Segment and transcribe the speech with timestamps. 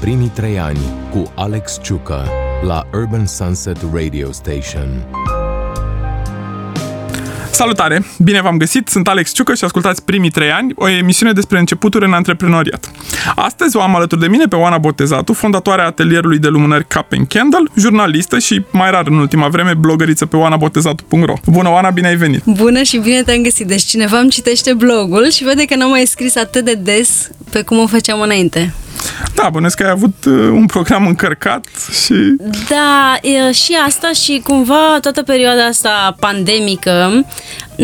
[0.00, 0.78] primii trei ani
[1.10, 2.28] cu Alex Ciucă
[2.66, 5.06] la Urban Sunset Radio Station.
[7.50, 8.04] Salutare!
[8.18, 8.88] Bine v-am găsit!
[8.88, 12.90] Sunt Alex Ciucă și ascultați primii trei ani, o emisiune despre începuturi în antreprenoriat.
[13.34, 17.26] Astăzi o am alături de mine pe Oana Botezatu, fondatoarea atelierului de lumânări Cup and
[17.28, 21.34] Candle, jurnalistă și, mai rar în ultima vreme, blogăriță pe oanabotezatu.ro.
[21.46, 22.44] Bună, Oana, bine ai venit!
[22.44, 23.66] Bună și bine te-am găsit!
[23.66, 27.62] Deci cineva îmi citește blogul și vede că n-am mai scris atât de des pe
[27.62, 28.74] cum o făceam înainte.
[29.34, 31.66] Da, bănesc că ai avut uh, un program încărcat
[32.04, 32.14] și...
[32.68, 37.24] Da, e, și asta și cumva toată perioada asta pandemică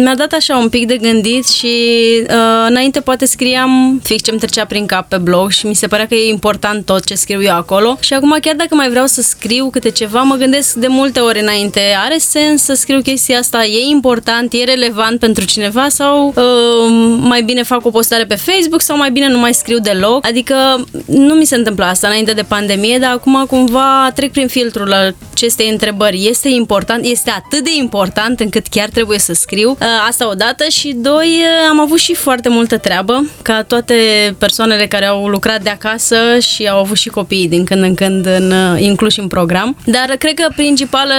[0.02, 1.76] mi-a dat așa un pic de gândit și
[2.22, 6.06] uh, înainte poate scriam fix ce-mi trecea prin cap pe blog și mi se părea
[6.06, 7.96] că e important tot ce scriu eu acolo.
[8.00, 11.40] Și acum chiar dacă mai vreau să scriu câte ceva, mă gândesc de multe ori
[11.40, 15.88] înainte, are sens să scriu chestia asta, e important, e relevant pentru cineva?
[15.88, 18.80] Sau uh, mai bine fac o postare pe Facebook?
[18.80, 22.42] Sau mai bine nu mai scriu deloc, adică nu mi se întâmplă asta înainte de
[22.42, 26.26] pandemie, dar acum cumva trec prin filtrul la acestei întrebări.
[26.28, 29.76] Este important, este atât de important încât chiar trebuie să scriu.
[29.86, 33.94] Uh, asta odată și doi, uh, am avut și foarte multă treabă, ca toate
[34.38, 38.26] persoanele care au lucrat de acasă și au avut și copii din când în când
[38.26, 39.76] în, uh, incluși în program.
[39.84, 41.14] Dar cred că principală,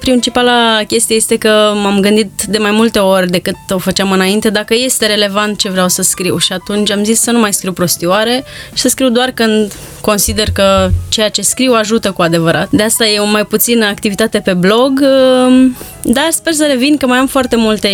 [0.00, 4.74] principala chestie este că m-am gândit de mai multe ori decât o făceam înainte dacă
[4.76, 8.44] este relevant ce vreau să scriu și atunci am zis să nu mai scriu prostioare
[8.74, 12.70] și să scriu doar când consider că ceea ce scriu ajută cu adevărat.
[12.70, 15.04] De asta e o mai puțină activitate pe blog,
[16.08, 17.88] dar sper să revin că mai am foarte multe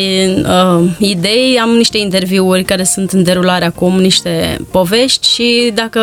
[0.45, 6.01] uh, idei, am niște interviuri care sunt în derulare acum, niște povești și dacă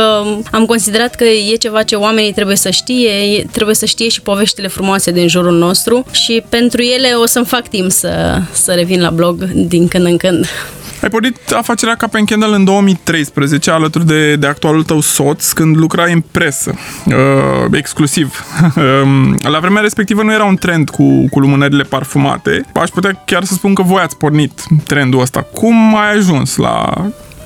[0.52, 4.68] am considerat că e ceva ce oamenii trebuie să știe, trebuie să știe și poveștile
[4.68, 9.10] frumoase din jurul nostru și pentru ele o să-mi fac timp să, să revin la
[9.10, 10.46] blog din când în când.
[11.02, 16.14] Ai pornit afacerea Cap Candle în 2013, alături de, de actualul tău soț, când lucrai
[16.14, 16.74] în presă,
[17.06, 17.16] uh,
[17.72, 18.44] exclusiv.
[18.80, 22.66] Um, la vremea respectivă nu era un trend cu, cu lumânările parfumate.
[22.74, 25.42] Aș putea chiar să spun că voi ați pornit trendul ăsta.
[25.42, 26.94] Cum ai ajuns la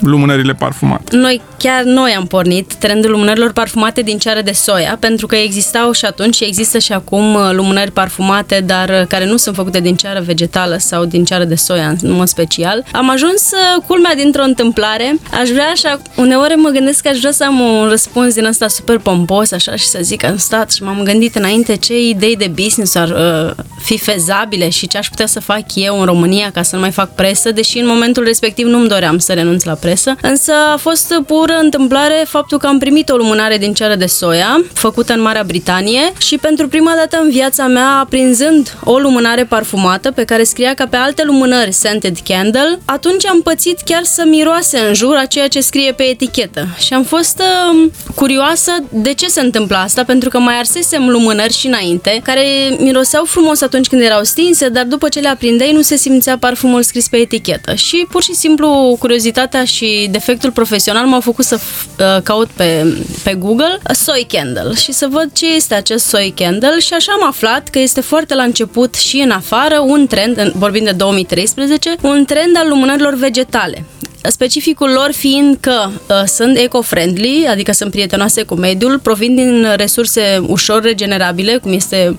[0.04, 1.16] lumânările parfumate?
[1.16, 5.92] Noi, chiar noi am pornit trendul lumânărilor parfumate din ceară de soia, pentru că existau
[5.92, 9.80] și atunci și există și acum uh, lumânări parfumate, dar uh, care nu sunt făcute
[9.80, 12.84] din ceară vegetală sau din ceară de soia în mod special.
[12.92, 15.20] Am ajuns uh, culmea dintr-o întâmplare.
[15.42, 18.68] Aș vrea așa, uneori mă gândesc că aș vrea să am un răspuns din ăsta
[18.68, 22.36] super pompos, așa, și să zic că am stat și m-am gândit înainte ce idei
[22.36, 26.52] de business ar uh, fi fezabile și ce aș putea să fac eu în România
[26.52, 29.74] ca să nu mai fac presă, deși în momentul respectiv nu-mi doream să renunț la
[29.74, 29.92] presă,
[30.22, 34.64] însă a fost pură întâmplare faptul că am primit o lumânare din ceară de soia,
[34.74, 40.12] făcută în Marea Britanie și pentru prima dată în viața mea, aprinzând o lumânare parfumată
[40.12, 44.78] pe care scria ca pe alte lumânări Scented Candle, atunci am pățit chiar să miroase
[44.88, 49.28] în jur a ceea ce scrie pe etichetă și am fost uh, curioasă de ce
[49.28, 52.44] se întâmplă asta, pentru că mai arsesem lumânări și înainte, care
[52.80, 56.84] miroseau frumos atunci când erau stinse, dar după ce le aprindeai nu se simțea parfumul
[56.84, 57.74] scris pe etichetă.
[57.74, 61.60] Și pur și simplu curiozitatea și defectul profesional m-au făcut să
[62.00, 64.74] uh, caut pe, pe Google soy candle.
[64.76, 68.36] Și să văd ce este acest soy candle și așa am aflat că este foarte
[68.36, 73.86] la început și în afară un trend, vorbim de 2013, un trend al lumânărilor vegetale
[74.30, 80.42] specificul lor fiind că uh, sunt eco-friendly, adică sunt prietenoase cu mediul, provin din resurse
[80.48, 82.16] ușor regenerabile, cum este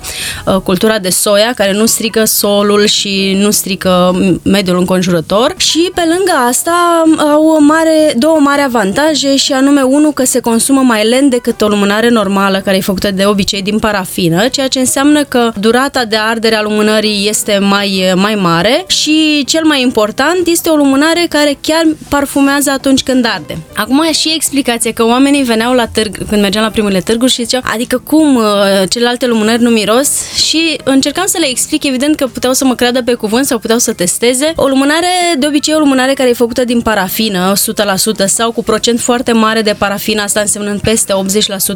[0.46, 5.54] uh, cultura de soia, care nu strică solul și nu strică mediul înconjurător.
[5.56, 10.40] Și pe lângă asta au o mare, două mari avantaje și anume unul că se
[10.40, 14.68] consumă mai lent decât o lumânare normală care e făcută de obicei din parafină, ceea
[14.68, 18.84] ce înseamnă că durata de ardere a lumânării este mai, mai mare.
[18.86, 23.58] Și cel mai important este o lumânare care chiar parfumează atunci când arde.
[23.74, 27.42] Acum e și explicația că oamenii veneau la târg, când mergeam la primele târguri și
[27.42, 28.44] ziceau, adică cum uh,
[28.88, 30.32] celelalte lumânări nu miros?
[30.34, 33.78] Și încercam să le explic, evident că puteau să mă creadă pe cuvânt sau puteau
[33.78, 34.52] să testeze.
[34.56, 35.06] O lumânare,
[35.38, 39.62] de obicei o lumânare care e făcută din parafină, 100% sau cu procent foarte mare
[39.62, 41.12] de parafină, asta însemnând peste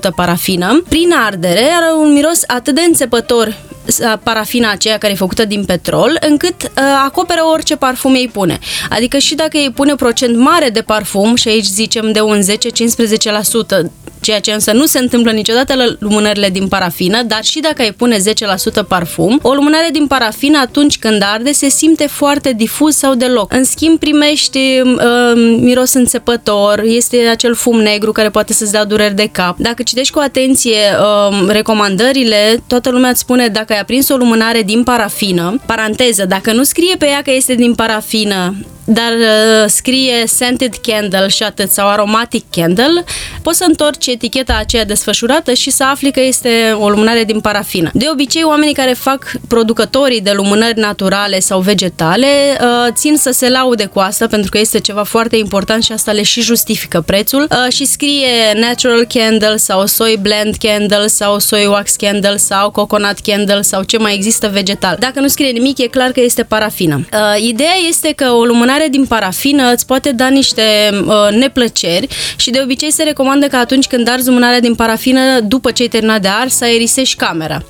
[0.08, 3.56] 80% parafină, prin ardere are un miros atât de înțepător
[4.22, 6.68] parafina aceea care e făcută din petrol, încât uh,
[7.04, 8.58] acoperă orice parfum ei pune.
[8.90, 13.90] Adică și dacă ei pune procent mare de parfum, și aici zicem de un 10-15%,
[14.20, 17.92] ceea ce însă nu se întâmplă niciodată la lumânările din parafină, dar și dacă ai
[17.92, 18.20] pune 10%
[18.88, 23.52] parfum, o lumânare din parafină atunci când arde se simte foarte difuz sau deloc.
[23.52, 29.14] În schimb primești uh, miros înțepător, este acel fum negru care poate să-ți dea dureri
[29.14, 29.58] de cap.
[29.58, 30.78] Dacă citești cu atenție
[31.30, 36.52] uh, recomandările, toată lumea îți spune dacă ai aprins o lumânare din parafină, paranteză, dacă
[36.52, 38.54] nu scrie pe ea că este din parafină,
[38.84, 43.04] dar uh, scrie scented candle și atât sau aromatic candle,
[43.42, 47.90] poți să întorci eticheta aceea desfășurată și să afli că este o lumânare din parafină.
[47.92, 52.26] De obicei, oamenii care fac producătorii de lumânări naturale sau vegetale
[52.60, 56.12] uh, țin să se laude cu asta pentru că este ceva foarte important și asta
[56.12, 61.66] le și justifică prețul uh, și scrie natural candle sau soy blend candle sau soy
[61.66, 64.96] wax candle sau coconut candle sau ce mai există vegetal.
[65.00, 67.04] Dacă nu scrie nimic, e clar că este parafină.
[67.12, 70.62] Uh, ideea este că o lumânare din parafină îți poate da niște
[71.04, 75.70] uh, neplăceri și de obicei se recomandă că atunci când arzi lumânarea din parafină, după
[75.70, 77.62] ce ai terminat de ars, să aerisești camera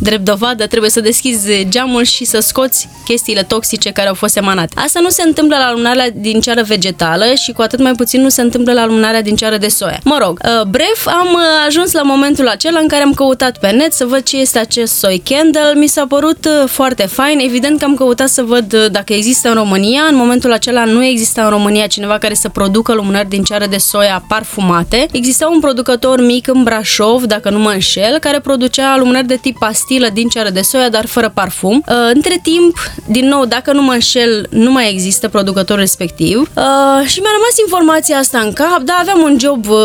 [0.00, 4.72] drept dovadă, trebuie să deschizi geamul și să scoți chestiile toxice care au fost emanate.
[4.76, 8.28] Asta nu se întâmplă la lumânarea din ceară vegetală și cu atât mai puțin nu
[8.28, 10.00] se întâmplă la lumânarea din ceară de soia.
[10.04, 13.70] Mă rog, uh, bref, am uh, ajuns la momentul acela în care am căutat pe
[13.70, 15.74] net să văd ce este acest soy candle.
[15.74, 17.38] Mi s-a părut uh, foarte fain.
[17.38, 20.02] Evident că am căutat să văd dacă există în România.
[20.10, 23.76] În momentul acela nu exista în România cineva care să producă lumânări din ceară de
[23.76, 25.06] soia parfumate.
[25.12, 29.56] Exista un producător mic în Brașov, dacă nu mă înșel, care producea lumânări de tip
[29.68, 31.84] pastilă din ceară de soia, dar fără parfum.
[31.88, 32.76] Uh, între timp,
[33.06, 36.36] din nou, dacă nu mă înșel, nu mai există producător respectiv.
[36.38, 39.78] Uh, și mi-a rămas informația asta în cap, da, aveam un job uh,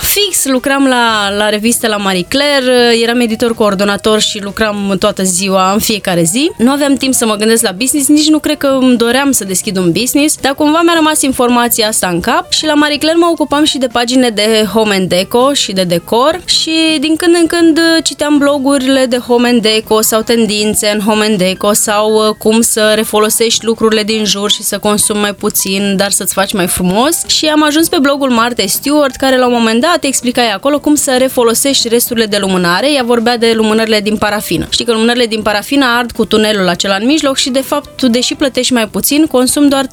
[0.00, 5.72] fix, lucram la, la reviste la Marie Claire, eram editor coordonator și lucram toată ziua,
[5.72, 6.50] în fiecare zi.
[6.56, 9.44] Nu aveam timp să mă gândesc la business, nici nu cred că îmi doream să
[9.44, 13.18] deschid un business, dar cumva mi-a rămas informația asta în cap și la Marie Claire
[13.18, 17.34] mă ocupam și de pagine de home and deco și de decor și din când
[17.34, 22.28] în când citeam blogurile de home and deco sau tendințe în home and deco sau
[22.28, 26.52] uh, cum să refolosești lucrurile din jur și să consumi mai puțin, dar să-ți faci
[26.52, 27.22] mai frumos.
[27.26, 30.94] Și am ajuns pe blogul Marte Stewart, care la un moment dat explica acolo cum
[30.94, 32.92] să refolosești resturile de lumânare.
[32.92, 34.66] Ea vorbea de lumânările din parafină.
[34.70, 38.08] Știi că lumânările din parafină ard cu tunelul acela în mijloc și de fapt tu,
[38.08, 39.88] deși plătești mai puțin, consumi doar 30-40%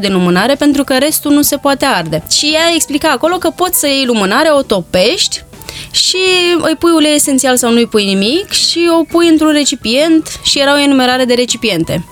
[0.00, 2.22] de lumânare pentru că restul nu se poate arde.
[2.30, 5.44] Și ea explica acolo că poți să iei lumânare, o topești,
[5.92, 6.16] și
[6.58, 10.60] îi pui ulei esențial sau nu îi pui nimic și o pui într-un recipient și
[10.60, 12.04] era o enumerare de recipiente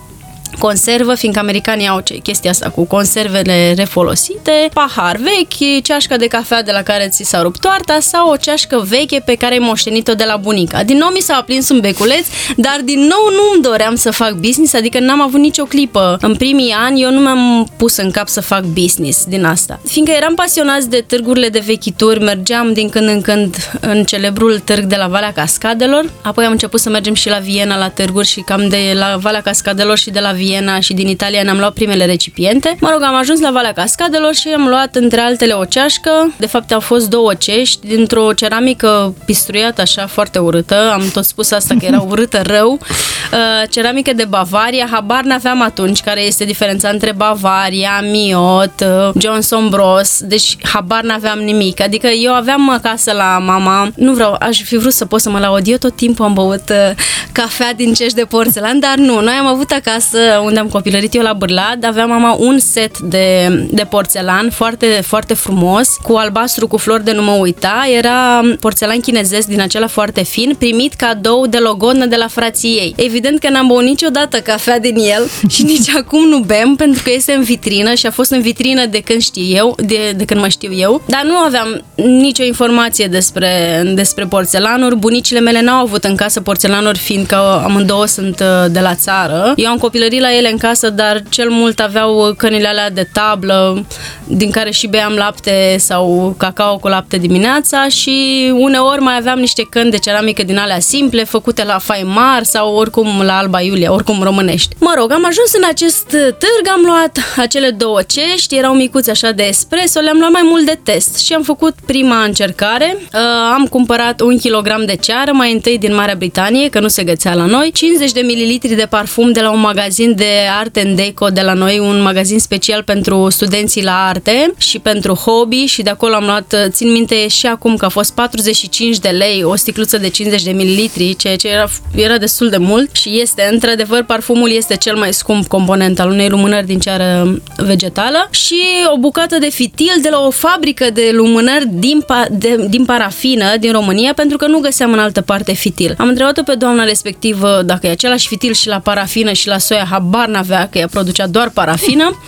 [0.59, 6.63] conservă, fiindcă americanii au ce, chestia asta cu conservele refolosite, pahar vechi, ceașca de cafea
[6.63, 10.15] de la care ți s-a rupt toarta sau o ceașcă veche pe care ai moștenit-o
[10.15, 10.83] de la bunica.
[10.83, 12.27] Din nou mi s-a aprins un beculeț,
[12.57, 16.19] dar din nou nu îmi doream să fac business, adică n-am avut nicio clipă.
[16.21, 19.81] În primii ani eu nu mi-am pus în cap să fac business din asta.
[19.87, 24.85] Fiindcă eram pasionați de târgurile de vechituri, mergeam din când în când în celebrul târg
[24.85, 28.41] de la Valea Cascadelor, apoi am început să mergem și la Viena la târguri și
[28.41, 32.05] cam de la Valea Cascadelor și de la Viena și din Italia ne-am luat primele
[32.05, 32.77] recipiente.
[32.81, 36.35] Mă rog, am ajuns la Valea Cascadelor și am luat între altele o ceașcă.
[36.39, 40.91] De fapt au fost două cești dintr-o ceramică pistruiată așa foarte urâtă.
[40.93, 42.73] Am tot spus asta că era urâtă rău.
[42.73, 49.69] Uh, ceramică de Bavaria, habar n-aveam atunci care este diferența între Bavaria, Miot, uh, Johnson
[49.69, 50.21] Bros.
[50.23, 51.81] Deci habar n-aveam nimic.
[51.81, 55.39] Adică eu aveam acasă la mama, nu vreau, aș fi vrut să pot să mă
[55.39, 55.67] laud.
[55.67, 56.91] Eu tot timpul am băut uh,
[57.33, 59.21] cafea din cești de porțelan, dar nu.
[59.21, 63.49] Noi am avut acasă unde am copilărit eu la Bârlad, aveam mama un set de,
[63.71, 67.89] de porțelan foarte, foarte frumos, cu albastru cu flori de nu mă uita.
[67.97, 72.95] Era porțelan chinezesc din acela foarte fin, primit cadou de logodnă de la frații ei.
[72.97, 77.11] Evident că n-am băut niciodată cafea din el și nici acum nu bem pentru că
[77.13, 80.41] este în vitrină și a fost în vitrină de când știu eu, de, de când
[80.41, 84.97] mă știu eu, dar nu aveam nicio informație despre, despre porțelanuri.
[84.97, 89.53] Bunicile mele n-au avut în casă porțelanuri fiindcă amândouă sunt uh, de la țară.
[89.57, 93.87] Eu am copilărit la ele în casă, dar cel mult aveau cănile alea de tablă,
[94.27, 99.67] din care și beam lapte sau cacao cu lapte dimineața și uneori mai aveam niște
[99.71, 104.23] căni de ceramică din alea simple, făcute la Faimar sau oricum la Alba Iulia, oricum
[104.23, 104.77] românești.
[104.79, 109.31] Mă rog, am ajuns în acest târg, am luat acele două cești, erau micuți așa
[109.31, 112.97] de espresso, le-am luat mai mult de test și am făcut prima încercare.
[113.01, 113.21] Uh,
[113.55, 117.35] am cumpărat un kilogram de ceară, mai întâi din Marea Britanie, că nu se gățea
[117.35, 121.29] la noi, 50 de mililitri de parfum de la un magazin de arte în deco
[121.29, 125.91] de la noi, un magazin special pentru studenții la arte și pentru hobby și de
[125.91, 129.99] acolo am luat, țin minte și acum că a fost 45 de lei o sticluță
[129.99, 134.51] de 50 de mililitri, ceea ce era, era destul de mult și este, într-adevăr, parfumul
[134.51, 138.61] este cel mai scump component al unei lumânări din ceară vegetală și
[138.93, 143.57] o bucată de fitil de la o fabrică de lumânări din, pa, de, din parafină
[143.61, 145.95] din România pentru că nu găseam în altă parte fitil.
[145.99, 149.85] Am întrebat-o pe doamna respectivă dacă e același fitil și la parafină și la soia,
[150.01, 152.19] habar n-avea că ea producea doar parafină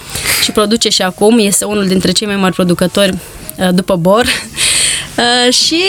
[0.43, 3.13] și produce și acum, este unul dintre cei mai mari producători
[3.59, 4.27] uh, după Bor
[5.19, 5.83] Uh, și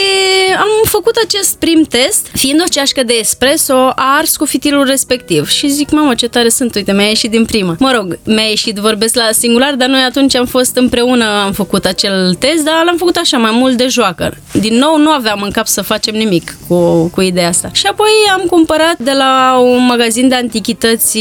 [0.57, 5.49] am făcut acest prim test, fiind o ceașcă de espresso, a ars cu fitilul respectiv.
[5.49, 7.75] Și zic, mamă, ce tare sunt, uite, mi-a ieșit din prima.
[7.79, 11.85] Mă rog, mi-a ieșit, vorbesc la singular, dar noi atunci am fost împreună, am făcut
[11.85, 14.37] acel test, dar l-am făcut așa, mai mult de joacă.
[14.53, 17.69] Din nou, nu aveam în cap să facem nimic cu, cu ideea asta.
[17.71, 21.19] Și apoi am cumpărat de la un magazin de antichități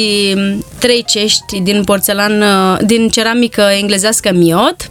[0.79, 2.45] trei cești din porțelan,
[2.87, 4.89] din ceramică englezească Miot.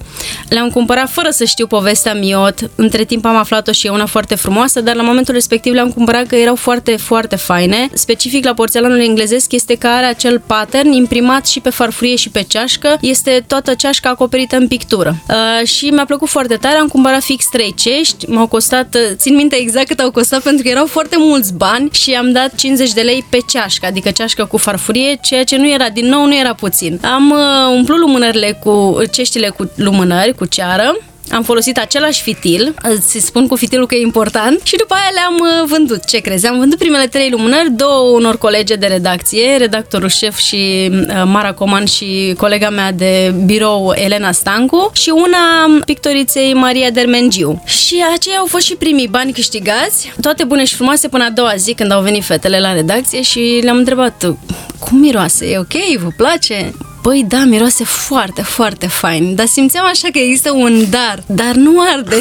[0.49, 2.69] Le-am cumpărat fără să știu povestea Miot.
[2.75, 6.27] Între timp am aflat-o și e una foarte frumoasă, dar la momentul respectiv le-am cumpărat
[6.27, 7.89] că erau foarte, foarte faine.
[7.93, 12.43] Specific la porțelanul englezesc este că are acel pattern imprimat și pe farfurie și pe
[12.47, 12.97] ceașcă.
[13.01, 15.15] Este toată ceașca acoperită în pictură.
[15.29, 16.77] Uh, și mi-a plăcut foarte tare.
[16.77, 18.29] Am cumpărat fix trei cești.
[18.29, 21.89] M-au costat, uh, țin minte exact cât au costat pentru că erau foarte mulți bani
[21.91, 25.69] și am dat 50 de lei pe ceașcă, adică ceașcă cu farfurie, ceea ce nu
[25.69, 26.99] era, din nou, nu era puțin.
[27.13, 30.95] Am uh, umplut lumânările cu ceștile cu lumânări, cu ceară
[31.31, 35.33] am folosit același fitil, îți spun cu fitilul că e important, și după aia le-am
[35.39, 36.05] uh, vândut.
[36.05, 36.47] Ce crezi?
[36.47, 41.53] Am vândut primele trei lumânări, două unor colege de redacție, redactorul șef și uh, Mara
[41.53, 47.63] Coman și colega mea de birou Elena Stancu și una pictoriței Maria Dermengiu.
[47.65, 51.53] Și aceia au fost și primii bani câștigați, toate bune și frumoase până a doua
[51.55, 54.35] zi când au venit fetele la redacție și le-am întrebat
[54.79, 56.73] cum miroase, e ok, vă place?
[57.01, 61.81] Băi, da, miroase foarte, foarte fain, dar simțeam așa că există un dar, dar nu
[61.93, 62.19] arde.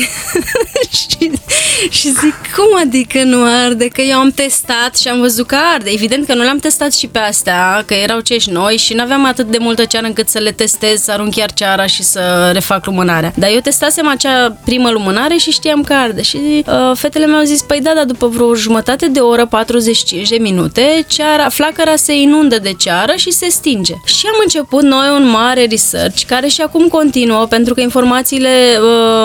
[0.99, 1.31] și,
[1.91, 3.87] și zic, cum adică nu arde?
[3.89, 5.91] Că eu am testat și am văzut că arde.
[5.91, 9.25] Evident că nu le-am testat și pe astea, că erau cești noi și nu aveam
[9.25, 12.87] atât de multă ceară încât să le testez, să arunc chiar ceara și să refac
[12.87, 13.33] lumânarea.
[13.37, 16.23] Dar eu testasem acea primă lumânare și știam că arde.
[16.23, 20.37] Și uh, fetele mi-au zis, păi da, dar după vreo jumătate de oră, 45 de
[20.37, 23.95] minute, ceara, flacăra se inundă de ceară și se stinge.
[24.05, 28.49] Și am început început noi un mare research care și acum continuă pentru că informațiile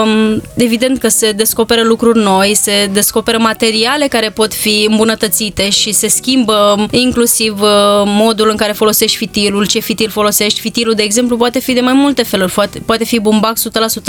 [0.04, 5.92] um, evident că se descoperă lucruri noi, se descoperă materiale care pot fi îmbunătățite și
[5.92, 7.70] se schimbă inclusiv uh,
[8.06, 10.60] modul în care folosești fitilul, ce fitil folosești.
[10.60, 12.52] Fitilul, de exemplu, poate fi de mai multe feluri.
[12.52, 13.58] Poate, poate fi bumbac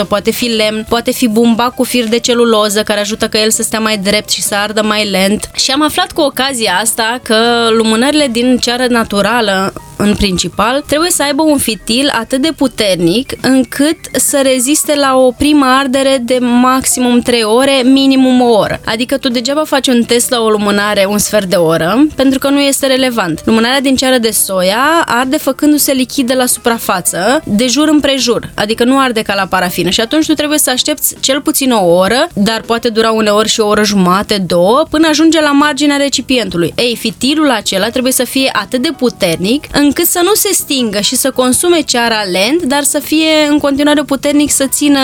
[0.05, 3.51] 100%, poate fi lemn, poate fi bumbac cu fir de celuloză care ajută ca el
[3.51, 5.51] să stea mai drept și să ardă mai lent.
[5.55, 7.37] Și am aflat cu ocazia asta că
[7.71, 13.97] lumânările din ceară naturală în principal, trebuie să aibă un fitil atât de puternic încât
[14.13, 18.81] să reziste la o primă ardere de maximum 3 ore, minimum o oră.
[18.85, 22.49] Adică tu degeaba faci un test la o lumânare un sfert de oră, pentru că
[22.49, 23.43] nu este relevant.
[23.45, 28.99] Lumânarea din ceară de soia arde făcându-se lichidă la suprafață, de jur împrejur, adică nu
[28.99, 32.61] arde ca la parafină și atunci tu trebuie să aștepți cel puțin o oră, dar
[32.61, 36.73] poate dura uneori și o oră jumate, două, până ajunge la marginea recipientului.
[36.77, 41.16] Ei, fitilul acela trebuie să fie atât de puternic încât să nu se stingă și
[41.17, 45.01] să consume ceara lent, dar să fie în continuare puternic să țină,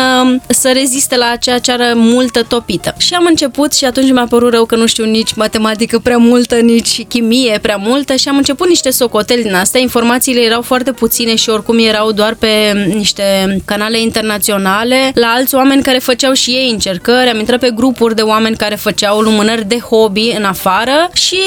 [0.49, 2.95] să reziste la acea ceară multă topită.
[2.99, 6.54] Și am început și atunci mi-a părut rău că nu știu nici matematică prea multă,
[6.54, 9.81] nici chimie prea multă și am început niște socoteli din astea.
[9.81, 13.23] Informațiile erau foarte puține și oricum erau doar pe niște
[13.64, 18.23] canale internaționale, la alți oameni care făceau și ei încercări, am intrat pe grupuri de
[18.23, 21.38] oameni care făceau lumânări de hobby în afară și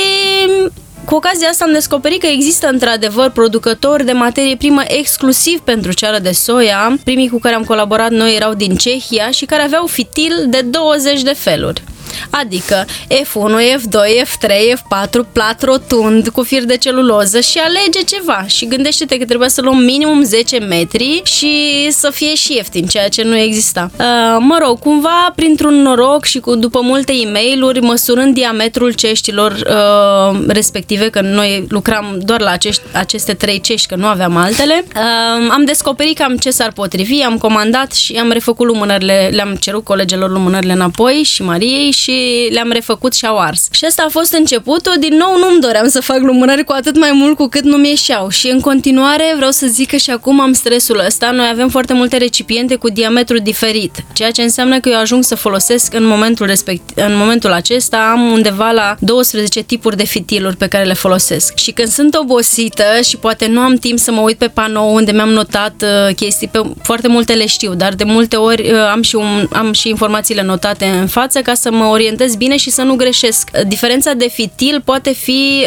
[1.05, 6.19] cu ocazia asta am descoperit că există într-adevăr producători de materie primă exclusiv pentru ceară
[6.19, 6.97] de soia.
[7.03, 11.21] Primii cu care am colaborat noi erau din Cehia și care aveau fitil de 20
[11.21, 11.83] de feluri.
[12.29, 18.67] Adică F1, F2, F3, F4, plat rotund cu fir de celuloză și alege ceva și
[18.67, 23.24] gândește-te că trebuie să luăm minimum 10 metri și să fie și ieftin, ceea ce
[23.24, 23.91] nu exista.
[24.00, 29.51] Uh, mă rog, cumva printr-un noroc și cu după multe e mail măsurând diametrul ceștilor
[29.51, 34.86] uh, respective, că noi lucram doar la acești, aceste trei cești, că nu aveam altele,
[34.88, 39.84] uh, am descoperit cam ce s-ar potrivi, am comandat și am refăcut lumânările, le-am cerut
[39.84, 42.04] colegelor lumânările înapoi și Mariei și
[42.51, 43.67] le-am refăcut și au ars.
[43.71, 44.93] Și asta a fost începutul.
[45.00, 48.29] Din nou nu-mi doream să fac lumânări cu atât mai mult cu cât nu-mi ieșeau.
[48.29, 51.31] Și în continuare vreau să zic că și acum am stresul ăsta.
[51.31, 55.35] Noi avem foarte multe recipiente cu diametru diferit, ceea ce înseamnă că eu ajung să
[55.35, 60.67] folosesc în momentul respect, în momentul acesta am undeva la 12 tipuri de fitiluri pe
[60.67, 61.57] care le folosesc.
[61.57, 65.12] Și când sunt obosită și poate nu am timp să mă uit pe panou unde
[65.12, 69.01] mi-am notat uh, chestii, pe foarte multe le știu, dar de multe ori uh, am
[69.01, 72.81] și, un, am și informațiile notate în față ca să mă orientez bine și să
[72.81, 73.49] nu greșesc.
[73.67, 75.65] Diferența de fitil poate fi,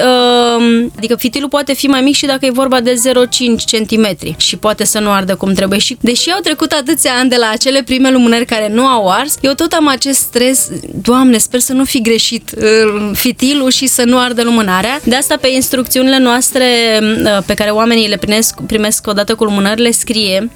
[0.58, 4.56] uh, adică fitilul poate fi mai mic și dacă e vorba de 0,5 cm și
[4.56, 5.78] poate să nu ardă cum trebuie.
[5.78, 9.34] Și deși au trecut atâția ani de la acele prime lumânări care nu au ars,
[9.40, 10.70] eu tot am acest stres,
[11.02, 15.00] Doamne, sper să nu fi greșit uh, fitilul și să nu ardă lumânarea.
[15.04, 16.64] De asta pe instrucțiunile noastre
[17.02, 20.50] uh, pe care oamenii le primesc, primesc odată cu lumânările scrie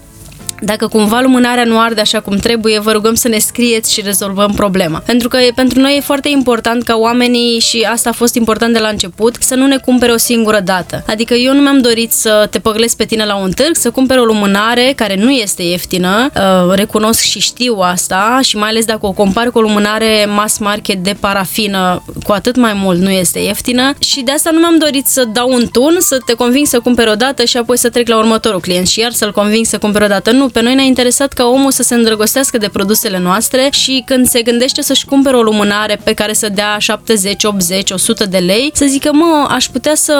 [0.64, 4.52] Dacă cumva lumânarea nu arde așa cum trebuie, vă rugăm să ne scrieți și rezolvăm
[4.57, 5.02] problema.
[5.07, 8.78] Pentru că pentru noi e foarte important ca oamenii, și asta a fost important de
[8.78, 11.04] la început, să nu ne cumpere o singură dată.
[11.07, 14.21] Adică eu nu mi-am dorit să te păglesc pe tine la un târg, să cumpere
[14.21, 19.07] o lumânare care nu este ieftină, uh, recunosc și știu asta și mai ales dacă
[19.07, 23.38] o compar cu o lumânare mass market de parafină, cu atât mai mult nu este
[23.38, 26.81] ieftină și de asta nu mi-am dorit să dau un tun, să te conving să
[26.81, 29.78] cumperi o dată și apoi să trec la următorul client și iar să-l conving să
[29.78, 30.31] cumpere o dată.
[30.31, 34.27] Nu, pe noi ne-a interesat ca omul să se îndrăgostească de produsele noastre și când
[34.27, 38.71] se gândește să-și cumpere o lumânare pe care să dea 70, 80, 100 de lei,
[38.75, 40.15] să zică, mă, aș putea să,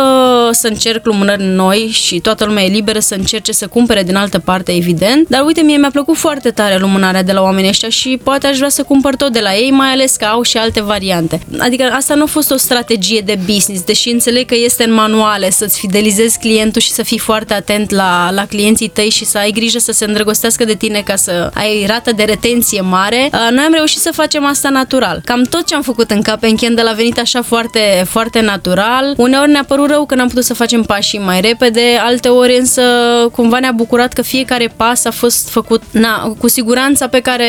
[0.53, 4.39] să încerc lumânări noi și toată lumea e liberă să încerce să cumpere din altă
[4.39, 5.29] parte, evident.
[5.29, 8.57] Dar uite, mie mi-a plăcut foarte tare lumânarea de la oamenii ăștia și poate aș
[8.57, 11.41] vrea să cumpăr tot de la ei, mai ales că au și alte variante.
[11.59, 15.51] Adică asta nu a fost o strategie de business, deși înțeleg că este în manuale
[15.51, 19.51] să-ți fidelizezi clientul și să fii foarte atent la, la clienții tăi și să ai
[19.51, 20.21] grijă să se îndrăgostească
[20.65, 23.31] de tine ca să ai rată de retenție mare.
[23.33, 25.21] Uh, noi am reușit să facem asta natural.
[25.25, 29.15] Cam tot ce am făcut în Cap Candle a venit așa foarte, foarte natural.
[29.17, 32.83] Uneori ne-a părut rău că n-am putut să facem pașii mai repede, alte ori însă
[33.33, 37.47] cumva ne-a bucurat că fiecare pas a fost făcut na, cu siguranța pe care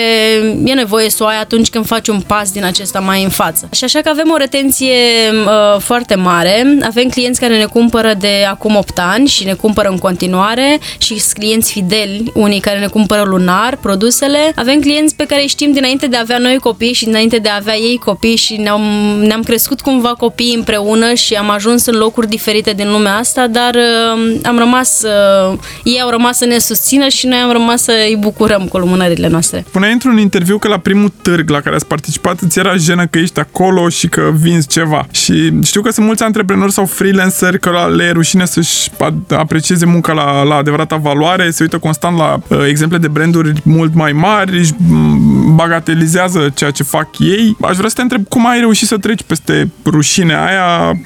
[0.65, 3.69] e nevoie să o ai atunci când faci un pas din acesta mai în față.
[3.71, 4.95] Și așa că avem o retenție
[5.31, 6.77] uh, foarte mare.
[6.83, 11.21] Avem clienți care ne cumpără de acum 8 ani și ne cumpără în continuare și
[11.33, 14.51] clienți fideli, unii care ne cumpără lunar produsele.
[14.55, 17.49] Avem clienți pe care îi știm dinainte de a avea noi copii și dinainte de
[17.49, 18.81] a avea ei copii și ne-am,
[19.21, 23.75] ne-am crescut cumva copii împreună și am ajuns în locuri diferite din lumea asta, dar
[23.75, 25.01] uh, am rămas,
[25.51, 28.77] uh, ei au rămas să ne susțină și noi am rămas să îi bucurăm cu
[28.77, 29.65] lumânările noastre.
[29.67, 33.17] Spuneai într-un interviu că la primul târg la care ați participat îți era jenă că
[33.17, 35.07] ești acolo și că vinzi ceva.
[35.11, 38.89] Și știu că sunt mulți antreprenori sau freelanceri că le e rușine să-și
[39.29, 43.93] aprecieze munca la, la adevărata valoare, se uită constant la uh, exemple de branduri mult
[43.93, 44.73] mai mari, își
[45.55, 47.57] bagatelizează ceea ce fac ei.
[47.61, 50.99] Aș vrea să te întreb cum ai reușit să treci peste rușinea aia,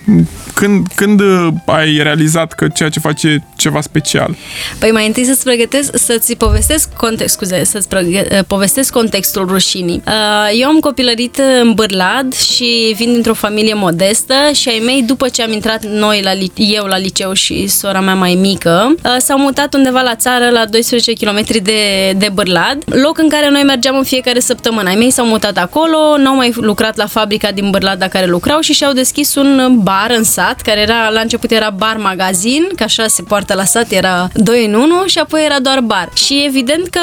[0.59, 4.35] când, când uh, ai realizat că ceea ce faci e ceva special?
[4.79, 10.01] Păi mai întâi să-ți pregătesc, să-ți povestesc context, scuze, să-ți uh, povestesc contextul rușinii.
[10.07, 15.27] Uh, eu am copilărit în Bârlad și vin dintr-o familie modestă și ai mei, după
[15.27, 19.73] ce am intrat noi la, eu la liceu și sora mea mai mică, s-au mutat
[19.73, 24.03] undeva la țară la 12 km de, de Bârlad, loc în care noi mergeam în
[24.03, 24.89] fiecare săptămână.
[24.89, 28.59] Ai mei s-au mutat acolo, n-au mai lucrat la fabrica din Bârlad la care lucrau
[28.59, 32.83] și și-au deschis un bar în sat, care era, la început era bar magazin, că
[32.83, 36.09] așa se poartă la sat, era 2 în 1 și apoi era doar bar.
[36.13, 37.01] Și evident că,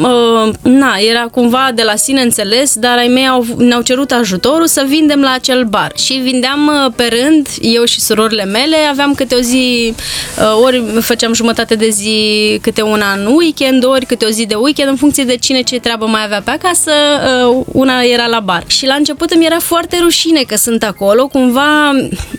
[0.00, 4.66] uh, na, era cumva de la sine înțeles, dar ai mei au, ne-au cerut ajutorul
[4.66, 5.92] să vindem la acel bar.
[5.96, 9.94] Și vindeam uh, pe rând, eu și surorile mele, aveam câte o zi,
[10.38, 14.54] uh, ori făceam jumătate de zi, câte una în weekend, ori câte o zi de
[14.54, 16.90] weekend, în funcție de cine ce treabă mai avea pe acasă,
[17.48, 18.64] uh, una era la bar.
[18.66, 21.92] Și la început îmi era foarte rușine că sunt acolo, cumva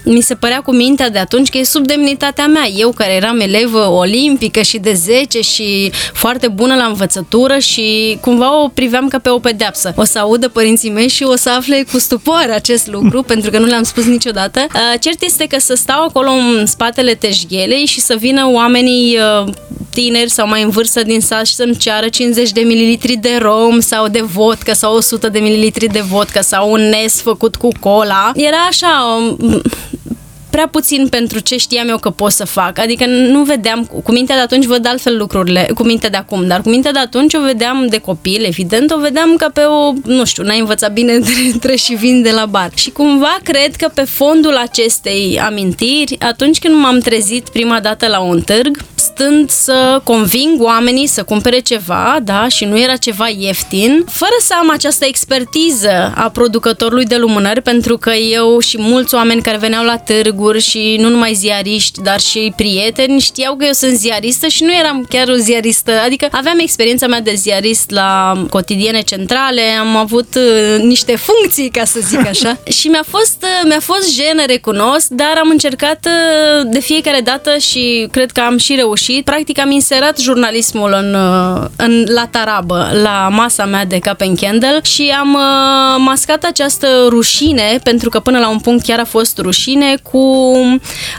[0.04, 2.68] mi se părea cu mintea de atunci că e sub demnitatea mea.
[2.68, 8.64] Eu care eram elevă olimpică și de 10 și foarte bună la învățătură și cumva
[8.64, 9.94] o priveam ca pe o pedeapsă.
[9.98, 13.60] O să audă părinții mei și o să afle cu stupoare acest lucru, pentru că
[13.60, 14.60] nu le-am spus niciodată.
[14.74, 19.54] Uh, cert este că să stau acolo în spatele teșghelei și să vină oamenii uh,
[19.96, 23.80] tineri sau mai în vârstă din sat și să-mi ceară 50 de mililitri de rom
[23.80, 28.32] sau de vodka sau 100 de mililitri de vodka sau un nes făcut cu cola.
[28.36, 29.62] Era așa, um,
[30.56, 32.80] prea puțin pentru ce știam eu că pot să fac.
[32.80, 36.62] Adică nu vedeam, cu mintea de atunci văd altfel lucrurile, cu mintea de acum, dar
[36.62, 40.26] cu mintea de atunci o vedeam de copil, evident, o vedeam ca pe o, nu
[40.26, 41.14] știu, n-ai învățat bine
[41.54, 42.72] între și vin de la bar.
[42.76, 48.20] Și cumva cred că pe fondul acestei amintiri, atunci când m-am trezit prima dată la
[48.20, 54.06] un târg, stând să conving oamenii să cumpere ceva, da, și nu era ceva ieftin,
[54.10, 59.42] fără să am această expertiză a producătorului de lumânări, pentru că eu și mulți oameni
[59.42, 63.98] care veneau la târguri și nu numai ziariști, dar și prieteni, știau că eu sunt
[63.98, 69.02] ziaristă și nu eram chiar o ziaristă, adică aveam experiența mea de ziarist la cotidiene
[69.02, 73.80] centrale, am avut uh, niște funcții, ca să zic așa, și mi-a fost, uh, mi-a
[73.80, 78.76] fost jenă, recunosc, dar am încercat uh, de fiecare dată și cred că am și
[78.76, 79.26] reușit reușit.
[79.26, 84.80] Practic am inserat jurnalismul în, uh, în, la tarabă, la masa mea de Cap Candle
[84.84, 89.38] și am uh, mascat această rușine, pentru că până la un punct chiar a fost
[89.38, 90.22] rușine, cu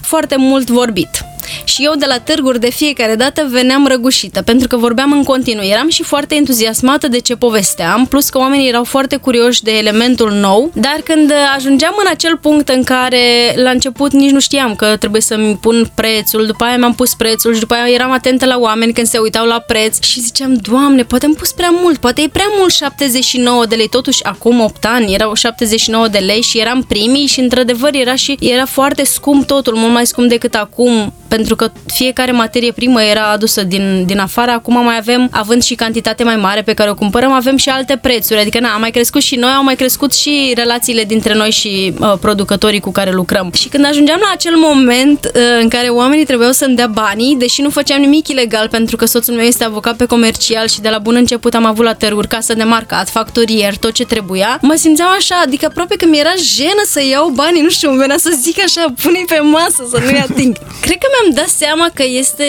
[0.02, 1.24] foarte mult vorbit.
[1.64, 5.64] Și eu de la târguri de fiecare dată veneam răgușită, pentru că vorbeam în continuu.
[5.64, 10.32] Eram și foarte entuziasmată de ce povesteam, plus că oamenii erau foarte curioși de elementul
[10.32, 14.96] nou, dar când ajungeam în acel punct în care la început nici nu știam că
[14.96, 18.58] trebuie să-mi pun prețul, după aia mi-am pus prețul și după aia eram atentă la
[18.58, 22.22] oameni când se uitau la preț și ziceam, Doamne, poate am pus prea mult, poate
[22.22, 26.58] e prea mult 79 de lei, totuși acum 8 ani erau 79 de lei și
[26.58, 31.12] eram primii și într-adevăr era și era foarte scump totul, mult mai scump decât acum,
[31.36, 35.74] pentru că fiecare materie primă era adusă din, din afară, acum mai avem, având și
[35.74, 38.90] cantitate mai mare pe care o cumpărăm, avem și alte prețuri, adică na, am mai
[38.90, 43.12] crescut și noi, au mai crescut și relațiile dintre noi și uh, producătorii cu care
[43.12, 43.50] lucrăm.
[43.54, 47.62] Și când ajungeam la acel moment uh, în care oamenii trebuiau să-mi dea banii, deși
[47.62, 50.98] nu făceam nimic ilegal, pentru că soțul meu este avocat pe comercial și de la
[50.98, 55.08] bun început am avut la târguri casă de marcat, facturier, tot ce trebuia, mă simțeam
[55.18, 58.62] așa, adică aproape că mi-era jenă să iau banii, nu știu, îmi venea să zic
[58.64, 60.56] așa, pune pe masă să nu-i ating.
[60.80, 62.44] Cred că mi-am dat seama că este,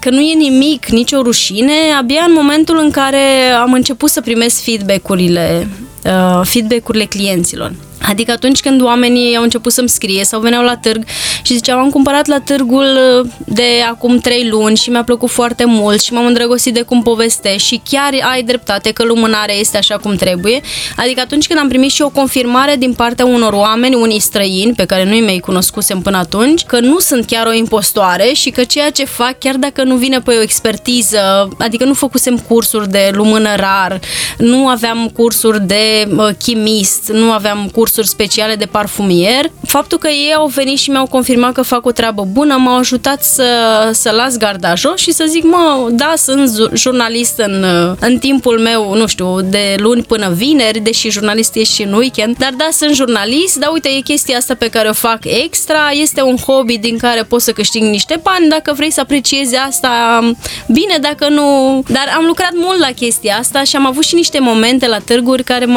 [0.00, 4.62] că nu e nimic, nicio rușine, abia în momentul în care am început să primesc
[4.62, 5.66] feedback-urile
[6.04, 7.72] uh, feedback-urile clienților.
[8.08, 11.04] Adică atunci când oamenii au început să-mi scrie sau veneau la târg
[11.42, 15.64] și ziceau am cumpărat la târgul uh, de acum 3 luni și mi-a plăcut foarte
[15.64, 19.96] mult și m-am îndrăgostit de cum poveste și chiar ai dreptate că lumânarea este așa
[19.96, 20.60] cum trebuie.
[20.96, 24.84] Adică atunci când am primit și o confirmare din partea unor oameni, unii străini pe
[24.84, 28.90] care nu-i mai cunoscusem până atunci, că nu sunt chiar o impostoare și că ceea
[28.90, 33.54] ce fac, chiar dacă nu vine pe o expertiză, adică nu făcusem cursuri de lumână
[33.56, 34.00] rar,
[34.38, 39.50] nu aveam cursuri de uh, chimist, nu aveam cursuri cursuri speciale de parfumier.
[39.66, 43.22] Faptul că ei au venit și mi-au confirmat că fac o treabă bună m-a ajutat
[43.22, 43.44] să,
[43.92, 47.64] să las garda jos și să zic, mă, da, sunt jurnalist în,
[48.00, 52.36] în timpul meu, nu știu, de luni până vineri, deși jurnalist ești și în weekend,
[52.36, 56.22] dar da, sunt jurnalist, dar uite, e chestia asta pe care o fac extra, este
[56.22, 60.20] un hobby din care pot să câștig niște bani, dacă vrei să apreciezi asta,
[60.66, 61.82] bine, dacă nu...
[61.88, 65.44] Dar am lucrat mult la chestia asta și am avut și niște momente la târguri
[65.44, 65.75] care, m-au,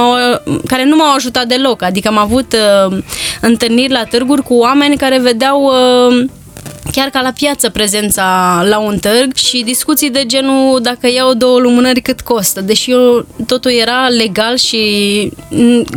[0.67, 2.97] care nu m-au ajutat deloc, adică am avut uh,
[3.41, 6.25] întâlniri la târguri cu oameni care vedeau uh,
[6.91, 8.23] chiar ca la piață prezența
[8.69, 12.61] la un târg și discuții de genul dacă iau două lumânări cât costă.
[12.61, 15.31] Deși eu totul era legal și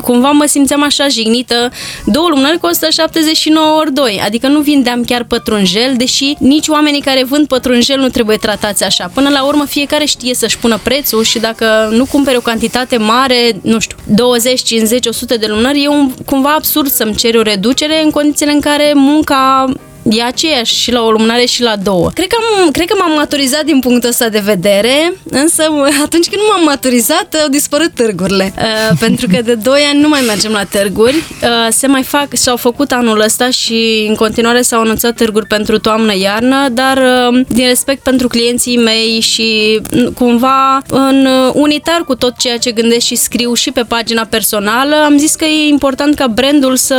[0.02, 1.70] cumva mă simțeam așa jignită.
[2.06, 7.24] Două lumânări costă 79 ori 2, adică nu vindeam chiar pătrunjel, deși nici oamenii care
[7.24, 9.10] vând pătrunjel nu trebuie tratați așa.
[9.14, 13.60] Până la urmă fiecare știe să-și pună prețul și dacă nu cumperi o cantitate mare,
[13.62, 18.02] nu știu, 20, 50, 100 de lumânări, e un, cumva absurd să-mi ceri o reducere
[18.02, 22.10] în condițiile în care munca e aceeași și la o lumânare și la două.
[22.14, 25.62] Cred că, am, cred că m-am maturizat din punctul ăsta de vedere, însă
[26.04, 28.52] atunci când nu m-am maturizat, au dispărut târgurile.
[28.62, 31.14] Uh, pentru că de 2 ani nu mai mergem la târguri.
[31.14, 35.78] Uh, se mai fac, s-au făcut anul ăsta și în continuare s-au anunțat târguri pentru
[35.78, 39.80] toamnă-iarnă, dar uh, din respect pentru clienții mei și
[40.14, 45.18] cumva în unitar cu tot ceea ce gândesc și scriu și pe pagina personală, am
[45.18, 46.98] zis că e important ca brandul să,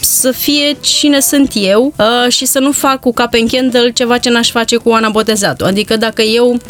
[0.00, 1.92] să fie cine sunt eu.
[1.96, 5.66] Uh, și să nu fac cu Cap Candle ceva ce n-aș face cu Ana Botezatul.
[5.66, 6.60] Adică dacă eu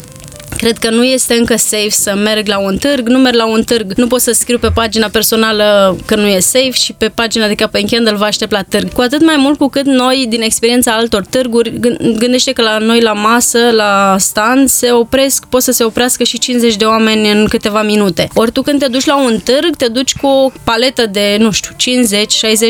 [0.57, 3.63] Cred că nu este încă safe să merg la un târg, nu merg la un
[3.63, 7.47] târg, nu pot să scriu pe pagina personală că nu e safe și pe pagina
[7.47, 8.93] de Cap Candle vă aștept la târg.
[8.93, 11.79] Cu atât mai mult cu cât noi, din experiența altor târguri,
[12.17, 16.39] gândește că la noi la masă, la stand, se opresc, pot să se oprească și
[16.39, 18.27] 50 de oameni în câteva minute.
[18.33, 21.51] Ori tu când te duci la un târg, te duci cu o paletă de, nu
[21.51, 21.71] știu,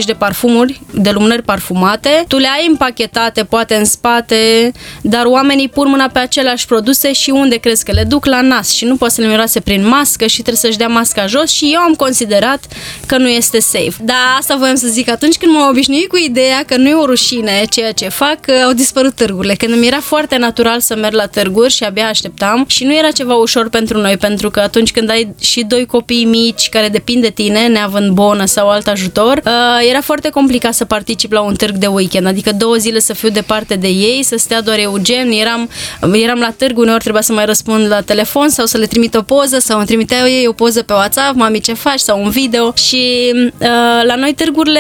[0.02, 4.72] 50-60 de parfumuri, de lumânări parfumate, tu le ai împachetate, poate în spate,
[5.02, 8.72] dar oamenii pun mâna pe aceleași produse și unde crezi că le duc la nas
[8.72, 11.70] și nu poate să le miroase prin mască și trebuie să-și dea masca jos și
[11.74, 12.66] eu am considerat
[13.06, 13.94] că nu este safe.
[14.02, 17.06] Dar asta voiam să zic, atunci când m-am obișnuit cu ideea că nu e o
[17.06, 19.54] rușine ceea ce fac, au dispărut târgurile.
[19.56, 23.12] Când îmi era foarte natural să merg la târguri și abia așteptam și nu era
[23.12, 27.22] ceva ușor pentru noi, pentru că atunci când ai și doi copii mici care depind
[27.22, 31.56] de tine, neavând bonă sau alt ajutor, uh, era foarte complicat să particip la un
[31.56, 35.32] târg de weekend, adică două zile să fiu departe de ei, să stea doar Eugen,
[35.32, 35.70] eram,
[36.14, 39.16] eram la târg, uneori trebuia să mai răspund răspund la telefon sau să le trimit
[39.16, 42.00] o poză sau îmi trimiteau ei o poză pe WhatsApp, mami ce faci?
[42.00, 42.74] sau un video.
[42.76, 43.68] Și uh,
[44.04, 44.80] la noi târgurile,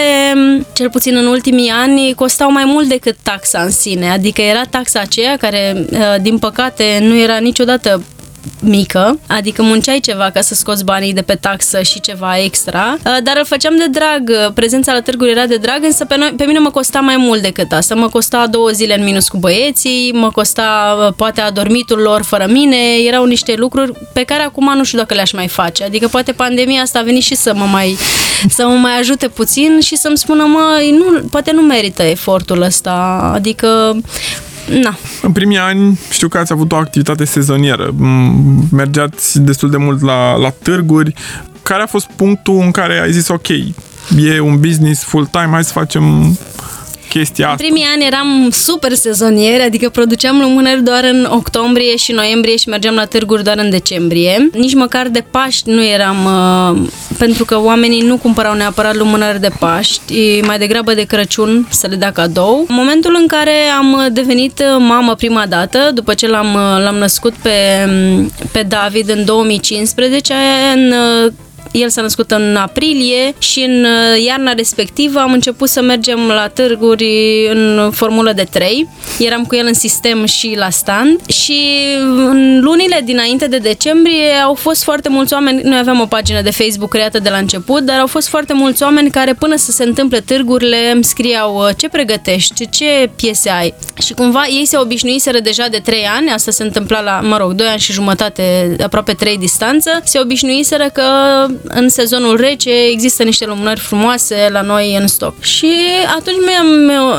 [0.74, 5.00] cel puțin în ultimii ani, costau mai mult decât taxa în sine, adică era taxa
[5.00, 8.04] aceea care, uh, din păcate, nu era niciodată
[8.62, 13.18] mică, adică munceai ceva ca să scoți banii de pe taxă și ceva extra, uh,
[13.24, 16.44] dar îl făceam de drag, prezența la târguri era de drag, însă pe, noi, pe
[16.46, 20.12] mine mă costa mai mult decât asta, mă costa două zile în minus cu băieții,
[20.14, 22.78] mă costa uh, poate adormitul lor fără mine,
[23.08, 26.82] erau niște lucruri pe care acum nu știu dacă le-aș mai face, adică poate pandemia
[26.82, 27.98] asta a venit și să mă mai,
[28.50, 32.92] să mă mai ajute puțin și să-mi spună, mă, nu, poate nu merită efortul ăsta,
[33.34, 33.96] adică
[34.82, 34.97] na.
[35.21, 37.95] În primii ani știu că ați avut o activitate sezonieră.
[38.71, 41.13] Mergeați destul de mult la, la târguri.
[41.63, 43.47] Care a fost punctul în care ai zis ok,
[44.17, 46.38] e un business full-time, hai să facem
[47.17, 47.63] chestia asta.
[47.63, 52.69] În primii ani eram super sezonieri, adică produceam lumânări doar în octombrie și noiembrie și
[52.69, 54.49] mergeam la târguri doar în decembrie.
[54.54, 59.49] Nici măcar de Paști nu eram, uh, pentru că oamenii nu cumpărau neapărat lumânări de
[59.60, 62.65] Paști, mai degrabă de Crăciun să le dea cadou.
[62.67, 67.51] În momentul în care am devenit mamă prima dată, după ce l-am, l-am născut pe,
[68.51, 70.34] pe David în 2015,
[70.73, 70.93] în
[71.82, 76.48] el s-a născut în aprilie și în uh, iarna respectivă am început să mergem la
[76.48, 77.06] târguri
[77.52, 78.90] în formulă de 3.
[79.20, 81.62] Eram cu el în sistem și la stand și
[82.00, 86.52] în lunile dinainte de decembrie au fost foarte mulți oameni, noi aveam o pagină de
[86.52, 89.84] Facebook creată de la început, dar au fost foarte mulți oameni care până să se
[89.84, 93.74] întâmple târgurile îmi scriau uh, ce pregătești, ce piese ai.
[94.04, 97.52] Și cumva ei se obișnuiseră deja de 3 ani, asta se întâmpla la, mă rog,
[97.52, 101.04] 2 ani și jumătate, aproape 3 distanță, se obișnuiseră că
[101.67, 105.41] în sezonul rece există niște lumânări frumoase la noi în stoc.
[105.41, 105.71] Și
[106.17, 106.67] atunci mi-am,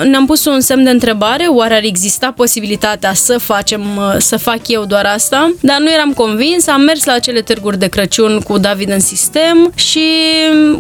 [0.09, 3.83] ne-am pus un semn de întrebare, oare ar exista posibilitatea să facem,
[4.19, 5.55] să fac eu doar asta?
[5.61, 9.73] Dar nu eram convins, am mers la acele târguri de Crăciun cu David în sistem
[9.75, 10.05] și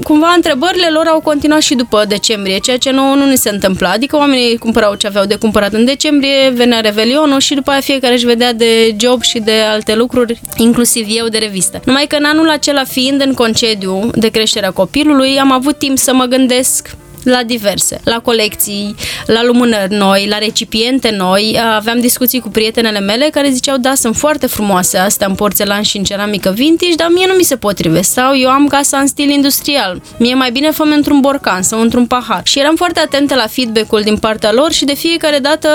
[0.03, 3.91] cumva întrebările lor au continuat și după decembrie, ceea ce nouă nu ni se întâmpla,
[3.91, 8.15] adică oamenii cumpărau ce aveau de cumpărat în decembrie, venea Revelionul și după aia fiecare
[8.15, 11.81] își vedea de job și de alte lucruri, inclusiv eu de revistă.
[11.85, 16.15] Numai că în anul acela fiind în concediu de creșterea copilului, am avut timp să
[16.15, 18.95] mă gândesc la diverse, la colecții,
[19.27, 21.61] la lumânări noi, la recipiente noi.
[21.77, 25.97] Aveam discuții cu prietenele mele care ziceau, da, sunt foarte frumoase astea în porțelan și
[25.97, 28.13] în ceramică vintage, dar mie nu mi se potrivesc.
[28.13, 30.03] Sau eu am casa în stil industrial.
[30.19, 32.41] Mie mai bine fă într-un borcan sau într-un pahar.
[32.45, 35.69] Și eram foarte atentă la feedback-ul din partea lor și de fiecare dată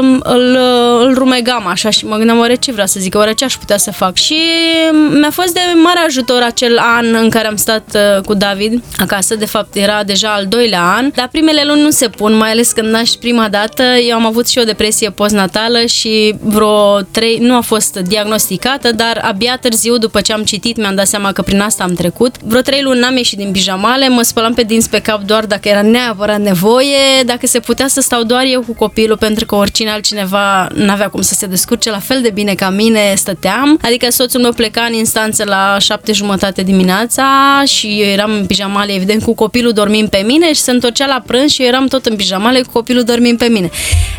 [0.00, 0.58] uh, îl,
[1.00, 3.76] îl rumegam așa și mă gândeam, oare ce vrea să zic, oare ce aș putea
[3.76, 4.16] să fac.
[4.16, 4.38] Și
[5.10, 9.34] mi-a fost de mare ajutor acel an în care am stat uh, cu David acasă,
[9.34, 12.72] de fapt era deja al doilea an, dar primele luni nu se pun, mai ales
[12.72, 13.82] când naști prima dată.
[13.82, 19.20] Eu am avut și o depresie postnatală și vreo trei, nu a fost diagnosticată, dar
[19.22, 22.34] abia târziu, după ce am citit, mi-am dat seama că prin asta am trecut.
[22.42, 25.68] Vreo trei luni n-am ieșit din pijamale, mă spălam pe dinți pe cap doar dacă
[25.68, 29.90] era neapărat nevoie, dacă se putea să stau doar eu cu copilul, pentru că oricine
[29.90, 33.78] altcineva n-avea cum să se descurce la fel de bine ca mine, stăteam.
[33.82, 37.24] Adică soțul meu pleca în instanță la șapte jumătate dimineața
[37.66, 41.22] și eu eram în pijamale, evident, cu copilul dormind pe mine și se întorcea la
[41.26, 43.70] prânz și eu eram tot în pijamale cu copilul dormind pe mine.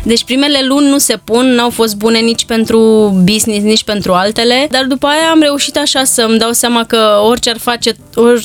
[0.02, 2.80] Deci primele luni nu se pun, n-au fost bune nici pentru
[3.24, 7.50] business, nici pentru altele, dar după aia am reușit așa să-mi dau seama că orice
[7.50, 7.96] ar face,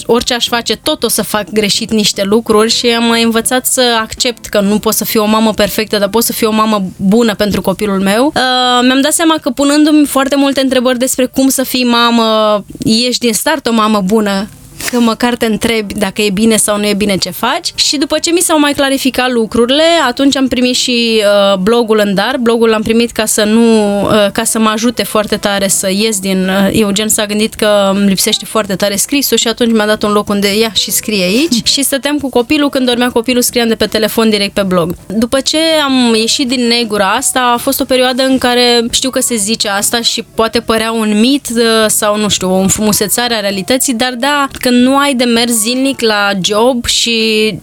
[0.05, 4.45] orice aș face, tot o să fac greșit niște lucruri și am învățat să accept
[4.45, 7.35] că nu pot să fiu o mamă perfectă, dar pot să fiu o mamă bună
[7.35, 8.25] pentru copilul meu.
[8.25, 13.25] Uh, mi-am dat seama că punându-mi foarte multe întrebări despre cum să fii mamă, ești
[13.25, 14.47] din start o mamă bună,
[14.89, 17.71] că măcar te întrebi dacă e bine sau nu e bine ce faci.
[17.75, 22.13] Și după ce mi s-au mai clarificat lucrurile, atunci am primit și uh, blogul în
[22.13, 22.37] dar.
[22.39, 26.19] Blogul l-am primit ca să nu, uh, ca să mă ajute foarte tare să ies
[26.19, 26.47] din...
[26.47, 30.11] Uh, Eugen s-a gândit că îmi lipsește foarte tare scrisul și atunci mi-a dat un
[30.11, 31.67] loc unde ia și scrie aici.
[31.73, 34.95] și stăteam cu copilul, când dormea copilul, scriam de pe telefon direct pe blog.
[35.07, 39.19] După ce am ieșit din negura asta, a fost o perioadă în care știu că
[39.19, 43.39] se zice asta și poate părea un mit uh, sau, nu știu, o înfumusețare a
[43.39, 47.15] realității, dar da, când nu ai de mers zilnic la job și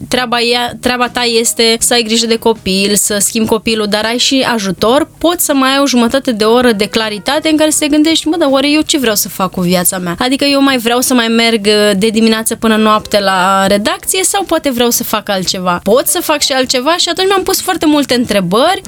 [0.08, 4.18] treaba, ea, treaba ta este să ai grijă de copil, să schimbi copilul, dar ai
[4.18, 7.78] și ajutor, poți să mai ai o jumătate de oră de claritate în care să
[7.78, 10.16] te gândești, mă, dar oare eu ce vreau să fac cu viața mea?
[10.18, 11.68] Adică eu mai vreau să mai merg
[11.98, 15.80] de dimineață până noapte la redacție sau poate vreau să fac altceva?
[15.82, 18.82] Pot să fac și altceva și atunci mi-am pus foarte multe întrebări.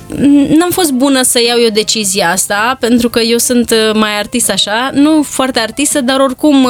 [0.57, 4.91] N-am fost bună să iau eu decizia asta, pentru că eu sunt mai artist așa,
[4.93, 6.69] nu foarte artistă, dar oricum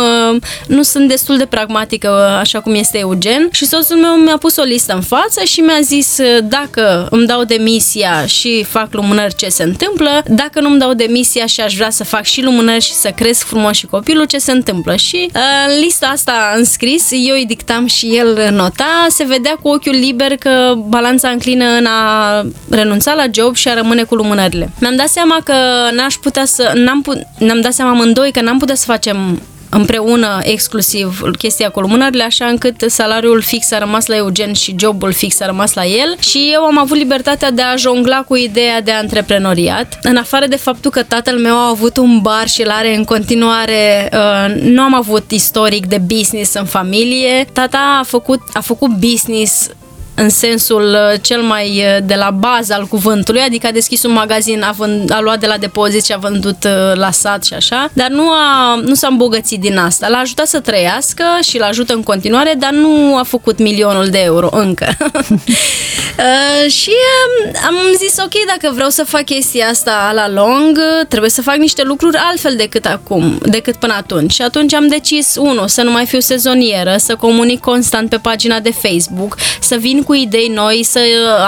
[0.67, 2.09] nu sunt destul de pragmatică,
[2.41, 5.81] așa cum este Eugen, și soțul meu mi-a pus o listă în față și mi-a
[5.81, 10.93] zis dacă îmi dau demisia și fac lumânări ce se întâmplă, dacă nu îmi dau
[10.95, 14.39] demisia și aș vrea să fac și lumânări și să cresc frumos și copilul, ce
[14.39, 14.97] se întâmplă.
[14.97, 15.41] Și uh,
[15.81, 20.75] lista asta înscris, eu îi dictam și el nota, se vedea cu ochiul liber că
[20.89, 24.71] balanța înclină în a renunța la job și a rămâne cu lumânările.
[24.81, 25.55] Mi-am dat seama că
[25.93, 30.39] n-aș putea să, n-am, put, ne-am dat seama amândoi că n-am putea să facem împreună
[30.43, 35.41] exclusiv chestia cu lumânările, așa încât salariul fix a rămas la Eugen și jobul fix
[35.41, 38.91] a rămas la el și eu am avut libertatea de a jongla cu ideea de
[38.91, 39.99] antreprenoriat.
[40.03, 43.05] În afară de faptul că tatăl meu a avut un bar și îl are în
[43.05, 47.47] continuare, uh, nu am avut istoric de business în familie.
[47.53, 49.69] Tata a făcut, a făcut business
[50.15, 54.13] în sensul uh, cel mai uh, de la bază al cuvântului, adică a deschis un
[54.13, 57.55] magazin, a, vând, a luat de la depozit și a vândut uh, la sat și
[57.55, 60.09] așa, dar nu, a, nu s-a îmbogățit din asta.
[60.09, 64.19] L-a ajutat să trăiască și l ajută în continuare, dar nu a făcut milionul de
[64.19, 64.97] euro încă.
[65.01, 66.93] uh, și
[67.45, 71.57] um, am zis, ok, dacă vreau să fac chestia asta la lung, trebuie să fac
[71.57, 74.33] niște lucruri altfel decât acum, decât până atunci.
[74.33, 78.61] Și atunci am decis, unu, să nu mai fiu sezonieră, să comunic constant pe pagina
[78.61, 81.01] de Facebook, să vin cu idei noi, să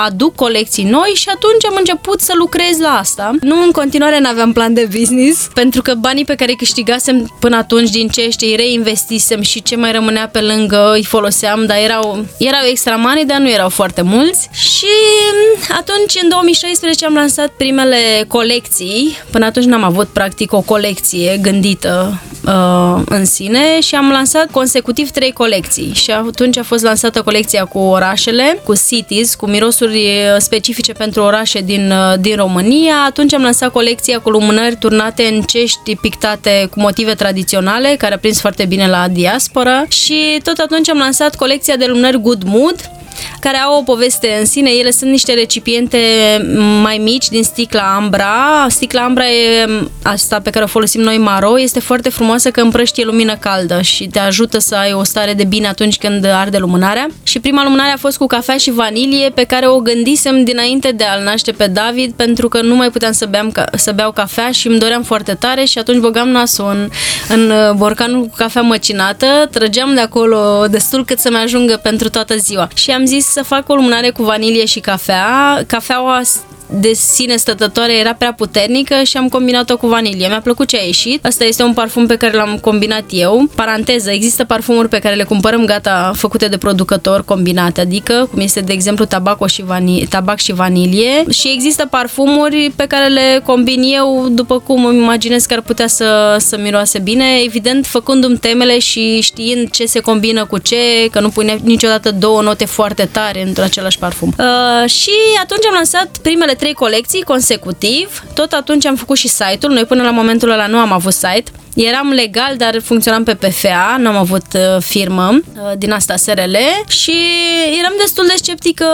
[0.04, 3.30] aduc colecții noi și atunci am început să lucrez la asta.
[3.40, 7.56] Nu în continuare n-aveam plan de business, pentru că banii pe care îi câștigasem până
[7.56, 11.76] atunci din ce știi, îi reinvestisem și ce mai rămânea pe lângă îi foloseam, dar
[11.76, 14.48] erau, erau extra mani, dar nu erau foarte mulți.
[14.52, 14.86] Și
[15.78, 19.16] atunci, în 2016, am lansat primele colecții.
[19.30, 25.10] Până atunci n-am avut, practic, o colecție gândită uh, în sine și am lansat consecutiv
[25.10, 25.92] trei colecții.
[25.94, 31.60] Și atunci a fost lansată colecția cu orașele, cu cities, cu mirosuri specifice pentru orașe
[31.60, 32.94] din, uh, din România.
[33.06, 38.18] Atunci am lansat colecția cu lumânări turnate în cești pictate cu motive tradiționale, care a
[38.18, 39.84] prins foarte bine la diaspora.
[39.88, 42.90] Și tot atunci am lansat colecția de lumânări Good Mood,
[43.40, 44.70] care au o poveste în sine.
[44.70, 45.98] Ele sunt niște recipiente
[46.82, 48.66] mai mici din sticla Ambra.
[48.68, 49.68] Sticla Ambra e
[50.02, 51.60] asta pe care o folosim noi maro.
[51.60, 55.44] Este foarte frumoasă că împrăștie lumină caldă și te ajută să ai o stare de
[55.44, 57.06] bine atunci când arde lumânarea.
[57.22, 61.04] Și prima lumânare a fost cu cafea și vanilie pe care o gândisem dinainte de
[61.04, 64.66] a-l naște pe David pentru că nu mai puteam să, beam, să beau cafea și
[64.66, 66.88] îmi doream foarte tare și atunci băgam nasul în,
[67.28, 72.36] în uh, borcanul cu cafea măcinată, trăgeam de acolo destul cât să-mi ajungă pentru toată
[72.36, 72.68] ziua.
[72.74, 75.64] Și am zis să fac o lumânare cu vanilie și cafea.
[75.66, 76.22] Cafeaua
[76.80, 80.28] de sine stătătoare era prea puternică și am combinat-o cu vanilie.
[80.28, 81.26] Mi-a plăcut ce a ieșit.
[81.26, 83.48] Asta este un parfum pe care l-am combinat eu.
[83.54, 88.60] Paranteză, există parfumuri pe care le cumpărăm gata făcute de producător combinate, adică cum este
[88.60, 93.82] de exemplu tabac și, vani- tabac și vanilie și există parfumuri pe care le combin
[93.82, 98.78] eu după cum îmi imaginez că ar putea să, să miroase bine, evident făcându-mi temele
[98.78, 103.42] și știind ce se combină cu ce, că nu pune niciodată două note foarte tare
[103.42, 104.34] într același parfum.
[104.38, 105.10] Uh, și
[105.42, 108.22] atunci am lansat primele trei colecții consecutiv.
[108.34, 109.72] Tot atunci am făcut și site-ul.
[109.72, 111.50] Noi până la momentul ăla nu am avut site.
[111.74, 116.56] Eram legal, dar funcționam pe PFA, nu am avut uh, firmă uh, din asta SRL
[116.88, 117.14] și
[117.78, 118.86] eram destul de sceptică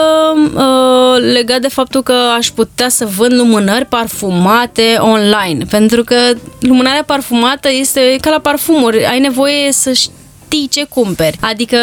[0.54, 6.14] uh, legat de faptul că aș putea să vând lumânări parfumate online, pentru că
[6.60, 10.16] lumânarea parfumată este ca la parfumuri, ai nevoie să știi
[10.48, 11.38] știi ce cumperi.
[11.40, 11.78] Adică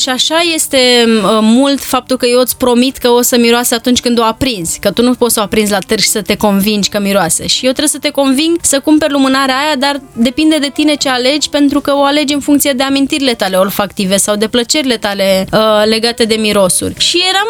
[0.00, 4.00] și așa este uh, mult faptul că eu îți promit că o să miroase atunci
[4.00, 6.36] când o aprinzi, că tu nu poți să o aprinzi la târg și să te
[6.36, 7.46] convingi că miroase.
[7.46, 11.08] Și eu trebuie să te conving să cumperi lumânarea aia, dar depinde de tine ce
[11.08, 15.46] alegi, pentru că o alegi în funcție de amintirile tale olfactive sau de plăcerile tale
[15.52, 16.94] uh, legate de mirosuri.
[16.98, 17.48] Și eram,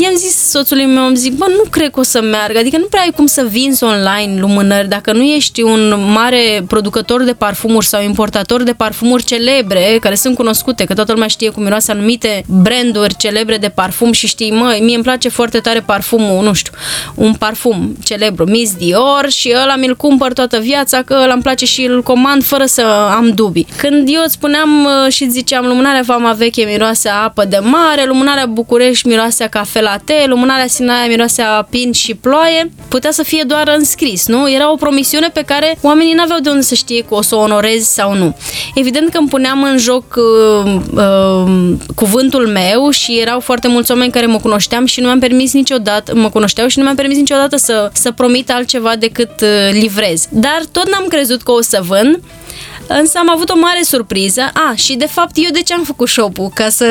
[0.00, 2.86] i-am zis soțului meu, am zic, bă, nu cred că o să meargă, adică nu
[2.86, 7.86] prea ai cum să vinzi online lumânări dacă nu ești un mare producător de parfumuri
[7.86, 11.90] sau importator de parfumuri celebre celebre, care sunt cunoscute, că toată lumea știe cum miroase
[11.90, 16.52] anumite branduri celebre de parfum și știi, mă, mie îmi place foarte tare parfumul, nu
[16.52, 16.72] știu,
[17.14, 21.64] un parfum celebru, Miss Dior și ăla mi-l cumpăr toată viața, că ăla îmi place
[21.64, 22.82] și îl comand fără să
[23.16, 23.66] am dubii.
[23.76, 28.04] Când eu îți spuneam uh, și ziceam, lumânarea Fama Veche miroase a apă de mare,
[28.06, 33.22] lumânarea București miroase a cafe latte, lumânarea Sinaia miroase a pin și ploaie, putea să
[33.22, 34.50] fie doar înscris, nu?
[34.50, 37.38] Era o promisiune pe care oamenii n-aveau de unde să știe că o să o
[37.38, 38.36] onorezi sau nu.
[38.74, 44.12] Evident că îmi puneam în joc uh, uh, cuvântul meu și erau foarte mulți oameni
[44.12, 47.56] care mă cunoșteam și nu mi-am permis niciodată, mă cunoșteau și nu mi-am permis niciodată
[47.56, 50.26] să, să promit altceva decât uh, livrez.
[50.30, 52.20] Dar tot n-am crezut că o să vând
[52.88, 54.40] Însă am avut o mare surpriză.
[54.40, 56.50] A, și de fapt eu de ce am făcut shop-ul?
[56.54, 56.86] Ca să,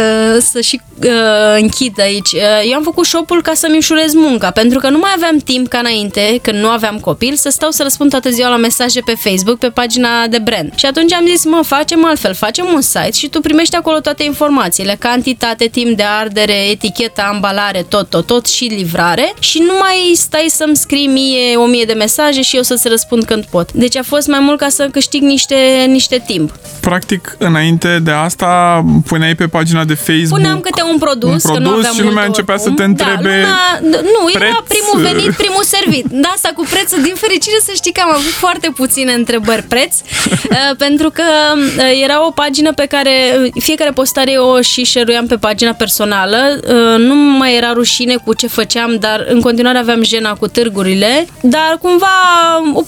[0.52, 2.32] să și uh, închid aici.
[2.32, 5.68] Uh, eu am făcut shop-ul ca să-mi ușurez munca, pentru că nu mai aveam timp
[5.68, 9.14] ca înainte, când nu aveam copil, să stau să răspund toată ziua la mesaje pe
[9.16, 10.72] Facebook, pe pagina de brand.
[10.76, 14.24] Și atunci am zis, mă, facem altfel, facem un site și tu primești acolo toate
[14.24, 20.12] informațiile, cantitate, timp de ardere, etichetă, ambalare, tot, tot, tot și livrare și nu mai
[20.16, 23.72] stai să-mi scrii mie o mie de mesaje și eu să-ți răspund când pot.
[23.72, 26.52] Deci a fost mai mult ca să câștig niște niște timp.
[26.80, 31.58] Practic, înainte de asta, puneai pe pagina de Facebook Puneam câte un produs, un produs
[31.58, 32.76] că nu aveam și lumea începea oricum.
[32.76, 34.50] să te întrebe da, lumea, Nu, preț...
[34.50, 36.06] era primul venit, primul servit.
[36.10, 39.94] Da, asta cu prețul, din fericire să știi că am avut foarte puține întrebări preț,
[40.00, 41.24] uh, pentru că
[41.56, 45.72] uh, era o pagină pe care uh, fiecare postare eu o și șeruiam pe pagina
[45.72, 46.38] personală.
[46.98, 51.78] Nu mai era rușine cu ce făceam, dar în continuare aveam jena cu târgurile, dar
[51.82, 52.08] cumva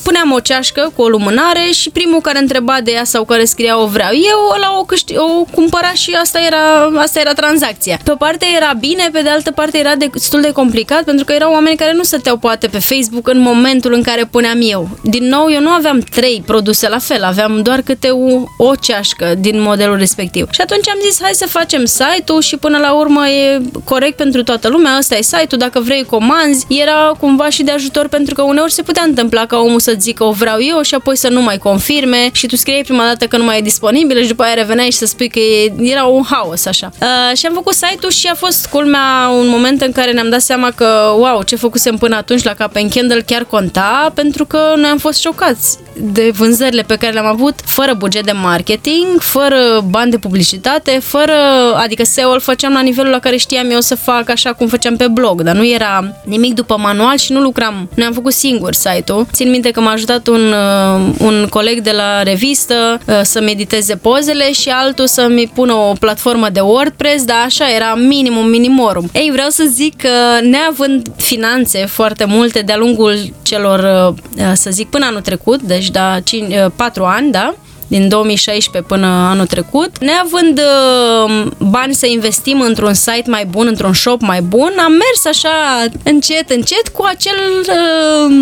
[0.03, 3.45] puneam o ceașcă cu o lumânare și primul care întreba de de ea sau care
[3.45, 6.63] scria o vreau eu, ăla o, câști, o cumpăra și asta era,
[7.01, 7.99] asta era tranzacția.
[8.03, 11.33] Pe o parte era bine, pe de altă parte era destul de complicat pentru că
[11.33, 14.89] erau oameni care nu stăteau poate pe Facebook în momentul în care puneam eu.
[15.03, 19.33] Din nou, eu nu aveam trei produse la fel, aveam doar câte o, o ceașcă
[19.37, 20.47] din modelul respectiv.
[20.51, 24.43] Și atunci am zis, hai să facem site-ul și până la urmă e corect pentru
[24.43, 28.41] toată lumea, ăsta e site-ul, dacă vrei comanzi, era cumva și de ajutor pentru că
[28.41, 31.41] uneori se putea întâmpla ca omul să zică o vreau eu și apoi să nu
[31.41, 34.53] mai confirme și tu scriei prima dată că nu mai e disponibil și după aia
[34.53, 36.91] reveneai și să spui că e, era un haos așa.
[37.01, 40.41] Uh, și am făcut site-ul și a fost culmea un moment în care ne-am dat
[40.41, 44.89] seama că, wow, ce făcusem până atunci la Cap Candle chiar conta pentru că noi
[44.89, 50.11] am fost șocați de vânzările pe care le-am avut fără buget de marketing, fără bani
[50.11, 51.33] de publicitate, fără,
[51.75, 55.07] adică SEO-ul făceam la nivelul la care știam eu să fac așa cum făceam pe
[55.07, 59.27] blog, dar nu era nimic după manual și nu lucram, ne-am făcut singur site-ul.
[59.31, 63.95] Țin minte că m-a ajutat un, uh, un coleg de la revistă uh, să mediteze
[63.95, 69.09] pozele și altul să-mi pună o platformă de WordPress, dar așa era minimum minimorum.
[69.13, 70.09] Ei, vreau să zic că
[70.41, 76.19] neavând finanțe foarte multe de-a lungul celor, uh, să zic, până anul trecut, deci da,
[76.23, 77.55] 5, 4 ani, da?
[77.89, 79.91] Din 2016 până anul trecut.
[79.99, 85.25] Neavând uh, bani să investim într-un site mai bun, într-un shop mai bun, am mers
[85.25, 87.37] așa încet, încet cu acel
[87.67, 88.35] uh,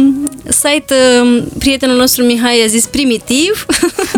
[0.49, 3.65] site, uh, prietenul nostru Mihai a zis primitiv,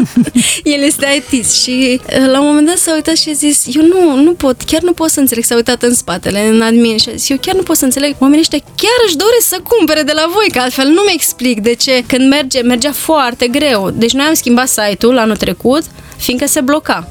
[0.76, 3.86] el este IT și uh, la un moment dat s-a uitat și a zis, eu
[3.86, 7.10] nu, nu pot, chiar nu pot să înțeleg, s-a uitat în spatele, în admin și
[7.10, 10.02] a zis, eu chiar nu pot să înțeleg, oamenii ăștia chiar își doresc să cumpere
[10.02, 13.90] de la voi, că altfel nu-mi explic de ce, când merge, mergea foarte greu.
[13.94, 15.84] Deci noi am schimbat site-ul anul trecut,
[16.17, 17.07] fiindcă se bloca.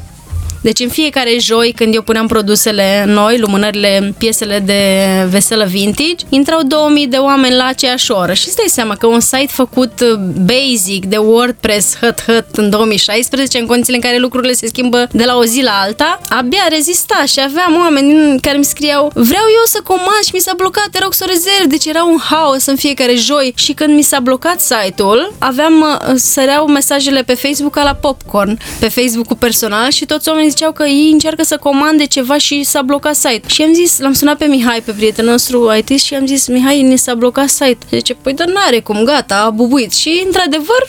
[0.60, 6.62] Deci în fiecare joi când eu puneam produsele noi, lumânările, piesele de veselă vintage, intrau
[6.62, 8.32] 2000 de oameni la aceeași oră.
[8.32, 12.70] Și îți dai seama că un site făcut uh, basic de WordPress hăt hăt în
[12.70, 16.66] 2016, în condițiile în care lucrurile se schimbă de la o zi la alta, abia
[16.68, 20.88] rezista și aveam oameni care mi scriau vreau eu să comand și mi s-a blocat,
[20.90, 24.02] te rog să o rezerv, deci era un haos în fiecare joi și când mi
[24.02, 29.90] s-a blocat site-ul, aveam, uh, săreau mesajele pe Facebook ca la popcorn, pe Facebook-ul personal
[29.90, 33.48] și toți oamenii ziceau că ei încearcă să comande ceva și s-a blocat site.
[33.48, 36.82] Și am zis, l-am sunat pe Mihai, pe prietenul nostru IT și am zis, Mihai,
[36.82, 37.78] ne s-a blocat site.
[37.90, 39.92] Zice, păi dar n-are cum, gata, a bubuit.
[39.92, 40.88] Și într-adevăr,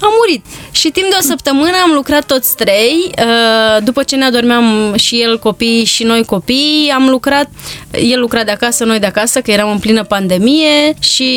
[0.00, 0.44] a murit.
[0.70, 3.10] Și timp de o săptămână am lucrat toți trei.
[3.18, 7.48] Uh, după ce ne adormeam și el copii și noi copii, am lucrat,
[7.90, 11.28] el lucra de acasă, noi de acasă, că eram în plină pandemie și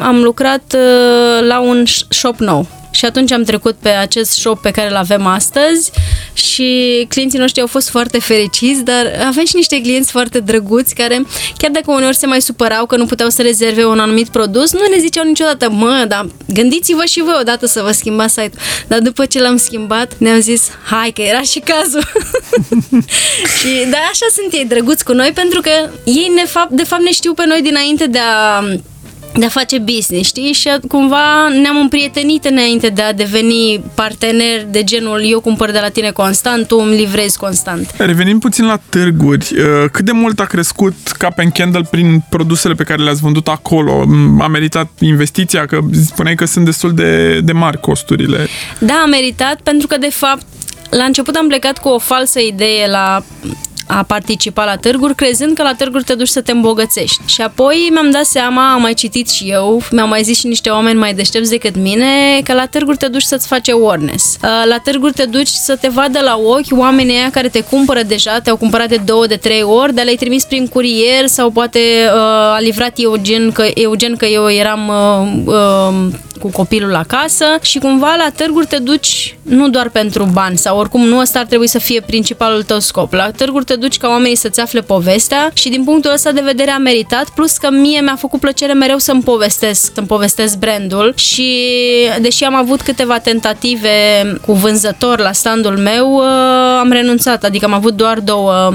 [0.00, 4.70] am lucrat uh, la un shop nou și atunci am trecut pe acest shop pe
[4.70, 5.90] care îl avem astăzi
[6.32, 11.26] și clienții noștri au fost foarte fericiți, dar avem și niște clienți foarte drăguți care,
[11.56, 14.80] chiar dacă uneori se mai supărau că nu puteau să rezerve un anumit produs, nu
[14.94, 18.62] ne ziceau niciodată, mă, dar gândiți-vă și voi odată să vă schimbați site-ul.
[18.88, 22.02] Dar după ce l-am schimbat, ne-am zis, hai că era și cazul.
[23.58, 25.70] și da, așa sunt ei drăguți cu noi pentru că
[26.04, 28.64] ei ne fapt, de fapt ne știu pe noi dinainte de a
[29.34, 30.52] de a face business, știi?
[30.52, 35.88] Și cumva ne-am împrietenit înainte de a deveni partener de genul eu cumpăr de la
[35.88, 37.94] tine constant, tu îmi livrezi constant.
[37.96, 39.46] Revenim puțin la târguri.
[39.52, 44.04] Uh, cât de mult a crescut Cap Candle prin produsele pe care le-ați vândut acolo?
[44.40, 45.66] A meritat investiția?
[45.66, 48.46] Că spuneai că sunt destul de, de mari costurile.
[48.78, 50.46] Da, a meritat pentru că de fapt
[50.90, 53.24] la început am plecat cu o falsă idee la
[53.86, 57.20] a participa la târguri, crezând că la târguri te duci să te îmbogățești.
[57.26, 60.70] Și apoi mi-am dat seama, am mai citit și eu, mi-au mai zis și niște
[60.70, 64.36] oameni mai deștepți decât mine, că la târguri te duci să-ți faci awareness.
[64.42, 68.02] Uh, la târguri te duci să te vadă la ochi oamenii aia care te cumpără
[68.02, 71.78] deja, te-au cumpărat de două, de trei ori, dar le-ai trimis prin curier sau poate
[71.78, 72.20] uh,
[72.54, 76.12] a livrat Eugen că, Eugen că eu eram uh, uh,
[76.42, 81.04] cu copilul acasă și cumva la târguri te duci nu doar pentru bani sau oricum
[81.04, 83.12] nu ăsta ar trebui să fie principalul tău scop.
[83.12, 86.70] La târguri te duci ca oamenii să-ți afle povestea și din punctul ăsta de vedere
[86.70, 91.68] a meritat, plus că mie mi-a făcut plăcere mereu să-mi povestesc, să-mi povestesc brandul și
[92.20, 93.88] deși am avut câteva tentative
[94.46, 96.24] cu vânzător la standul meu, uh,
[96.78, 98.72] am renunțat, adică am avut doar două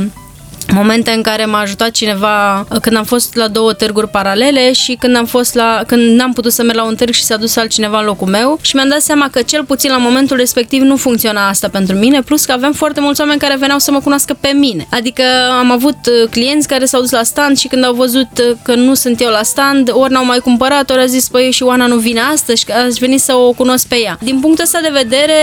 [0.74, 5.16] momente în care m-a ajutat cineva când am fost la două târguri paralele și când
[5.16, 8.00] am fost la când n-am putut să merg la un târg și s-a dus altcineva
[8.00, 11.48] în locul meu și mi-am dat seama că cel puțin la momentul respectiv nu funcționa
[11.48, 14.48] asta pentru mine, plus că aveam foarte mulți oameni care veneau să mă cunoască pe
[14.48, 14.88] mine.
[14.92, 15.24] Adică
[15.60, 18.76] am avut uh, clienți care s-au dus la stand și când au văzut uh, că
[18.76, 21.88] nu sunt eu la stand, ori n-au mai cumpărat, ori a zis, păi și Oana
[21.88, 24.18] nu vine astăzi, că aș veni să o cunosc pe ea.
[24.22, 25.34] Din punctul ăsta de vedere,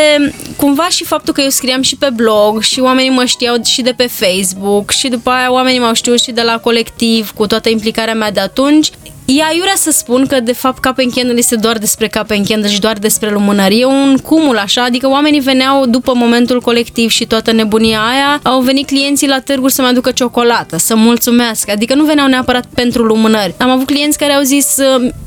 [0.57, 3.95] cumva și faptul că eu scriam și pe blog și oamenii mă știau și de
[3.97, 8.14] pe Facebook și după aia oamenii m-au știut și de la colectiv, cu toată implicarea
[8.14, 8.90] mea de atunci.
[9.27, 12.47] E aiurea să spun că, de fapt, Cap and Candle este doar despre Cap and
[12.47, 13.81] Candle și doar despre lumânări.
[13.81, 18.61] E un cumul, așa, adică oamenii veneau după momentul colectiv și toată nebunia aia, au
[18.61, 23.55] venit clienții la târguri să-mi aducă ciocolată, să mulțumească, adică nu veneau neapărat pentru lumânări.
[23.59, 24.77] Am avut clienți care au zis,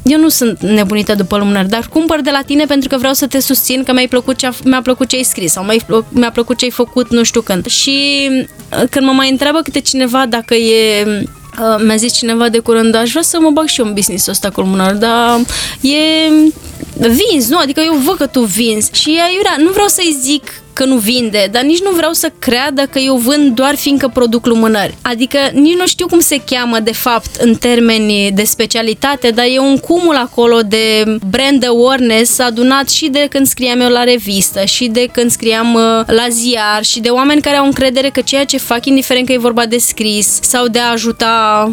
[0.03, 3.27] eu nu sunt nebunită după lumânări, dar cumpăr de la tine pentru că vreau să
[3.27, 5.65] te susțin, că mi-ai plăcut ce mi-a plăcut ce ai scris sau
[6.09, 7.65] mi-a plăcut ce ai făcut nu știu când.
[7.65, 11.05] Și uh, când mă mai întreabă câte cineva dacă e
[11.59, 14.31] Uh, mi-a zis cineva de curând, aș vrea să mă bag și eu în business-ul
[14.31, 15.39] ăsta cu lumânăr, dar
[15.81, 15.95] e
[16.99, 17.57] vinzi, nu?
[17.57, 20.43] Adică eu văd că tu vinzi și aiurea, nu vreau să-i zic
[20.77, 24.45] că nu vinde, dar nici nu vreau să creadă că eu vând doar fiindcă produc
[24.45, 24.97] lumânări.
[25.01, 29.59] Adică nici nu știu cum se cheamă de fapt în termeni de specialitate, dar e
[29.59, 34.87] un cumul acolo de brand awareness adunat și de când scriam eu la revistă și
[34.87, 38.57] de când scriam uh, la ziar și de oameni care au încredere că ceea ce
[38.57, 41.65] fac, indiferent că e vorba de scris sau de a ajuta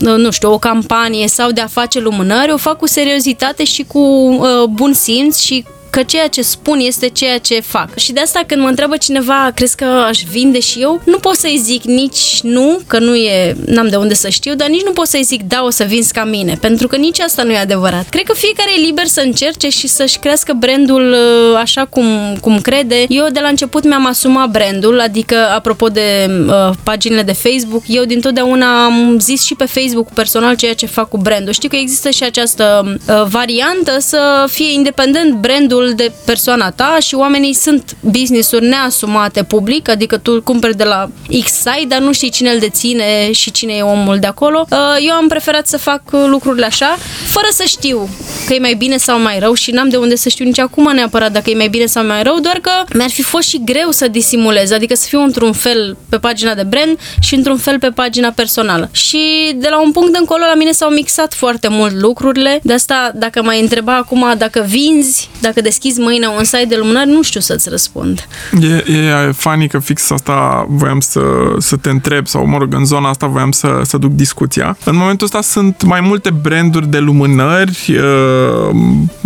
[0.00, 3.82] uh, nu știu, o campanie sau de a face lumânări, o fac cu seriozitate și
[3.82, 7.96] cu uh, bun simț și că ceea ce spun este ceea ce fac.
[7.96, 11.34] Și de asta când mă întreabă cineva, crezi că aș vinde și eu, nu pot
[11.34, 14.90] să-i zic nici nu, că nu e, n-am de unde să știu, dar nici nu
[14.90, 17.58] pot să-i zic da, o să vinzi ca mine, pentru că nici asta nu e
[17.58, 18.08] adevărat.
[18.08, 22.60] Cred că fiecare e liber să încerce și să-și crească brandul uh, așa cum, cum
[22.60, 23.04] crede.
[23.08, 28.04] Eu de la început mi-am asumat brandul, adică apropo de uh, paginile de Facebook, eu
[28.04, 31.52] dintotdeauna am zis și pe Facebook personal ceea ce fac cu brandul.
[31.52, 37.14] Știu că există și această uh, variantă să fie independent brandul de persoana ta și
[37.14, 41.10] oamenii sunt business-uri neasumate public, adică tu cumperi de la
[41.44, 44.66] X site, dar nu știi cine îl deține și cine e omul de acolo.
[44.70, 48.08] Uh, eu am preferat să fac lucrurile așa, fără să știu
[48.46, 50.92] că e mai bine sau mai rău și n-am de unde să știu nici acum
[50.94, 53.90] neapărat dacă e mai bine sau mai rău, doar că mi-ar fi fost și greu
[53.90, 57.88] să disimulez, adică să fiu într-un fel pe pagina de brand și într-un fel pe
[57.88, 58.88] pagina personală.
[58.92, 63.12] Și de la un punct încolo la mine s-au mixat foarte mult lucrurile, de asta
[63.14, 67.40] dacă mai întreba acum dacă vinzi, dacă deschizi mâine un site de lumânări, nu știu
[67.40, 68.28] să-ți răspund.
[68.60, 71.20] E, e funny că fix asta voiam să,
[71.58, 74.76] să te întreb sau, mă rog, în zona asta voiam să, să duc discuția.
[74.84, 78.74] În momentul ăsta sunt mai multe branduri de lumânări uh,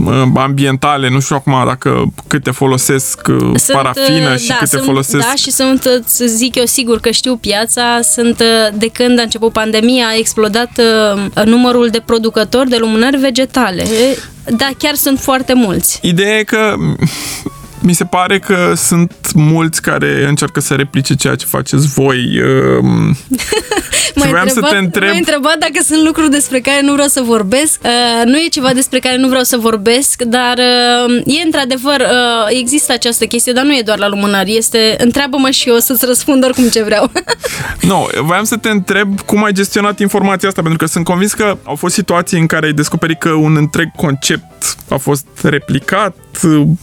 [0.06, 4.66] uh ambientale, nu știu acum dacă câte folosesc uh, sunt, parafină uh, și da, câte
[4.66, 5.26] sunt, folosesc...
[5.26, 8.42] Da, și sunt, să zic eu sigur că știu piața, sunt
[8.74, 10.80] de când a început pandemia, a explodat
[11.44, 13.84] numărul de producători de lumânări vegetale.
[14.44, 15.98] Da, chiar sunt foarte mulți.
[16.02, 16.74] Ideea e că
[17.86, 22.40] mi se pare că sunt mulți care încearcă să replice ceea ce faceți voi.
[24.16, 25.08] Um, și vreau să te întreb...
[25.08, 27.80] M-ai întrebat dacă sunt lucruri despre care nu vreau să vorbesc.
[27.84, 32.46] Uh, nu e ceva despre care nu vreau să vorbesc, dar uh, e într-adevăr, uh,
[32.48, 34.56] există această chestie, dar nu e doar la lumânări.
[34.56, 37.10] Este, întreabă-mă și eu să-ți răspund oricum ce vreau.
[37.90, 41.58] nu, voiam să te întreb cum ai gestionat informația asta, pentru că sunt convins că
[41.64, 46.16] au fost situații în care ai descoperit că un întreg concept a fost replicat,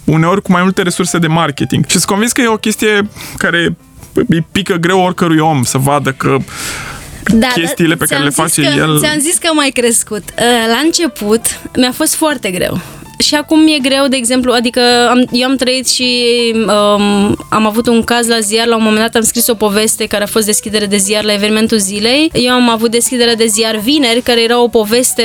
[0.03, 1.85] uneori cu mai multe resurse de marketing.
[1.85, 3.75] Și sunt convins că e o chestie care
[4.27, 6.37] îi pică greu oricărui om să vadă că
[7.25, 8.99] da, chestiile pe care le face că, el...
[8.99, 10.23] Ți-am zis că am mai crescut.
[10.37, 11.41] Uh, la început
[11.75, 12.81] mi-a fost foarte greu
[13.19, 17.87] și acum e greu, de exemplu, adică am, eu am trăit și um, am avut
[17.87, 20.45] un caz la ziar, la un moment dat am scris o poveste care a fost
[20.45, 22.31] deschidere de ziar la evenimentul zilei.
[22.33, 25.23] Eu am avut deschidere de ziar vineri, care era o poveste,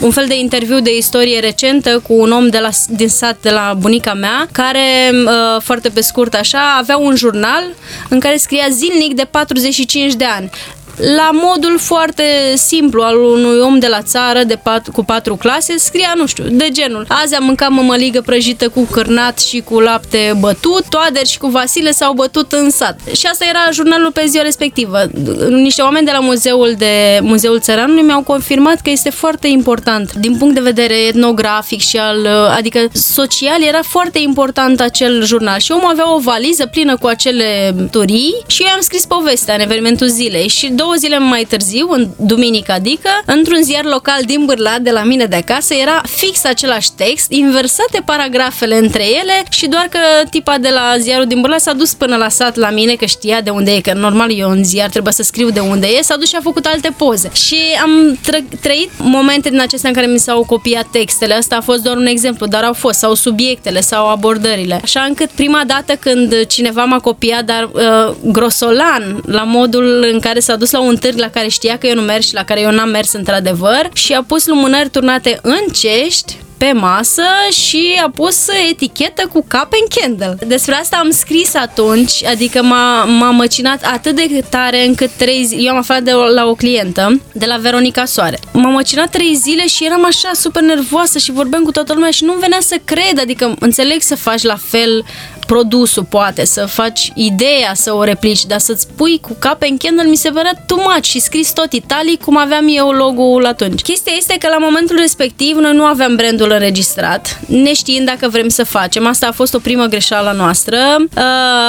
[0.00, 3.50] un fel de interviu de istorie recentă cu un om de la, din sat de
[3.50, 7.64] la bunica mea, care, uh, foarte pe scurt așa, avea un jurnal
[8.08, 10.50] în care scria zilnic de 45 de ani
[10.96, 12.22] la modul foarte
[12.54, 16.44] simplu al unui om de la țară de pat, cu patru clase, scria, nu știu,
[16.50, 17.04] de genul.
[17.08, 21.90] Azi am mâncat mămăligă prăjită cu cârnat și cu lapte bătut, toader și cu Vasile
[21.90, 22.98] s-au bătut în sat.
[23.16, 25.02] Și asta era jurnalul pe ziua respectivă.
[25.48, 30.36] Niște oameni de la muzeul de Muzeul Țăranului mi-au confirmat că este foarte important din
[30.36, 32.26] punct de vedere etnografic și al,
[32.56, 35.58] adică social, era foarte important acel jurnal.
[35.58, 39.60] Și omul avea o valiză plină cu acele turii și eu am scris povestea în
[39.60, 44.44] evenimentul zilei și două două zile mai târziu, în duminica adică, într-un ziar local din
[44.44, 49.66] Bârlat, de la mine de acasă, era fix același text, inversate paragrafele între ele și
[49.66, 49.98] doar că
[50.30, 53.40] tipa de la ziarul din Bârlat s-a dus până la sat la mine, că știa
[53.40, 56.16] de unde e, că normal eu în ziar trebuie să scriu de unde e, s-a
[56.16, 57.30] dus și a făcut alte poze.
[57.32, 61.60] Și am tră- trăit momente din acestea în care mi s-au copiat textele, asta a
[61.60, 64.80] fost doar un exemplu, dar au fost, sau subiectele, sau abordările.
[64.82, 70.40] Așa încât prima dată când cineva m-a copiat, dar uh, grosolan, la modul în care
[70.40, 72.60] s-a dus la un târg la care știa că eu nu merg și la care
[72.60, 78.10] eu n-am mers într-adevăr și a pus lumânări turnate în cești pe masă și a
[78.10, 80.46] pus etichetă cu Cup and Candle.
[80.46, 85.54] Despre asta am scris atunci, adică m-a, m-a măcinat atât de tare încât trei zi,
[85.54, 88.38] eu am aflat de la o clientă, de la Veronica Soare.
[88.52, 92.24] M-a măcinat trei zile și eram așa super nervoasă și vorbeam cu toată lumea și
[92.24, 95.04] nu venea să cred, adică înțeleg să faci la fel
[95.46, 100.04] produsul, poate, să faci ideea să o replici, dar să-ți pui cu cap în candle
[100.04, 103.80] mi se părea too much și scris tot italic cum aveam eu logo-ul atunci.
[103.82, 108.64] Chestia este că la momentul respectiv noi nu aveam brandul înregistrat, neștiind dacă vrem să
[108.64, 109.06] facem.
[109.06, 110.76] Asta a fost o primă greșeală noastră.
[110.98, 111.22] Uh,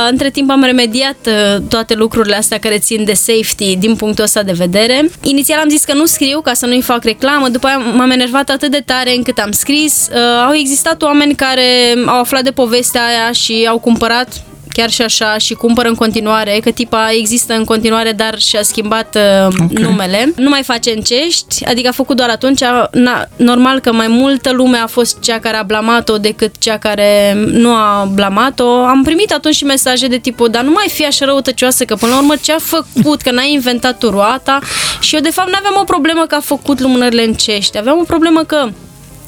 [0.10, 4.44] între timp am remediat uh, toate lucrurile astea care țin de safety din punctul ăsta
[4.44, 5.10] de vedere.
[5.22, 8.50] Inițial am zis că nu scriu ca să nu-i fac reclamă, după aia m-am enervat
[8.50, 10.08] atât de tare încât am scris.
[10.12, 11.64] Uh, au existat oameni care
[12.06, 14.42] au aflat de povestea aia și au cumpărat
[14.78, 19.16] chiar și așa și cumpără în continuare, că tipa există în continuare, dar și-a schimbat
[19.16, 19.84] uh, okay.
[19.84, 20.34] numele.
[20.36, 22.60] Nu mai face încești, adică a făcut doar atunci.
[22.92, 27.34] Na, normal că mai multă lume a fost cea care a blamat-o decât cea care
[27.52, 28.70] nu a blamat-o.
[28.70, 32.12] Am primit atunci și mesaje de tipul, dar nu mai fi așa răutăcioasă, că până
[32.12, 34.60] la urmă ce a făcut, că n-ai inventat tu roata.
[35.00, 38.00] Și eu de fapt nu aveam o problemă că a făcut lumânările în cești, aveam
[38.00, 38.70] o problemă că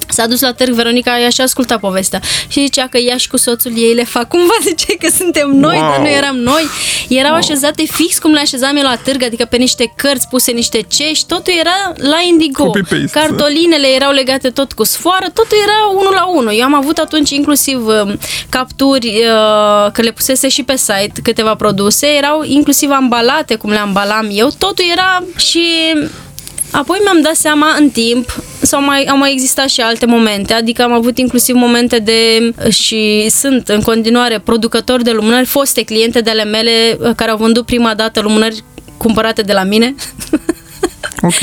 [0.10, 3.38] S-a dus la târg, Veronica ea și asculta povestea și zicea că ea și cu
[3.38, 5.90] soțul ei le fac cumva zice că suntem noi, wow.
[5.90, 6.66] dar nu eram noi.
[7.10, 7.40] Erau wow.
[7.40, 11.26] așezate fix cum le așezam eu la târg, adică pe niște cărți puse niște cești,
[11.26, 12.72] totul era la Indigo.
[13.12, 16.54] Cartolinele erau legate tot cu sfoară, totul era unul la unul.
[16.58, 18.14] Eu am avut atunci inclusiv uh,
[18.50, 23.78] capturi uh, că le pusese și pe site câteva produse, erau inclusiv ambalate cum le
[23.78, 25.64] ambalam eu, totul era și
[26.72, 30.84] Apoi mi-am dat seama în timp, sau mai, au mai existat și alte momente, adică
[30.84, 36.30] am avut inclusiv momente de, și sunt în continuare producători de lumânări, foste cliente de
[36.30, 38.64] ale mele care au vândut prima dată lumânări
[38.98, 39.96] cumpărate de la mine
[41.22, 41.42] Ok.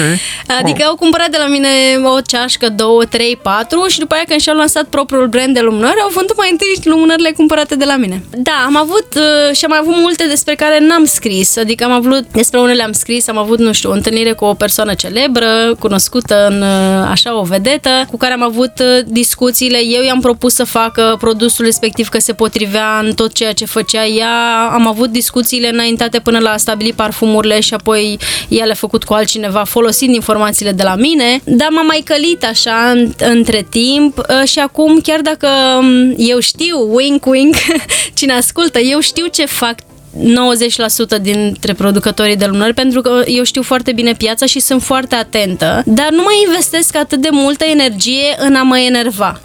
[0.61, 0.89] Adică oh.
[0.89, 1.69] au cumpărat de la mine
[2.17, 6.01] o ceașcă, două, trei, patru și după aia când și-au lansat propriul brand de lumânări,
[6.03, 8.23] au vândut mai întâi lumânările cumpărate de la mine.
[8.31, 12.25] Da, am avut uh, și am avut multe despre care n-am scris, adică am avut,
[12.33, 16.47] despre unele am scris, am avut, nu știu, o întâlnire cu o persoană celebră, cunoscută
[16.47, 20.65] în uh, așa o vedetă, cu care am avut uh, discuțiile, eu i-am propus să
[20.65, 25.69] facă produsul respectiv că se potrivea în tot ceea ce făcea ea, am avut discuțiile
[25.69, 28.19] înaintate până la a stabili parfumurile și apoi
[28.49, 32.91] ea le-a făcut cu altcineva folosind informațiile de la mine, dar m-am mai călit așa
[32.95, 35.49] în, între timp uh, și acum chiar dacă
[35.79, 37.55] um, eu știu, wink wink,
[38.19, 39.75] cine ascultă, eu știu ce fac
[41.19, 45.15] 90% dintre producătorii de lumânări pentru că eu știu foarte bine piața și sunt foarte
[45.15, 49.41] atentă, dar nu mai investesc atât de multă energie în a mă enerva.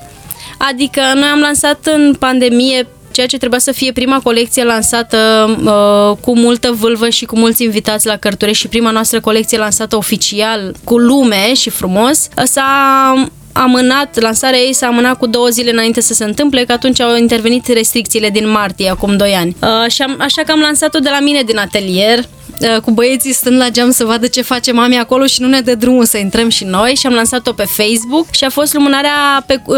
[0.58, 5.18] Adică noi am lansat în pandemie ceea ce trebuia să fie prima colecție lansată
[5.64, 9.96] uh, cu multă vâlvă și cu mulți invitați la cărture și prima noastră colecție lansată
[9.96, 13.14] oficial cu lume și frumos, s-a
[13.54, 17.16] amânat, lansarea ei s-a amânat cu două zile înainte să se întâmple, că atunci au
[17.18, 19.56] intervenit restricțiile din martie, acum doi ani.
[19.62, 22.41] Uh, și am, așa că am lansat-o de la mine din atelier, Uh,
[22.84, 25.76] cu băieții stând la geam să vadă ce face mami acolo și nu ne dă
[25.76, 29.62] drumul să intrăm și noi și am lansat-o pe Facebook și a fost lumânarea pe
[29.66, 29.78] uh,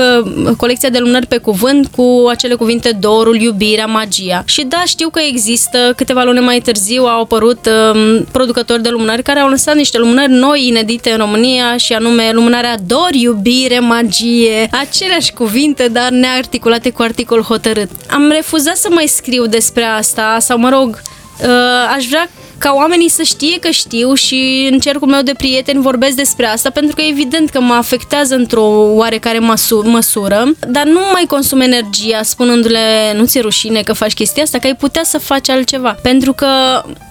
[0.57, 4.43] colecția de lumânări pe cuvânt cu acele cuvinte dorul, iubirea, magia.
[4.45, 9.23] Și da, știu că există, câteva luni mai târziu au apărut uh, producători de lumânări
[9.23, 14.69] care au lansat niște lumânări noi inedite în România și anume lumânarea dor, iubire, magie,
[14.71, 17.89] aceleași cuvinte, dar nearticulate cu articol hotărât.
[18.09, 21.01] Am refuzat să mai scriu despre asta sau mă rog,
[21.41, 25.81] uh, aș vrea ca oamenii să știe că știu și în cercul meu de prieteni
[25.81, 28.63] vorbesc despre asta pentru că e evident că mă afectează într-o
[28.95, 34.43] oarecare măsu- măsură, dar nu mai consum energia spunându-le nu ți-e rușine că faci chestia
[34.43, 35.97] asta, că ai putea să faci altceva.
[36.01, 36.47] Pentru că,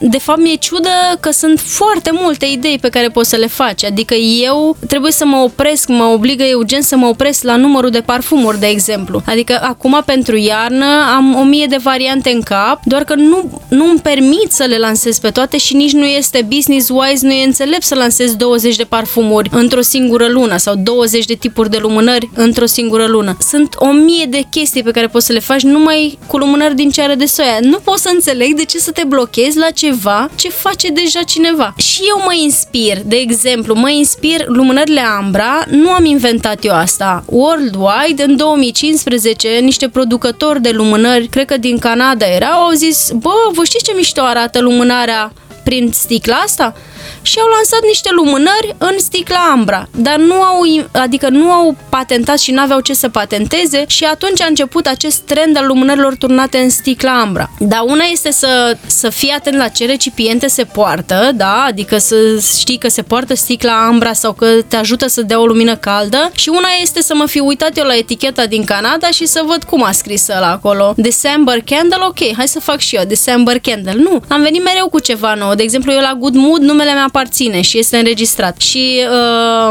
[0.01, 0.88] de fapt, mi-e ciudă
[1.20, 3.84] că sunt foarte multe idei pe care poți să le faci.
[3.84, 8.01] Adică eu trebuie să mă opresc, mă obligă urgent să mă opresc la numărul de
[8.01, 9.22] parfumuri, de exemplu.
[9.26, 10.86] Adică acum pentru iarnă
[11.16, 14.78] am o mie de variante în cap, doar că nu, nu îmi permit să le
[14.78, 18.85] lansez pe toate și nici nu este business-wise, nu e înțelept să lansezi 20 de
[18.85, 23.37] parfumuri într-o singură lună sau 20 de tipuri de lumânări într-o singură lună.
[23.49, 26.91] Sunt o mie de chestii pe care poți să le faci numai cu lumânări din
[26.91, 27.59] ceară de soia.
[27.61, 31.74] Nu poți să înțeleg de ce să te blochezi la ceva ce face deja cineva.
[31.76, 37.24] Și eu mă inspir, de exemplu, mă inspir lumânările Ambra, nu am inventat eu asta.
[37.26, 43.30] Worldwide, în 2015, niște producători de lumânări, cred că din Canada erau, au zis, bă,
[43.53, 45.22] vă știți ce mișto arată lumânarea
[45.64, 46.74] prin sticla asta?
[47.22, 50.60] și au lansat niște lumânări în sticla Ambra, dar nu au,
[50.92, 55.20] adică nu au patentat și nu aveau ce să patenteze și atunci a început acest
[55.20, 57.50] trend al lumânărilor turnate în sticla Ambra.
[57.58, 62.16] Dar una este să, să fii atent la ce recipiente se poartă, da, adică să
[62.58, 66.30] știi că se poartă sticla Ambra sau că te ajută să dea o lumină caldă
[66.34, 69.64] și una este să mă fi uitat eu la eticheta din Canada și să văd
[69.64, 70.94] cum a scris ăla acolo.
[70.96, 73.92] December Candle, ok, hai să fac și eu December Candle.
[73.92, 75.51] Nu, am venit mereu cu ceva nou.
[75.55, 78.61] De exemplu, eu la Good Mood numele meu aparține și este înregistrat.
[78.61, 79.00] Și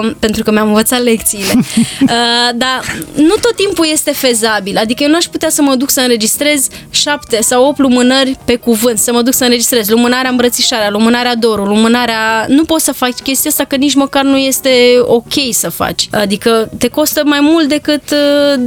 [0.02, 1.54] uh, pentru că mi-am învățat lecțiile.
[1.58, 2.82] uh, dar
[3.16, 4.78] nu tot timpul este fezabil.
[4.78, 8.56] Adică eu nu aș putea să mă duc să înregistrez șapte sau opt lumânări pe
[8.56, 12.46] cuvânt, să mă duc să înregistrez lumânarea îmbrățișarea, lumânarea dorul, lumânarea...
[12.48, 14.70] Nu poți să faci chestia asta că nici măcar nu este
[15.02, 16.08] ok să faci.
[16.12, 18.62] Adică te costă mai mult decât, uh,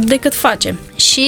[0.00, 0.78] decât face.
[0.96, 1.26] Și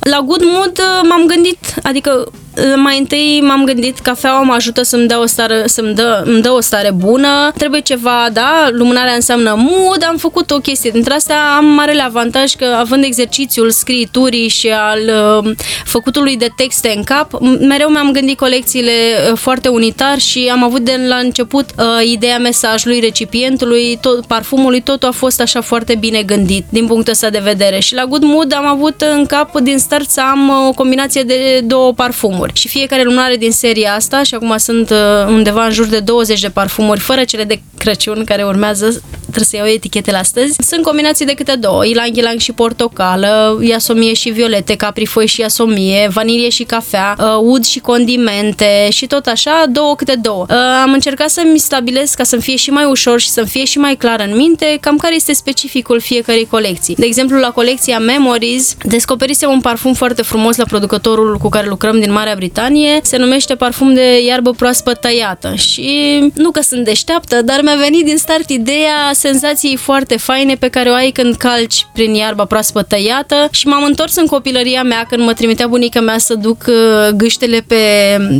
[0.00, 2.32] la Good Mood uh, m-am gândit, adică
[2.76, 6.50] mai întâi m-am gândit cafeaua mă ajută să-mi dea o stare, să-mi dă, îmi dă
[6.50, 10.90] o stare bună, trebuie ceva, da, lumânarea înseamnă mood, am făcut o chestie.
[10.90, 14.98] Dintre astea am marele avantaj că având exercițiul scriturii și al
[15.44, 15.54] uh,
[15.84, 20.80] făcutului de texte în cap, mereu mi-am gândit colecțiile uh, foarte unitar și am avut
[20.80, 26.22] de la început uh, ideea mesajului, recipientului, tot, parfumului, totul a fost așa foarte bine
[26.22, 27.78] gândit din punctul ăsta de vedere.
[27.78, 31.22] Și la Good Mood am avut în cap din start să am uh, o combinație
[31.22, 32.60] de două parfumuri parfumuri.
[32.60, 36.40] Și fiecare lunare din seria asta, și acum sunt uh, undeva în jur de 20
[36.40, 41.26] de parfumuri, fără cele de Crăciun care urmează, trebuie să iau etichetele astăzi, sunt combinații
[41.26, 46.62] de câte două, ilang ilang și portocală, iasomie și violete, caprifoi și iasomie, vanilie și
[46.62, 50.46] cafea, uh, ud și condimente și tot așa, două câte două.
[50.48, 53.78] Uh, am încercat să-mi stabilesc ca să-mi fie și mai ușor și să-mi fie și
[53.78, 56.94] mai clar în minte cam care este specificul fiecărei colecții.
[56.94, 62.00] De exemplu, la colecția Memories descoperisem un parfum foarte frumos la producătorul cu care lucrăm
[62.00, 65.54] din Marea Britanie, se numește parfum de iarbă proaspăt tăiată.
[65.54, 70.68] Și nu că sunt deșteaptă, dar mi-a venit din start ideea senzației foarte faine pe
[70.68, 73.48] care o ai când calci prin iarba proaspăt tăiată.
[73.50, 77.64] Și m-am întors în copilăria mea când mă trimitea bunica mea să duc uh, gâștele
[77.66, 77.76] pe,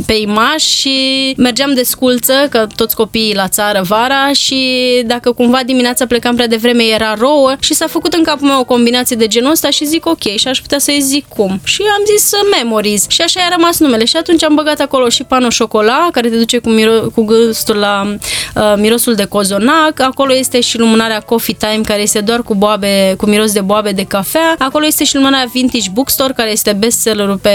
[0.05, 4.57] pe imaș și mergeam de sculță, că toți copiii la țară vara și
[5.05, 8.65] dacă cumva dimineața plecam prea devreme era rouă și s-a făcut în capul meu o
[8.65, 11.59] combinație de genul ăsta și zic ok și aș putea să-i zic cum.
[11.63, 14.05] Și am zis memories și așa a rămas numele.
[14.05, 17.75] Și atunci am băgat acolo și pano șocola care te duce cu, miro- cu gustul
[17.75, 18.15] la
[18.55, 23.13] uh, mirosul de cozonac, acolo este și lumânarea Coffee Time care este doar cu boabe,
[23.17, 27.37] cu miros de boabe de cafea, acolo este și lumânarea Vintage Bookstore care este bestsellerul
[27.37, 27.51] pe,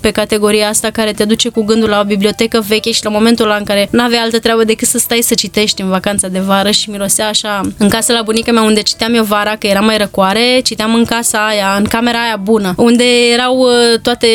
[0.00, 3.44] pe categoria asta care te duce cu gândul la o bibliotecă veche și la momentul
[3.44, 6.38] ăla în care nu aveai altă treabă decât să stai să citești în vacanța de
[6.38, 9.80] vară și mirosea așa în casa la bunica mea unde citeam eu vara că era
[9.80, 14.28] mai răcoare, citeam în casa aia, în camera aia bună, unde erau uh, toate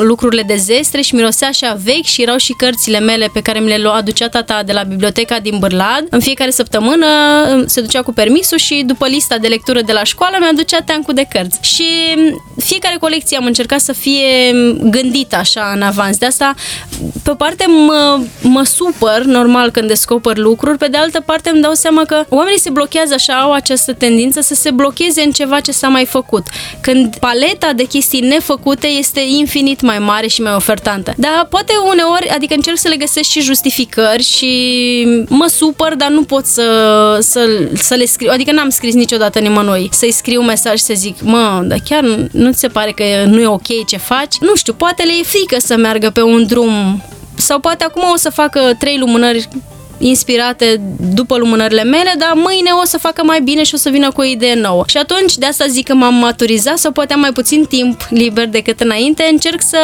[0.00, 3.68] lucrurile de zestre și mirosea așa vechi și erau și cărțile mele pe care mi
[3.68, 6.06] le aducea tata de la biblioteca din Bârlad.
[6.10, 7.06] În fiecare săptămână
[7.66, 11.26] se ducea cu permisul și după lista de lectură de la școală mi-aducea teancul de
[11.32, 11.58] cărți.
[11.62, 11.84] Și
[12.56, 14.52] fiecare colecție am încercat să fie
[14.90, 16.16] gândită așa în avans.
[16.16, 16.54] De asta,
[17.22, 21.62] pe o parte mă, mă supăr, normal, când descoper lucruri, pe de altă parte îmi
[21.62, 25.60] dau seama că oamenii se blochează așa, au această tendință să se blocheze în ceva
[25.60, 26.46] ce s-a mai făcut.
[26.80, 31.12] Când paleta de chestii nefăcute este infinit mai mare și mai ofertantă.
[31.16, 36.22] Dar poate uneori, adică încerc să le găsesc și justificări și mă supăr, dar nu
[36.22, 36.68] pot să,
[37.20, 38.30] să, să le scriu.
[38.32, 42.52] Adică n-am scris niciodată nimănui să-i scriu un mesaj să zic, mă, dar chiar nu
[42.52, 44.34] ți se pare că nu e ok ce faci?
[44.40, 47.02] Nu știu, poate le e frică să meargă pe un drum
[47.34, 49.48] sau poate acum o să facă trei lumânări
[49.98, 50.80] inspirate
[51.14, 54.20] după lumânările mele, dar mâine o să facă mai bine și o să vină cu
[54.20, 54.84] o idee nouă.
[54.86, 58.46] Și atunci, de asta zic că m-am maturizat sau poate am mai puțin timp liber
[58.46, 59.78] decât înainte, încerc să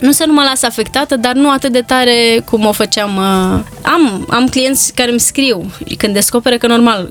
[0.00, 3.16] nu să nu mă las afectată, dar nu atât de tare cum o făceam.
[3.16, 7.08] Uh, am, am clienți care îmi scriu când descoperă că normal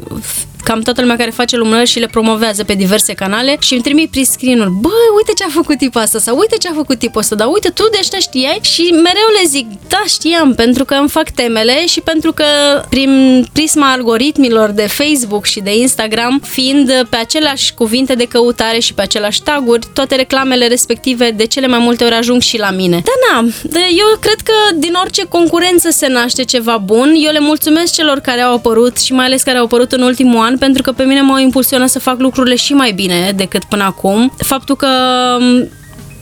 [0.68, 4.10] cam toată lumea care face lumânări și le promovează pe diverse canale și îmi trimit
[4.10, 7.22] prin screen-uri, bă, uite ce a făcut tipul asta sau uite ce a făcut tipul
[7.22, 10.94] ăsta, dar uite, tu de ăștia știai și mereu le zic, da, știam, pentru că
[10.94, 12.46] îmi fac temele și pentru că
[12.90, 18.94] prin prisma algoritmilor de Facebook și de Instagram, fiind pe aceleași cuvinte de căutare și
[18.94, 23.02] pe aceleași taguri, toate reclamele respective de cele mai multe ori ajung și la mine.
[23.06, 27.14] Da, na, eu cred că din orice concurență se naște ceva bun.
[27.26, 30.40] Eu le mulțumesc celor care au apărut și mai ales care au apărut în ultimul
[30.40, 33.84] an pentru că pe mine m-au impulsionat să fac lucrurile și mai bine decât până
[33.84, 34.32] acum.
[34.38, 34.88] Faptul că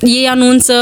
[0.06, 0.74] ei anunță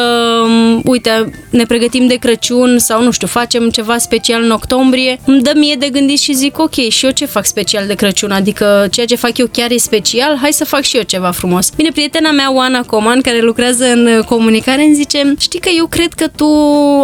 [0.83, 5.51] uite, ne pregătim de Crăciun sau, nu știu, facem ceva special în octombrie, îmi dă
[5.55, 8.31] mie de gândit și zic, ok, și eu ce fac special de Crăciun?
[8.31, 11.69] Adică ceea ce fac eu chiar e special, hai să fac și eu ceva frumos.
[11.75, 16.13] Bine, prietena mea, Oana Coman, care lucrează în comunicare, îmi zice, știi că eu cred
[16.13, 16.47] că tu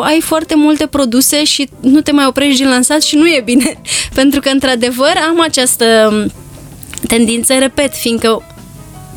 [0.01, 3.81] ai foarte multe produse și nu te mai oprești din lansat și nu e bine.
[4.19, 5.85] Pentru că, într-adevăr, am această
[7.07, 8.43] tendință, repet, fiindcă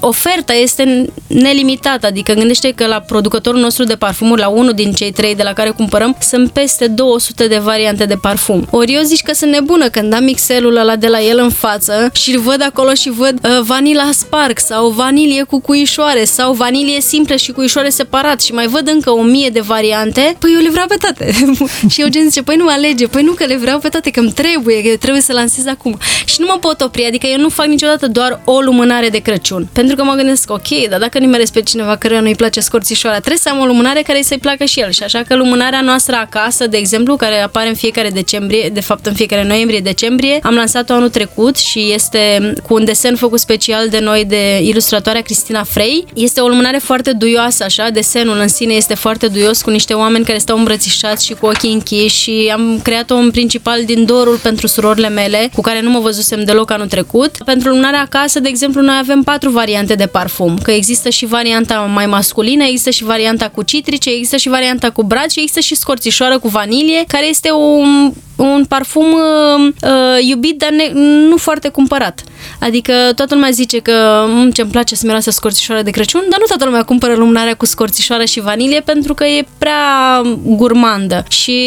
[0.05, 5.13] oferta este nelimitată, adică gândește că la producătorul nostru de parfumuri, la unul din cei
[5.13, 8.67] trei de la care cumpărăm, sunt peste 200 de variante de parfum.
[8.71, 12.11] Ori eu zici că sunt nebună când am mixelul ăla de la el în față
[12.13, 17.01] și îl văd acolo și văd uh, vanila spark sau vanilie cu cuișoare sau vanilie
[17.01, 20.71] simplă și cuișoare separat și mai văd încă o mie de variante, păi eu le
[20.71, 21.35] vreau pe toate.
[21.93, 24.21] și eu gen zice, păi nu alege, păi nu că le vreau pe toate, că
[24.21, 25.99] îmi trebuie, că trebuie să lansez acum.
[26.25, 29.69] Și nu mă pot opri, adică eu nu fac niciodată doar o lumânare de Crăciun.
[29.73, 33.19] Pentru pentru că mă gândesc, ok, dar dacă nimeresc pe cineva care nu-i place scorțișoara,
[33.19, 34.91] trebuie să am o lumânare care să-i placă și el.
[34.91, 39.07] Și așa că lumânarea noastră acasă, de exemplu, care apare în fiecare decembrie, de fapt
[39.07, 43.99] în fiecare noiembrie-decembrie, am lansat-o anul trecut și este cu un desen făcut special de
[43.99, 46.05] noi de ilustratoarea Cristina Frey.
[46.15, 50.25] Este o lumânare foarte duioasă, așa, desenul în sine este foarte duios, cu niște oameni
[50.25, 54.67] care stau îmbrățișați și cu ochii închiși și am creat-o în principal din dorul pentru
[54.67, 57.37] surorile mele, cu care nu mă văzusem deloc anul trecut.
[57.45, 61.27] Pentru lumânarea acasă, de exemplu, noi avem patru variante variante de parfum, că există și
[61.27, 65.61] varianta mai masculină, există și varianta cu citrice, există și varianta cu brad și există
[65.61, 68.13] și scorțișoară cu vanilie, care este un,
[68.45, 70.91] un parfum uh, uh, iubit, dar ne,
[71.29, 72.23] nu foarte cumpărat.
[72.61, 76.47] Adică toată lumea zice că mm, ce-mi place să miroase scorțișoară de Crăciun, dar nu
[76.47, 81.25] toată lumea cumpără lumânarea cu scorțișoară și vanilie pentru că e prea gurmandă.
[81.29, 81.61] Și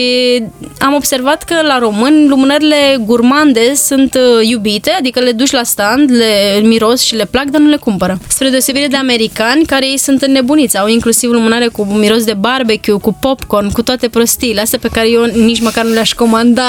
[0.79, 6.11] am observat că la români lumânările gurmande sunt uh, iubite, adică le duci la stand,
[6.11, 8.19] le miros și le plac, dar nu le cumpără.
[8.27, 12.93] Spre deosebire de americani, care ei sunt înnebuniți, au inclusiv lumânare cu miros de barbecue,
[12.93, 16.64] cu popcorn, cu toate prostiile, astea pe care eu nici măcar nu le-aș comanda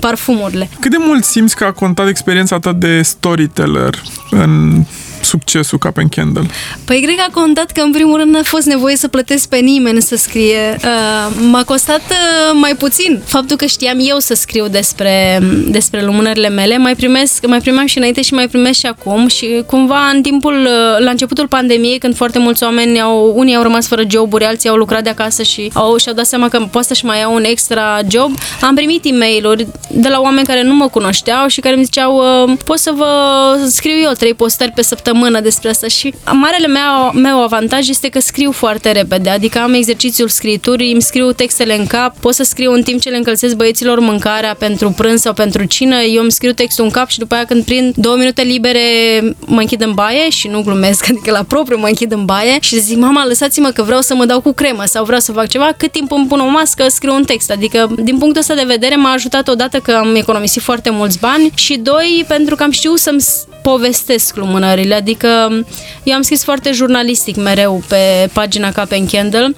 [0.00, 0.68] parfumurile.
[0.80, 4.82] Cât de mult simți că a contat experiența ta de storyteller în
[5.24, 6.46] succesul Cap and Candle?
[6.84, 9.56] Păi cred că a contat că în primul rând n-a fost nevoie să plătesc pe
[9.56, 10.76] nimeni să scrie.
[10.76, 16.48] Uh, m-a costat uh, mai puțin faptul că știam eu să scriu despre, despre lumânările
[16.48, 16.78] mele.
[16.78, 20.60] Mai primesc, mai primeam și înainte și mai primesc și acum și cumva în timpul,
[20.60, 24.68] uh, la începutul pandemiei, când foarte mulți oameni au, unii au rămas fără joburi, alții
[24.68, 27.44] au lucrat de acasă și au, și-au dat seama că poate să-și mai iau un
[27.44, 31.74] extra job, am primit e mail de la oameni care nu mă cunoșteau și care
[31.74, 33.06] mi ziceau uh, pot să vă
[33.66, 38.08] scriu eu trei postări pe săptămână săptămână despre asta și marele meu, meu avantaj este
[38.08, 42.42] că scriu foarte repede, adică am exercițiul scriturii, îmi scriu textele în cap, pot să
[42.42, 46.32] scriu în timp ce le încălzesc băieților mâncarea pentru prânz sau pentru cină, eu îmi
[46.32, 48.80] scriu textul în cap și după aia când prind două minute libere
[49.46, 52.80] mă închid în baie și nu glumesc, adică la propriu mă închid în baie și
[52.80, 55.70] zic, mama, lăsați-mă că vreau să mă dau cu cremă sau vreau să fac ceva,
[55.76, 58.96] cât timp îmi pun o mască, scriu un text, adică din punctul ăsta de vedere
[58.96, 62.98] m-a ajutat odată că am economisit foarte mulți bani și doi, pentru că am știut
[62.98, 63.22] să-mi
[63.62, 65.28] povestesc lumânările, adică
[66.02, 69.54] eu am scris foarte jurnalistic mereu pe pagina Cap Candle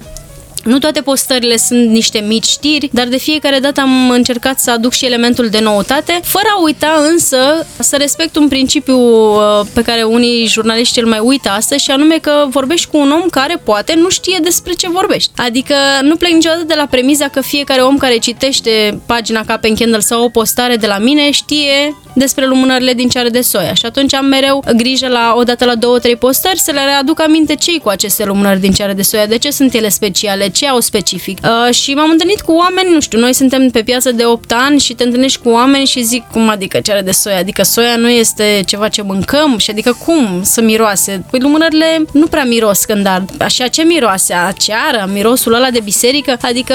[0.67, 4.91] nu toate postările sunt niște mici știri, dar de fiecare dată am încercat să aduc
[4.91, 9.39] și elementul de noutate, fără a uita însă să respect un principiu uh,
[9.73, 13.29] pe care unii jurnaliști îl mai uită astăzi și anume că vorbești cu un om
[13.29, 15.31] care poate nu știe despre ce vorbești.
[15.35, 19.99] Adică nu plec niciodată de la premiza că fiecare om care citește pagina Cap Candle
[19.99, 23.73] sau o postare de la mine știe despre lumânările din ceară de soia.
[23.73, 27.55] Și atunci am mereu grijă la odată la două, trei postări să le readuc aminte
[27.55, 30.79] cei cu aceste lumânări din ceară de soia, de ce sunt ele speciale, ce au
[30.79, 31.37] specific.
[31.43, 34.79] Uh, și m-am întâlnit cu oameni, nu știu, noi suntem pe piață de 8 ani
[34.79, 37.37] și te întâlnești cu oameni și zic, cum adică ceară de soia?
[37.37, 41.25] Adică soia nu este ceva ce mâncăm și adică cum să miroase?
[41.31, 43.25] Păi lumânările nu prea miros când ar.
[43.39, 44.33] Așa ce miroase?
[44.33, 45.09] A ceară?
[45.13, 46.37] Mirosul ăla de biserică?
[46.41, 46.73] Adică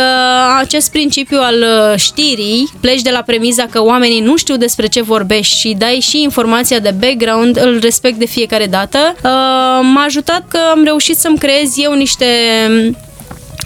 [0.58, 5.02] acest principiu al uh, știrii, pleci de la premiza că oamenii nu știu despre ce
[5.02, 8.98] vorbești și dai și informația de background, îl respect de fiecare dată.
[9.14, 9.30] Uh,
[9.82, 12.26] m-a ajutat că am reușit să-mi creez eu niște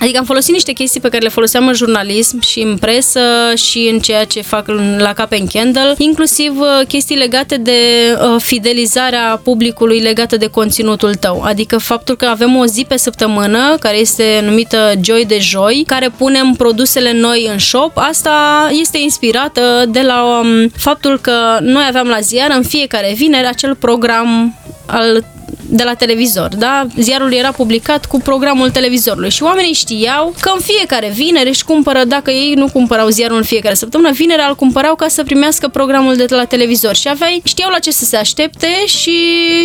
[0.01, 3.21] Adică am folosit niște chestii pe care le foloseam în jurnalism și în presă
[3.55, 4.67] și în ceea ce fac
[4.99, 11.43] la Cap Candle, inclusiv uh, chestii legate de uh, fidelizarea publicului legată de conținutul tău.
[11.43, 16.09] Adică faptul că avem o zi pe săptămână care este numită Joy de Joi, care
[16.09, 17.93] punem produsele noi în shop.
[17.95, 23.47] Asta este inspirată de la um, faptul că noi aveam la ziar în fiecare vineri
[23.47, 24.55] acel program
[24.87, 25.25] al
[25.69, 26.87] de la televizor, da?
[26.99, 32.05] Ziarul era publicat cu programul televizorului și oamenii știau că în fiecare vineri își cumpără,
[32.05, 36.17] dacă ei nu cumpărau ziarul în fiecare săptămână, vineri îl cumpărau ca să primească programul
[36.17, 39.19] de la televizor și aveai, știau la ce să se aștepte și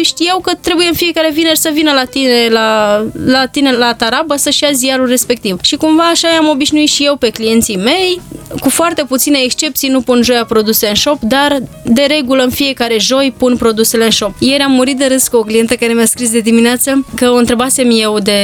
[0.04, 4.36] știau că trebuie în fiecare vineri să vină la tine la, la tine la tarabă
[4.36, 5.60] să-și ia ziarul respectiv.
[5.62, 8.22] Și cumva așa am obișnuit și eu pe clienții mei,
[8.60, 12.96] cu foarte puține excepții nu pun joia produse în shop, dar de regulă în fiecare
[13.00, 14.34] joi pun produsele în shop.
[14.40, 17.36] Ieri am murit de râs cu o clientă care mi-a scris de dimineață că o
[17.36, 18.40] întrebasem eu de...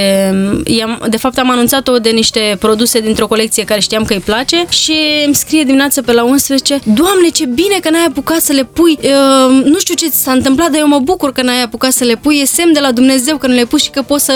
[1.10, 4.96] De fapt am anunțat-o de niște produse dintr-o colecție care știam că îi place și
[5.26, 9.00] îmi scrie dimineața pe la 11 Doamne, ce bine că n-ai apucat să le pui!
[9.02, 12.04] Uh, nu știu ce ți s-a întâmplat, dar eu mă bucur că n-ai apucat să
[12.04, 12.40] le pui.
[12.42, 14.34] E semn de la Dumnezeu că nu le pui și că pot să,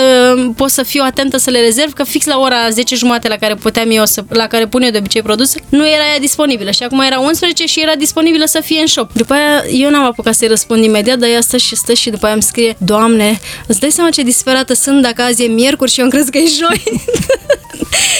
[0.56, 3.54] pot să fiu atentă să le rezerv, că fix la ora 10 jumate la care
[3.54, 6.82] puteam eu să, la care pun eu de obicei produse, nu era ea disponibilă și
[6.82, 9.12] acum era 11 și era disponibilă să fie în shop.
[9.12, 12.24] După aia eu n-am apucat să-i răspund imediat, dar ea stă și stă și după
[12.24, 15.98] aia îmi scrie Doamne, îți dai seama ce disperată sunt dacă azi e miercuri și
[15.98, 16.82] eu îmi crezut că e joi?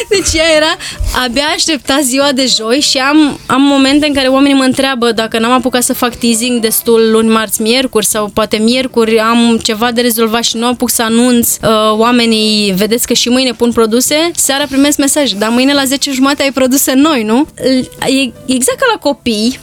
[0.08, 0.76] Deci ea era,
[1.24, 5.38] abia aștepta ziua de joi și am, am momente în care oamenii mă întreabă dacă
[5.38, 10.00] n-am apucat să fac teasing destul luni, marți, miercuri sau poate miercuri am ceva de
[10.00, 14.64] rezolvat și nu apuc să anunț uh, oamenii, vedeți că și mâine pun produse, seara
[14.66, 17.46] primesc mesaj, dar mâine la 10 jumate ai produse noi, nu?
[18.06, 19.58] E exact ca la copii,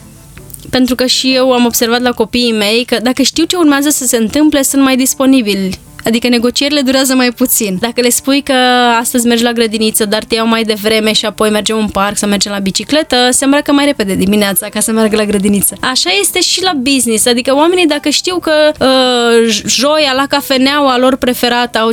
[0.70, 4.06] pentru că și eu am observat la copiii mei că dacă știu ce urmează să
[4.06, 7.78] se întâmple, sunt mai disponibili Adică negocierile durează mai puțin.
[7.80, 8.54] Dacă le spui că
[9.00, 12.26] astăzi mergi la grădiniță, dar te iau mai devreme și apoi mergem în parc să
[12.26, 15.76] mergem la bicicletă, se îmbracă mai repede dimineața ca să meargă la grădiniță.
[15.82, 21.16] Așa este și la business, adică oamenii dacă știu că uh, joia la cafeneaua lor
[21.16, 21.92] preferată au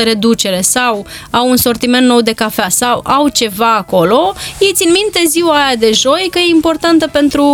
[0.00, 4.90] 5% reducere sau au un sortiment nou de cafea sau au ceva acolo, ei țin
[4.92, 7.44] minte ziua aia de joi că e importantă pentru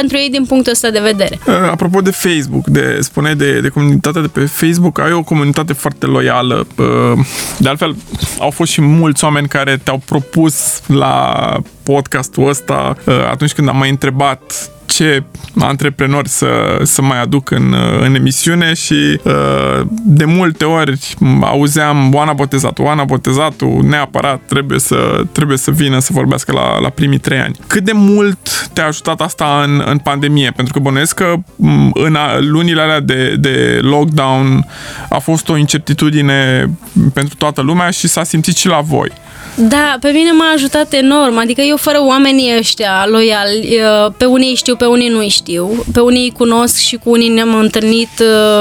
[0.00, 1.38] pentru ei din punctul ăsta de vedere.
[1.46, 5.72] Uh, apropo de Facebook, de spune de, de comunitatea de pe Facebook, ai o comunitate
[5.72, 6.66] foarte loială.
[6.76, 7.18] Uh,
[7.58, 7.96] de altfel,
[8.38, 11.12] au fost și mulți oameni care te-au propus la
[11.82, 15.22] podcastul ăsta uh, atunci când am mai întrebat ce
[15.58, 20.98] antreprenori să, să mai aduc în, în emisiune și uh, de multe ori
[21.40, 26.88] auzeam Oana Botezatu, Oana Botezatu neapărat trebuie să, trebuie să vină să vorbească la, la
[26.88, 27.56] primii trei ani.
[27.66, 30.52] Cât de mult te-a ajutat asta în, în pandemie?
[30.56, 31.34] Pentru că bănuiesc că
[31.92, 34.66] în lunile alea de, de lockdown
[35.08, 36.70] a fost o incertitudine
[37.14, 39.12] pentru toată lumea și s-a simțit și la voi.
[39.58, 43.80] Da, pe mine m-a ajutat enorm, adică eu fără oamenii ăștia loiali,
[44.16, 47.54] pe unii știu, pe unii nu știu, pe unii îi cunosc și cu unii ne-am
[47.54, 48.08] întâlnit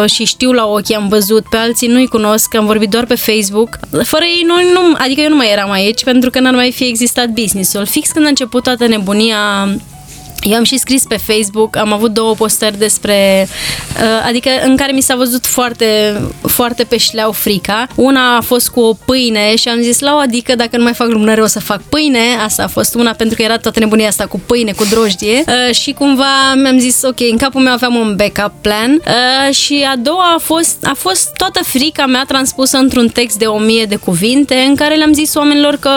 [0.06, 3.80] și știu la ochi, am văzut, pe alții nu-i cunosc, am vorbit doar pe Facebook.
[4.04, 6.84] Fără ei, nu, nu, adică eu nu mai eram aici pentru că n-ar mai fi
[6.84, 7.86] existat business-ul.
[7.86, 9.70] Fix când a început toată nebunia
[10.42, 13.48] eu am și scris pe Facebook, am avut două postări despre,
[13.96, 17.88] uh, adică în care mi s-a văzut foarte, foarte pe șleau frica.
[17.96, 20.94] Una a fost cu o pâine și am zis, la o adică dacă nu mai
[20.94, 22.20] fac lumânări o să fac pâine.
[22.46, 25.44] Asta a fost una pentru că era toată nebunia asta cu pâine, cu drojdie.
[25.48, 28.92] Uh, și cumva mi-am zis, ok, în capul meu aveam un backup plan.
[28.92, 33.46] Uh, și a doua a fost, a fost toată frica mea transpusă într-un text de
[33.46, 35.92] o mie de cuvinte în care le-am zis oamenilor că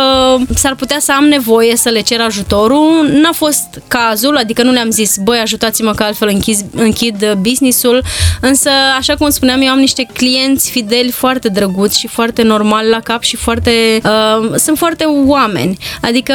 [0.55, 3.09] s-ar putea să am nevoie să le cer ajutorul.
[3.13, 8.03] N-a fost cazul, adică nu le-am zis, băi, ajutați-mă că altfel închid, închid business-ul,
[8.41, 13.01] însă, așa cum spuneam, eu am niște clienți fideli foarte drăguți și foarte normal la
[13.01, 15.79] cap și foarte, uh, sunt foarte oameni.
[16.01, 16.35] Adică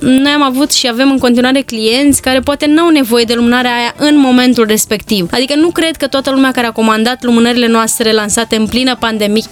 [0.00, 3.94] noi am avut și avem în continuare clienți care poate n-au nevoie de lumânarea aia
[3.96, 5.28] în momentul respectiv.
[5.30, 9.42] Adică nu cred că toată lumea care a comandat lumânările noastre lansate în plină pandemie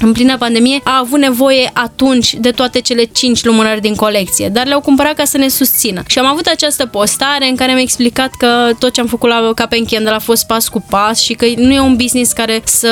[0.00, 4.66] în plină pandemie, a avut nevoie atunci de toate cele 5 lumânări din colecție, dar
[4.66, 6.02] le-au cumpărat ca să ne susțină.
[6.06, 9.52] Și am avut această postare în care am explicat că tot ce am făcut la
[9.54, 12.88] Capen Candle a fost pas cu pas și că nu e un business care să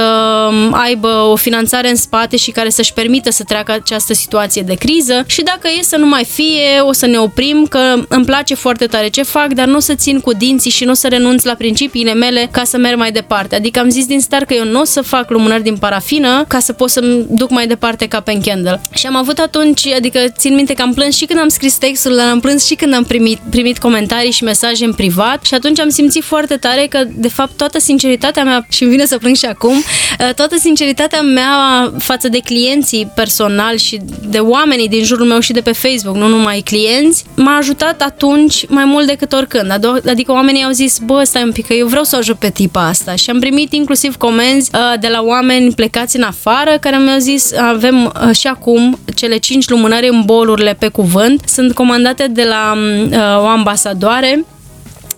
[0.70, 5.24] aibă o finanțare în spate și care să-și permită să treacă această situație de criză
[5.26, 8.86] și dacă e să nu mai fie, o să ne oprim, că îmi place foarte
[8.86, 11.42] tare ce fac, dar nu o să țin cu dinții și nu o să renunț
[11.42, 13.54] la principiile mele ca să merg mai departe.
[13.54, 16.58] Adică am zis din start că eu nu o să fac lumânări din parafină ca
[16.58, 18.80] să pot să-mi duc mai departe ca pe Candle.
[18.94, 22.16] Și am avut atunci, adică țin minte că am plâns și când am scris textul,
[22.16, 25.80] dar am plâns și când am primit, primit comentarii și mesaje în privat și atunci
[25.80, 29.36] am simțit foarte tare că, de fapt, toată sinceritatea mea, și îmi vine să plâng
[29.36, 35.26] și acum, uh, toată sinceritatea mea față de clienții personal și de oamenii din jurul
[35.26, 39.70] meu și de pe Facebook, nu numai clienți, m-a ajutat atunci mai mult decât oricând.
[40.06, 42.50] Adică oamenii au zis, bă, stai un pic, că eu vreau să o ajut pe
[42.50, 43.14] tipa asta.
[43.14, 47.52] Și am primit inclusiv comenzi uh, de la oameni plecați în afară care mi-au zis
[47.56, 51.42] avem uh, și acum cele 5 lumânări în bolurile pe cuvânt.
[51.46, 54.44] Sunt comandate de la uh, o ambasadoare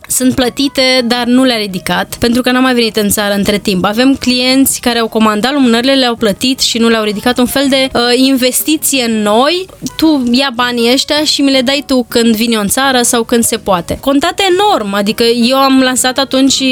[0.08, 3.84] sunt plătite, dar nu le-a ridicat, pentru că n-am mai venit în țară între timp.
[3.84, 7.88] Avem clienți care au comandat lumânările, le-au plătit și nu le-au ridicat un fel de
[7.92, 9.66] uh, investiție în noi.
[9.96, 13.44] Tu ia banii ăștia și mi le dai tu când vine în țară sau când
[13.44, 13.98] se poate.
[14.00, 16.62] Contate enorm, adică eu am lansat atunci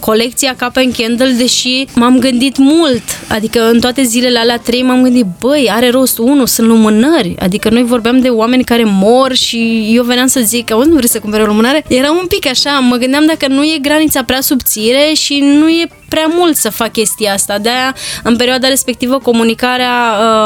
[0.00, 5.02] colecția Cap and Candle, deși m-am gândit mult, adică în toate zilele alea trei m-am
[5.02, 9.90] gândit, băi, are rost, unu, sunt lumânări, adică noi vorbeam de oameni care mor și
[9.92, 11.84] eu veneam să zic, că nu vrei să cumpere o lumânare?
[11.88, 15.88] Era un pic așa, mă gândeam dacă nu e granița prea subțire și nu e
[16.08, 17.58] prea mult să fac chestia asta.
[17.58, 19.92] De-aia, în perioada respectivă, comunicarea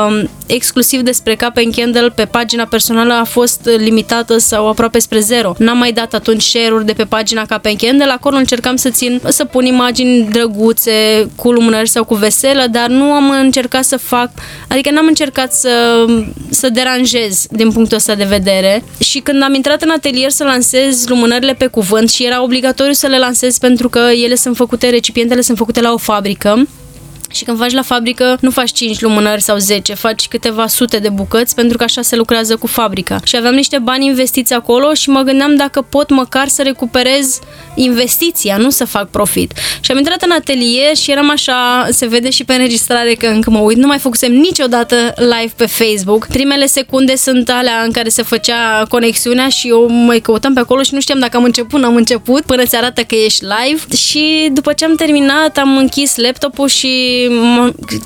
[0.09, 5.55] uh, exclusiv despre Cap Candle pe pagina personală a fost limitată sau aproape spre zero.
[5.59, 9.45] N-am mai dat atunci share-uri de pe pagina Cap Candle, acolo încercam să țin, să
[9.45, 10.93] pun imagini drăguțe
[11.37, 14.31] cu lumânări sau cu veselă, dar nu am încercat să fac,
[14.69, 16.05] adică n-am încercat să,
[16.51, 18.85] să deranjez din punctul ăsta de vedere.
[18.99, 23.07] Și când am intrat în atelier să lansez lumânările pe cuvânt și era obligatoriu să
[23.07, 26.67] le lansez pentru că ele sunt făcute, recipientele sunt făcute la o fabrică
[27.33, 31.09] și când faci la fabrică, nu faci 5 lumânări sau 10, faci câteva sute de
[31.09, 33.21] bucăți pentru că așa se lucrează cu fabrica.
[33.25, 37.39] Și aveam niște bani investiți acolo și mă gândeam dacă pot măcar să recuperez
[37.75, 39.53] investiția, nu să fac profit.
[39.81, 43.51] Și am intrat în atelier și eram așa, se vede și pe înregistrare că încă
[43.51, 46.27] mă uit, nu mai făcusem niciodată live pe Facebook.
[46.27, 50.83] Primele secunde sunt alea în care se făcea conexiunea și eu mai căutam pe acolo
[50.83, 53.97] și nu știam dacă am început, n-am început, până ți arată că ești live.
[53.97, 57.20] Și după ce am terminat, am închis laptopul și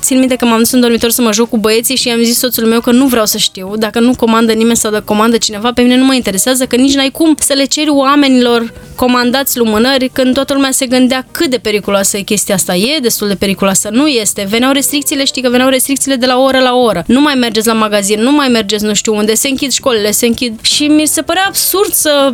[0.01, 2.37] țin minte că m-am dus în dormitor să mă joc cu băieții și i-am zis
[2.37, 3.73] soțul meu că nu vreau să știu.
[3.77, 6.95] Dacă nu comandă nimeni sau dacă comandă cineva, pe mine nu mă interesează, că nici
[6.95, 11.57] n-ai cum să le ceri oamenilor comandați lumânări când toată lumea se gândea cât de
[11.57, 12.75] periculoasă e chestia asta.
[12.75, 14.47] E destul de periculoasă, nu este.
[14.49, 17.03] Veneau restricțiile, știi că veneau restricțiile de la oră la oră.
[17.07, 20.25] Nu mai mergeți la magazin, nu mai mergeți nu știu unde, se închid școlile, se
[20.25, 20.59] închid.
[20.61, 22.33] Și mi se părea absurd să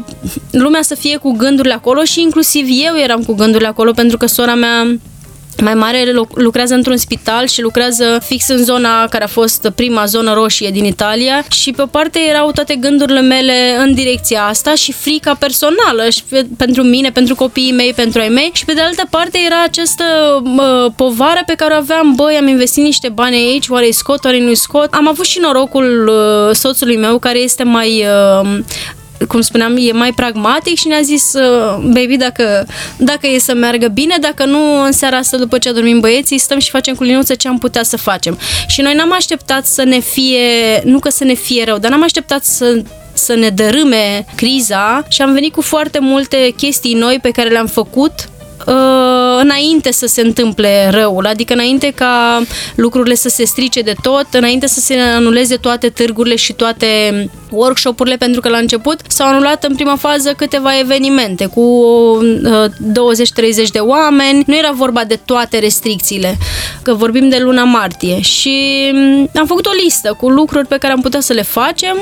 [0.51, 4.25] lumea să fie cu gândurile acolo și inclusiv eu eram cu gândurile acolo pentru că
[4.25, 4.99] sora mea
[5.59, 10.33] mai mare lucrează într-un spital și lucrează fix în zona care a fost prima zonă
[10.33, 14.91] roșie din Italia și pe o parte erau toate gândurile mele în direcția asta și
[14.91, 16.21] frica personală și
[16.57, 20.03] pentru mine, pentru copiii mei, pentru ai mei și pe de altă parte era această
[20.43, 24.23] uh, povară pe care o aveam, băi, am investit niște bani aici, oare îi scot,
[24.23, 24.93] oare nu-i scot.
[24.93, 28.05] Am avut și norocul uh, soțului meu care este mai
[28.41, 28.59] uh,
[29.27, 32.65] cum spuneam, e mai pragmatic și ne-a zis, uh, baby, dacă,
[32.97, 36.59] dacă e să meargă bine, dacă nu, în seara asta, după ce adormim băieții, stăm
[36.59, 38.37] și facem cu liniuță ce am putea să facem.
[38.67, 40.39] Și noi n-am așteptat să ne fie,
[40.83, 42.81] nu că să ne fie rău, dar n-am așteptat să
[43.13, 47.67] să ne dărâme criza și am venit cu foarte multe chestii noi pe care le-am
[47.67, 48.40] făcut uh,
[49.39, 52.41] înainte să se întâmple răul, adică înainte ca
[52.75, 58.15] lucrurile să se strice de tot, înainte să se anuleze toate târgurile și toate workshopurile,
[58.15, 62.65] pentru că la început s-au anulat în prima fază câteva evenimente cu uh,
[63.65, 66.37] 20-30 de oameni, nu era vorba de toate restricțiile,
[66.81, 70.93] că vorbim de luna martie și um, am făcut o listă cu lucruri pe care
[70.93, 71.97] am putea să le facem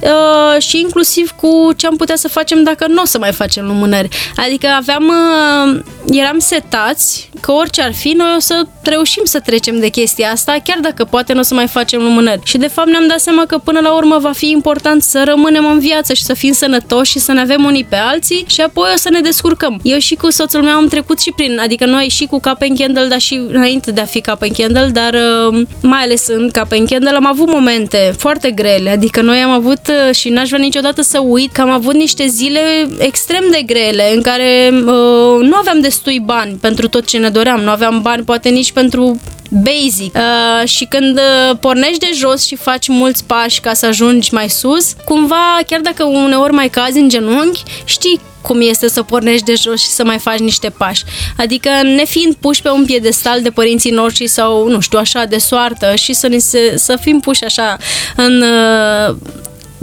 [0.00, 3.66] uh, și inclusiv cu ce am putea să facem dacă nu o să mai facem
[3.66, 4.08] lumânări.
[4.36, 5.80] Adică aveam, uh,
[6.10, 10.56] eram setați că orice ar fi, noi o să reușim să trecem de chestia asta,
[10.64, 12.40] chiar dacă poate nu o să mai facem lumânări.
[12.44, 15.66] Și de fapt ne-am dat seama că până la urmă va fi important să rămânem
[15.66, 18.88] în viață și să fim sănătoși și să ne avem unii pe alții și apoi
[18.94, 19.80] o să ne descurcăm.
[19.82, 23.06] Eu și cu soțul meu am trecut și prin, adică noi și cu Cap Candle,
[23.08, 27.10] dar și înainte de a fi Cap Candle, dar uh, mai ales în Cap Candle
[27.10, 31.18] am avut momente foarte grele, adică noi am avut uh, și n-aș vrea niciodată să
[31.18, 32.60] uit că am avut niște zile
[32.98, 37.60] extrem de grele în care uh, nu aveam destui bani pentru tot ce ne doream,
[37.60, 39.20] nu aveam bani poate nici pentru
[39.50, 40.14] basic.
[40.14, 44.48] Uh, și când uh, pornești de jos și faci mulți pași ca să ajungi mai
[44.48, 49.54] sus, cumva, chiar dacă uneori mai cazi în genunchi, știi cum este să pornești de
[49.54, 51.04] jos și să mai faci niște pași.
[51.36, 55.38] Adică ne fiind puși pe un piedestal de părinții noștri sau, nu știu, așa, de
[55.38, 57.76] soartă și să, ni se, să fim puși așa
[58.16, 59.16] în, uh,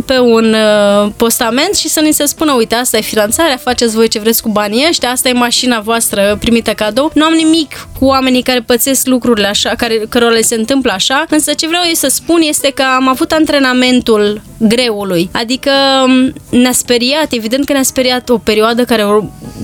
[0.05, 4.07] pe un uh, postament și să ni se spună, uite, asta e finanțarea, faceți voi
[4.07, 7.11] ce vreți cu banii ăștia, asta e mașina voastră primită cadou.
[7.13, 11.25] Nu am nimic cu oamenii care pățesc lucrurile așa, care, cărora le se întâmplă așa,
[11.29, 15.71] însă ce vreau eu să spun este că am avut antrenamentul greului, adică
[16.05, 19.05] um, ne-a speriat, evident că ne-a speriat o perioadă care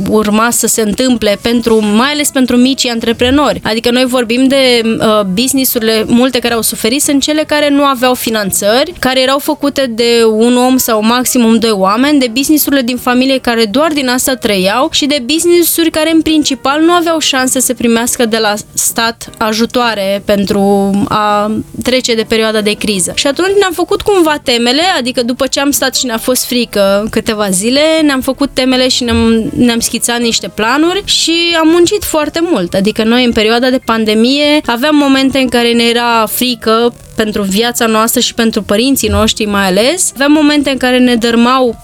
[0.10, 3.62] urma să se întâmple pentru, mai ales pentru micii antreprenori.
[3.64, 8.14] Adică noi vorbim de uh, businessurile multe care au suferit, sunt cele care nu aveau
[8.14, 13.38] finanțări, care erau făcute de un om sau maximum doi oameni, de businessurile din familie
[13.38, 17.74] care doar din asta trăiau și de businessuri care în principal nu aveau șanse să
[17.74, 21.52] primească de la stat ajutoare pentru a
[21.84, 23.12] trece de perioada de criză.
[23.16, 27.08] Și atunci ne-am făcut cumva temele adică după ce am stat și ne-a fost frică
[27.12, 32.40] câteva zile, ne-am făcut temele și ne-am, ne-am schițat niște planuri și am muncit foarte
[32.44, 32.74] mult.
[32.74, 36.94] Adică noi în perioada de pandemie aveam momente în care ne era frică
[37.24, 40.12] pentru viața noastră și pentru părinții noștri mai ales.
[40.14, 41.76] Aveam momente în care ne dărmau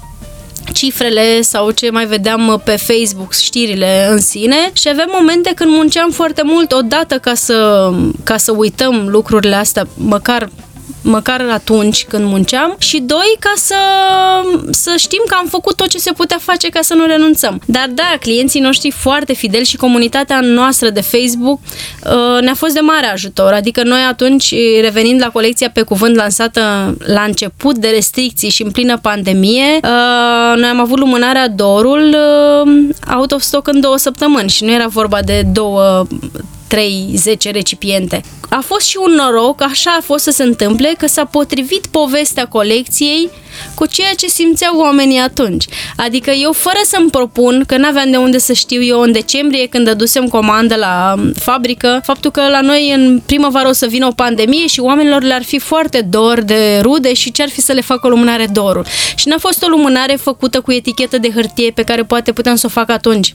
[0.74, 6.12] cifrele sau ce mai vedeam pe Facebook, știrile în sine și aveam momente când munceam
[6.12, 7.90] foarte mult odată ca să,
[8.24, 10.50] ca să uităm lucrurile astea, măcar
[11.06, 13.76] măcar atunci când munceam și doi, ca să,
[14.72, 17.61] să știm că am făcut tot ce se putea face ca să nu renunțăm.
[17.65, 22.80] Dar da, clienții noștri foarte fideli și comunitatea noastră de Facebook uh, ne-a fost de
[22.80, 23.53] mare ajutor.
[23.53, 28.72] Adică noi atunci, revenind la colecția pe cuvânt lansată la început de restricții și în
[28.72, 32.15] plină pandemie, uh, noi am avut lumânarea dorul
[32.65, 36.07] uh, out of stock în două săptămâni și nu era vorba de două
[36.76, 38.22] 3-10 recipiente.
[38.49, 42.45] A fost și un noroc, așa a fost să se întâmple, că s-a potrivit povestea
[42.45, 43.30] colecției
[43.76, 45.65] cu ceea ce simțeau oamenii atunci.
[45.95, 49.85] Adică eu, fără să-mi propun, că n-aveam de unde să știu eu în decembrie, când
[49.85, 54.11] dădusem comandă la um, fabrică, faptul că la noi în primăvară o să vină o
[54.11, 57.81] pandemie și oamenilor le-ar fi foarte dor de rude și ce ar fi să le
[57.81, 58.85] facă o lumânare dorul.
[59.15, 62.65] Și n-a fost o lumânare făcută cu etichetă de hârtie pe care poate puteam să
[62.65, 63.34] o fac atunci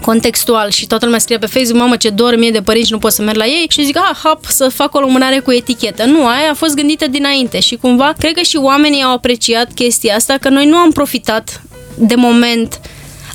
[0.00, 3.12] contextual și toată lumea scrie pe Facebook, mamă ce dor mie de părinți, nu pot
[3.12, 6.04] să merg la ei și zic, ah, hap, să fac o lumânare cu etichetă.
[6.04, 10.14] Nu, aia a fost gândită dinainte și cumva cred că și oamenii au apreciat chestia
[10.14, 11.62] asta, că noi nu am profitat
[11.98, 12.80] de moment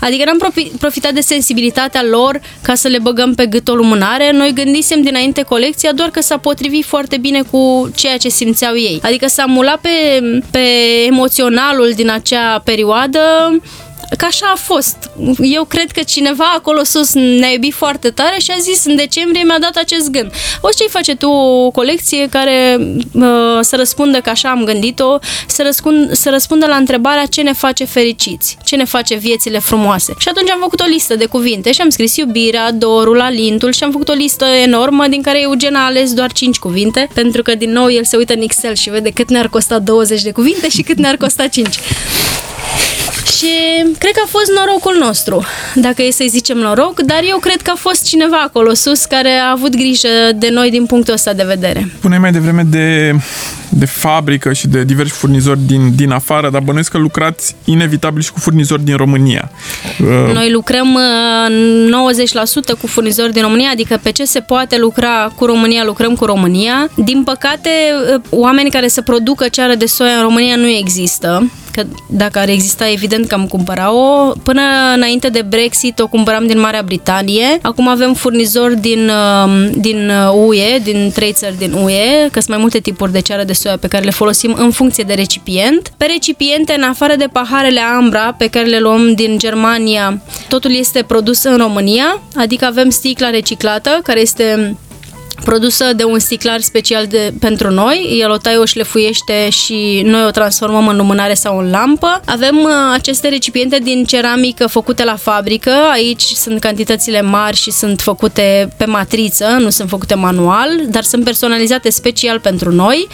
[0.03, 4.31] Adică n-am profitat de sensibilitatea lor ca să le băgăm pe gât o lumânare.
[4.31, 8.99] Noi gândisem dinainte colecția doar că s-a potrivit foarte bine cu ceea ce simțeau ei.
[9.03, 9.89] Adică s-a mulat pe,
[10.51, 10.67] pe
[11.07, 13.19] emoționalul din acea perioadă
[14.17, 14.95] că așa a fost.
[15.41, 19.43] Eu cred că cineva acolo sus ne-a iubit foarte tare și a zis în decembrie
[19.43, 20.31] mi-a dat acest gând.
[20.61, 22.77] O ce-i face tu o colecție care
[23.13, 23.23] uh,
[23.61, 25.17] să răspundă că așa am gândit-o,
[25.47, 30.13] să, răspund, să răspundă la întrebarea ce ne face fericiți, ce ne face viețile frumoase.
[30.17, 33.83] Și atunci am făcut o listă de cuvinte și am scris iubirea, dorul, alintul și
[33.83, 37.55] am făcut o listă enormă din care Eugen a ales doar 5 cuvinte, pentru că
[37.55, 40.69] din nou el se uită în Excel și vede cât ne-ar costa 20 de cuvinte
[40.69, 41.67] și cât ne-ar costa 5.
[43.43, 45.45] Și cred că a fost norocul nostru,
[45.75, 49.29] dacă e să-i zicem noroc, dar eu cred că a fost cineva acolo sus care
[49.29, 51.91] a avut grijă de noi din punctul ăsta de vedere.
[52.01, 53.15] Puneai mai devreme de,
[53.69, 58.31] de fabrică și de diversi furnizori din, din afară, dar bănuiesc că lucrați inevitabil și
[58.31, 59.51] cu furnizori din România.
[59.99, 60.99] Uh, noi lucrăm
[62.75, 66.25] 90% cu furnizori din România, adică pe ce se poate lucra cu România, lucrăm cu
[66.25, 66.89] România.
[66.95, 67.69] Din păcate,
[68.13, 72.49] uh, oameni care să producă ceară de soia în România nu există că dacă ar
[72.49, 74.31] exista, evident că am cumpărat-o.
[74.43, 74.61] Până
[74.95, 77.59] înainte de Brexit o cumpăram din Marea Britanie.
[77.61, 82.57] Acum avem furnizori din, um, din UE, din trei țări din UE, că sunt mai
[82.57, 85.93] multe tipuri de ceară de soia pe care le folosim în funcție de recipient.
[85.97, 91.03] Pe recipiente, în afară de paharele Ambra, pe care le luăm din Germania, totul este
[91.07, 94.75] produs în România, adică avem sticla reciclată, care este
[95.43, 98.17] produsă de un sticlar special de, pentru noi.
[98.19, 102.21] El o taie, o șlefuiește și noi o transformăm în lumânare sau în lampă.
[102.25, 105.71] Avem uh, aceste recipiente din ceramică făcute la fabrică.
[105.91, 111.23] Aici sunt cantitățile mari și sunt făcute pe matriță, nu sunt făcute manual, dar sunt
[111.23, 113.07] personalizate special pentru noi.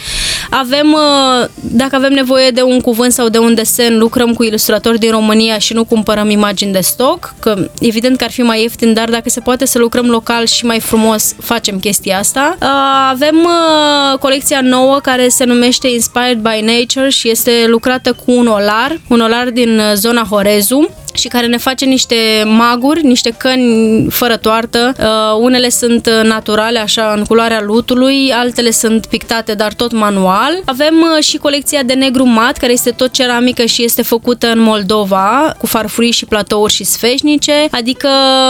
[0.50, 4.98] Avem, uh, dacă avem nevoie de un cuvânt sau de un desen, lucrăm cu ilustratori
[4.98, 8.92] din România și nu cumpărăm imagini de stoc, că evident că ar fi mai ieftin,
[8.92, 12.56] dar dacă se poate să lucrăm local și mai frumos, facem chestia asta.
[12.60, 12.68] Uh,
[13.10, 18.46] avem uh, colecția nouă care se numește Inspired by Nature și este lucrată cu un
[18.46, 20.90] olar, un olar din zona Horezu
[21.20, 24.94] și care ne face niște maguri, niște căni fără toartă.
[24.98, 30.62] Uh, unele sunt naturale, așa, în culoarea lutului, altele sunt pictate, dar tot manual.
[30.64, 34.60] Avem uh, și colecția de negru mat, care este tot ceramică și este făcută în
[34.60, 38.08] Moldova, cu farfurii și platouri și sfeșnice, adică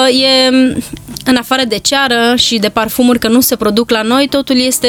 [0.08, 0.48] e
[1.24, 4.88] în afară de ceară și de parfumuri că nu se produc la noi, totul este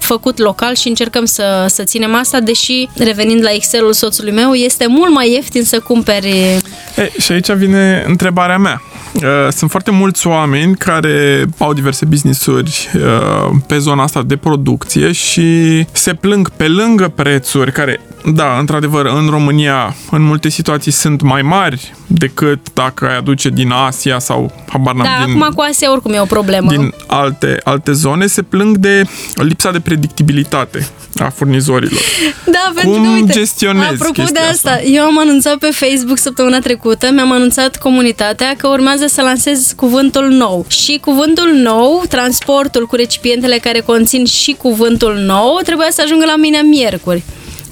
[0.00, 4.86] făcut local și încercăm să, să ținem asta, deși, revenind la Excelul soțului meu, este
[4.86, 6.60] mult mai ieftin să cumperi
[6.98, 8.82] E, și aici vine întrebarea mea.
[9.22, 15.12] Uh, sunt foarte mulți oameni care au diverse business-uri uh, pe zona asta de producție
[15.12, 18.00] și se plâng pe lângă prețuri care,
[18.34, 23.70] da, într-adevăr, în România, în multe situații sunt mai mari decât dacă ai aduce din
[23.70, 26.70] Asia sau, habar Da, din, acum cu Asia oricum e o problemă.
[26.70, 29.02] din alte, alte zone, se plâng de
[29.34, 32.00] lipsa de predictibilitate a furnizorilor.
[32.44, 34.82] Da, pentru Cum că, uite, gestionezi apropo de chestia asta, asta?
[34.82, 40.28] eu am anunțat pe Facebook săptămâna trecută, mi-am anunțat comunitatea că urmează să lansez cuvântul
[40.28, 40.64] nou.
[40.68, 46.36] Și cuvântul nou, transportul cu recipientele care conțin și cuvântul nou, trebuia să ajungă la
[46.36, 47.22] mine miercuri.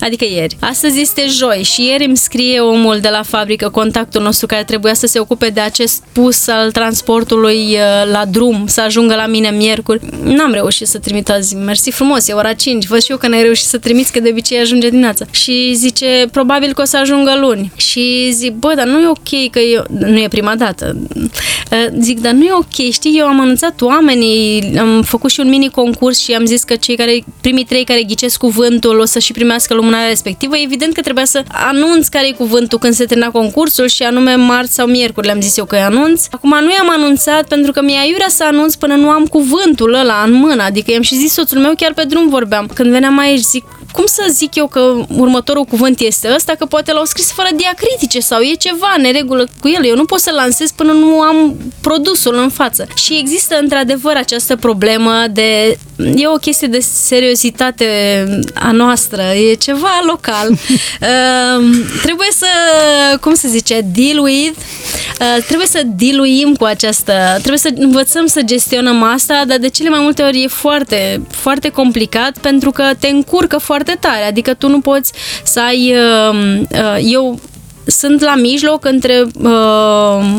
[0.00, 0.56] Adică ieri.
[0.60, 4.94] Astăzi este joi și ieri îmi scrie omul de la fabrică, contactul nostru care trebuia
[4.94, 9.50] să se ocupe de acest pus al transportului uh, la drum, să ajungă la mine
[9.50, 10.00] miercuri.
[10.22, 11.54] N-am reușit să trimit azi.
[11.54, 12.86] Mersi frumos, e ora 5.
[12.86, 15.24] Văd și eu că n-ai reușit să trimiți, că de obicei ajunge dimineața.
[15.30, 17.72] Și zice, probabil că o să ajungă luni.
[17.76, 19.84] Și zic, bă, dar nu e ok că eu...
[19.98, 20.96] Nu e prima dată.
[21.16, 25.48] Uh, zic, dar nu e ok, știi, eu am anunțat oamenii, am făcut și un
[25.48, 29.18] mini concurs și am zis că cei care, primii trei care ghicesc cuvântul o să
[29.18, 30.56] și primească lumânarea respectivă.
[30.56, 34.74] Evident că trebuia să anunț care e cuvântul când se termina concursul și anume marți
[34.74, 36.24] sau miercuri le-am zis eu că îi anunț.
[36.30, 40.22] Acum nu i-am anunțat pentru că mi-a iurea să anunț până nu am cuvântul ăla
[40.26, 42.70] în mână, adică i-am și zis soțul meu chiar pe drum vorbeam.
[42.74, 43.64] Când veneam aici zic,
[43.96, 44.80] cum să zic eu că
[45.16, 49.68] următorul cuvânt este ăsta, că poate l-au scris fără diacritice sau e ceva neregulă cu
[49.68, 49.84] el.
[49.86, 52.86] Eu nu pot să lansez până nu am produsul în față.
[52.94, 55.78] Și există într-adevăr această problemă de...
[56.16, 57.86] E o chestie de seriozitate
[58.54, 60.48] a noastră, e ceva local.
[60.50, 60.58] uh,
[62.04, 62.46] trebuie să,
[63.20, 64.56] cum se zice, deal with,
[65.20, 69.88] uh, trebuie să diluim cu această, trebuie să învățăm să gestionăm asta, dar de cele
[69.88, 74.54] mai multe ori e foarte, foarte complicat pentru că te încurcă foarte foarte tare, adică
[74.54, 75.12] tu nu poți
[75.44, 75.94] să ai...
[75.94, 77.40] Uh, uh, eu
[77.86, 79.50] sunt la mijloc între uh,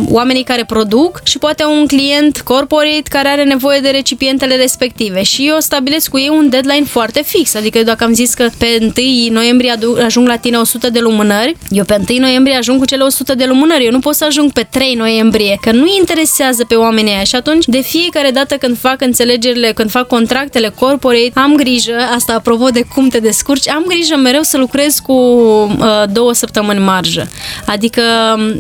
[0.09, 5.23] oamenii care produc și poate un client corporate care are nevoie de recipientele respective.
[5.23, 8.91] Și eu stabilesc cu ei un deadline foarte fix, adică dacă am zis că pe
[9.27, 9.75] 1 noiembrie
[10.05, 13.45] ajung la tine 100 de lumânări, eu pe 1 noiembrie ajung cu cele 100 de
[13.45, 17.23] lumânări, eu nu pot să ajung pe 3 noiembrie, că nu interesează pe oamenii aia.
[17.23, 22.33] Și atunci de fiecare dată când fac înțelegerile, când fac contractele corporate, am grijă, asta
[22.33, 27.27] apropo de cum te descurci, am grijă mereu să lucrez cu uh, două săptămâni marjă.
[27.65, 28.01] Adică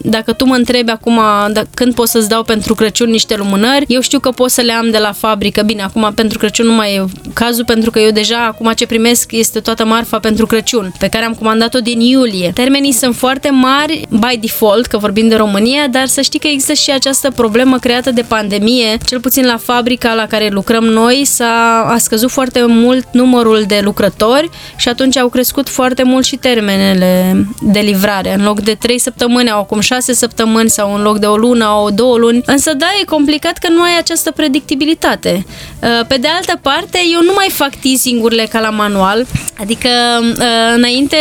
[0.03, 1.19] dacă tu mă întrebi acum
[1.51, 4.73] da, când pot să-ți dau pentru Crăciun niște lumânări, eu știu că pot să le
[4.73, 5.61] am de la fabrică.
[5.61, 9.31] Bine, acum pentru Crăciun nu mai e cazul pentru că eu deja acum ce primesc
[9.31, 12.51] este toată marfa pentru Crăciun, pe care am comandat-o din iulie.
[12.53, 16.73] Termenii sunt foarte mari by default, că vorbim de România, dar să știi că există
[16.73, 21.85] și această problemă creată de pandemie, cel puțin la fabrica la care lucrăm noi, s-a
[21.87, 27.45] a scăzut foarte mult numărul de lucrători și atunci au crescut foarte mult și termenele
[27.61, 28.33] de livrare.
[28.33, 31.65] În loc de 3 săptămâni, au acum 6 săptămâni sau în loc de o lună
[31.65, 32.41] au două luni.
[32.45, 35.45] Însă da, e complicat că nu ai această predictibilitate.
[35.81, 39.25] Uh, pe de altă parte, eu nu mai fac teasing-urile ca la manual,
[39.59, 39.89] adică
[40.21, 41.17] uh, înainte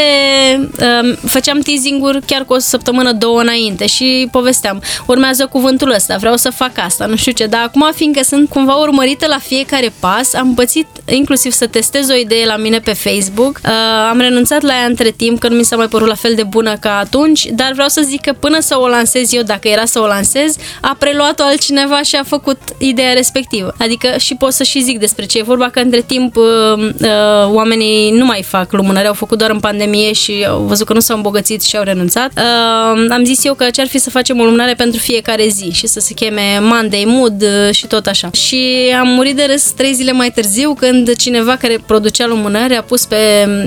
[0.80, 6.36] uh, făceam teasing-uri chiar cu o săptămână, două înainte și povesteam, urmează cuvântul ăsta, vreau
[6.36, 10.34] să fac asta, nu știu ce, dar acum fiindcă sunt cumva urmărită la fiecare pas,
[10.34, 13.60] am pățit inclusiv să testez o idee la mine pe Facebook,
[14.10, 16.42] am renunțat la ea între timp, că nu mi s-a mai părut la fel de
[16.42, 19.84] bună ca atunci, dar vreau să zic că până să o lansez eu, dacă era
[19.84, 23.74] să o lansez, a preluat-o altcineva și a făcut ideea respectivă.
[23.78, 26.44] Adică și pot să și zic despre ce e vorba, că între timp uh,
[26.76, 27.08] uh,
[27.46, 31.00] oamenii nu mai fac lumânări, au făcut doar în pandemie și au văzut că nu
[31.00, 32.30] s-au îmbogățit și au renunțat.
[32.36, 35.70] Uh, am zis eu că ce ar fi să facem o lumânare pentru fiecare zi
[35.72, 38.30] și să se cheme Monday Mood uh, și tot așa.
[38.32, 42.82] Și am murit de râs trei zile mai târziu când cineva care producea lumânări a
[42.82, 43.16] pus pe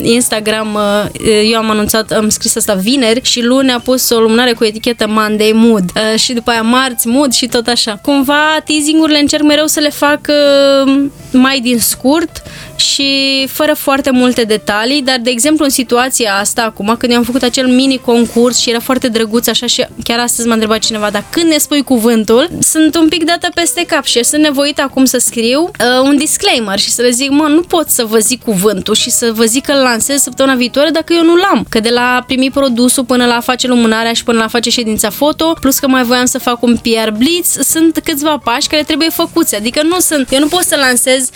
[0.02, 4.54] Instagram, uh, eu am anunțat, am scris asta vineri și luni a pus o lumânare
[4.54, 8.00] cu etichetă Monday Mood uh, și după aia marți Mood și tot așa.
[8.02, 12.44] Cumva teasing-urile încerc mereu să le fac uh, mai din scurt
[12.80, 17.24] și fără foarte multe detalii, dar de exemplu în situația asta acum, când eu am
[17.24, 21.10] făcut acel mini concurs și era foarte drăguț așa și chiar astăzi m-a întrebat cineva,
[21.10, 25.06] dar când ne spui cuvântul, sunt un pic dată peste cap și sunt nevoit acum
[25.06, 28.44] să scriu uh, un disclaimer și să le zic, mă, nu pot să vă zic
[28.44, 31.66] cuvântul și să vă zic că îl lansez săptămâna viitoare dacă eu nu l-am.
[31.70, 35.54] Că de la primi produsul până la face lumânarea și până la face ședința foto,
[35.62, 39.56] plus că mai voiam să fac un PR blitz, sunt câțiva pași care trebuie făcuți.
[39.56, 41.30] Adică nu sunt, eu nu pot să lansez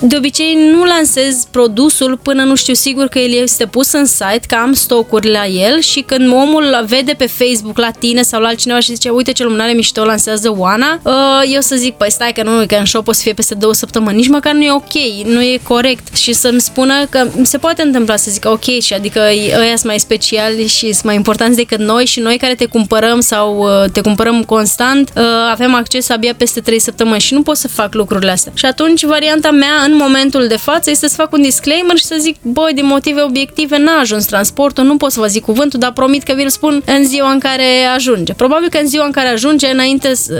[0.00, 4.40] de obicei nu lansez produsul până nu știu sigur că el este pus în site,
[4.48, 8.48] că am stocuri la el și când omul vede pe Facebook la tine sau la
[8.48, 11.12] altcineva și zice uite ce lumânare mișto lansează Oana, uh,
[11.52, 13.74] eu să zic păi stai că nu, că în shop o să fie peste două
[13.74, 17.82] săptămâni, nici măcar nu e ok, nu e corect și să-mi spună că se poate
[17.82, 19.20] întâmpla să zică ok și adică
[19.58, 23.20] ăia sunt mai speciali și sunt mai importanți decât noi și noi care te cumpărăm
[23.20, 27.56] sau uh, te cumpărăm constant uh, avem acces abia peste trei săptămâni și nu pot
[27.56, 28.52] să fac lucrurile astea.
[28.54, 32.04] Și atunci varianta mea în în momentul de față este să fac un disclaimer și
[32.04, 35.78] să zic, băi, din motive obiective n-a ajuns transportul, nu pot să vă zic cuvântul,
[35.78, 37.64] dar promit că vi-l spun în ziua în care
[37.94, 38.32] ajunge.
[38.34, 40.32] Probabil că în ziua în care ajunge, înainte să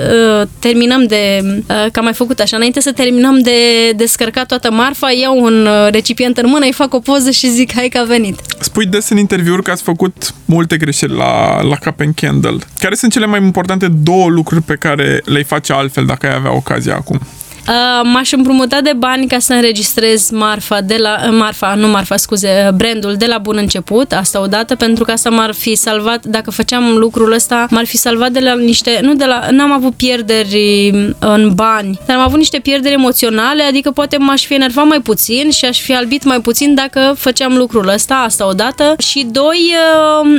[0.43, 4.71] uh, terminăm de, uh, că am mai făcut așa, înainte să terminăm de descărcat toată
[4.71, 7.99] marfa, iau un uh, recipient în mână, îi fac o poză și zic, hai că
[7.99, 8.41] a venit.
[8.61, 12.57] Spui des în interviuri că ați făcut multe greșeli la, la Cap Candle.
[12.79, 16.55] Care sunt cele mai importante două lucruri pe care le-ai face altfel dacă ai avea
[16.55, 17.21] ocazia acum?
[17.69, 22.17] Uh, m-aș împrumuta de bani ca să înregistrez marfa de la uh, marfa, nu marfa,
[22.17, 26.25] scuze, uh, brandul de la bun început, asta odată, pentru că asta m-ar fi salvat,
[26.25, 29.95] dacă făceam lucrul ăsta, m-ar fi salvat de la niște, nu de la, n-am avut
[29.95, 35.01] pierderi în bani, dar am avut niște pierderi emoționale, adică poate m-aș fi enervat mai
[35.01, 38.95] puțin și aș fi albit mai puțin dacă făceam lucrul ăsta, asta odată.
[38.99, 39.75] Și doi,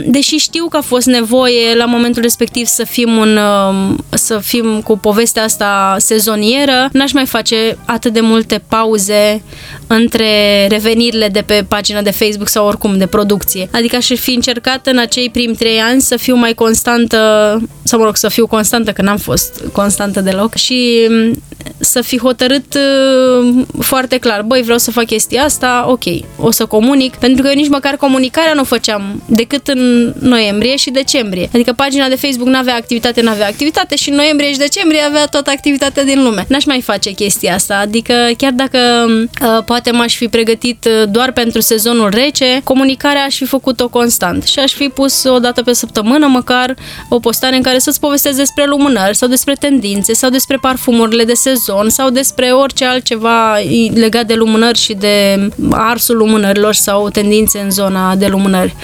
[0.05, 3.39] deși știu că a fost nevoie la momentul respectiv să fim un,
[4.09, 9.41] să fim cu povestea asta sezonieră, n-aș mai face atât de multe pauze
[9.95, 10.27] între
[10.67, 13.69] revenirile de pe pagina de Facebook sau oricum de producție.
[13.71, 17.17] Adică aș fi încercat în acei primi trei ani să fiu mai constantă,
[17.83, 21.07] sau mă rog, să fiu constantă, că n-am fost constantă deloc, și
[21.79, 26.03] să fi hotărât uh, foarte clar, băi, vreau să fac chestia asta, ok,
[26.37, 30.75] o să comunic, pentru că eu nici măcar comunicarea nu o făceam decât în noiembrie
[30.75, 31.49] și decembrie.
[31.53, 35.49] Adică pagina de Facebook n-avea activitate, n-avea activitate și în noiembrie și decembrie avea toată
[35.49, 36.45] activitatea din lume.
[36.47, 38.77] N-aș mai face chestia asta, adică chiar dacă
[39.09, 44.43] uh, poate m-aș fi pregătit uh, doar pentru sezonul rece, comunicarea aș fi făcut-o constant
[44.43, 46.75] și aș fi pus o dată pe săptămână măcar
[47.09, 51.33] o postare în care să-ți povestesc despre lumânări sau despre tendințe sau despre parfumurile de
[51.33, 53.57] sezon sau despre orice altceva
[53.93, 58.75] legat de lumânări și de arsul lumânărilor sau tendințe în zona de lumânări.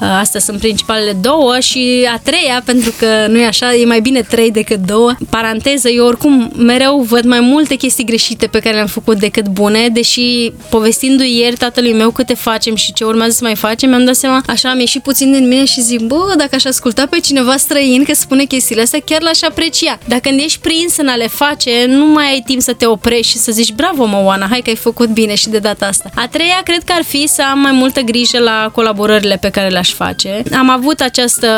[0.00, 4.00] Uh, astea sunt principalele două și a treia, pentru că nu e așa, e mai
[4.00, 5.14] bine trei decât două.
[5.30, 9.88] Paranteză, eu oricum mereu văd mai multe chestii greșite pe care le-am făcut decât bune,
[9.92, 10.25] deși
[10.70, 14.42] povestindu-i ieri tatălui meu câte facem și ce urmează să mai facem, mi-am dat seama,
[14.46, 18.04] așa am ieșit puțin din mine și zic, bă, dacă aș asculta pe cineva străin
[18.04, 19.98] că spune chestiile astea, chiar l-aș aprecia.
[20.08, 23.32] Dacă când ești prins în a le face, nu mai ai timp să te oprești
[23.32, 26.10] și să zici, bravo, mă, Oana, hai că ai făcut bine și de data asta.
[26.14, 29.68] A treia, cred că ar fi să am mai multă grijă la colaborările pe care
[29.68, 30.42] le-aș face.
[30.58, 31.48] Am avut această,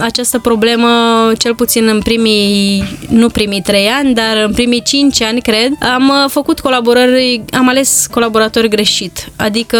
[0.00, 0.88] această problemă,
[1.38, 6.08] cel puțin în primii, nu primii trei ani, dar în primii cinci ani, cred, am
[6.08, 9.28] uh, făcut colaborări, am ales colaboratori greșit.
[9.36, 9.78] Adică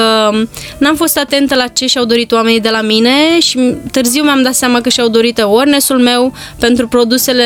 [0.79, 4.55] n-am fost atentă la ce și-au dorit oamenii de la mine și târziu mi-am dat
[4.55, 7.45] seama că și-au dorit awareness-ul meu pentru produsele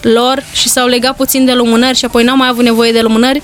[0.00, 3.42] lor și s-au legat puțin de lumânări și apoi n-au mai avut nevoie de lumânări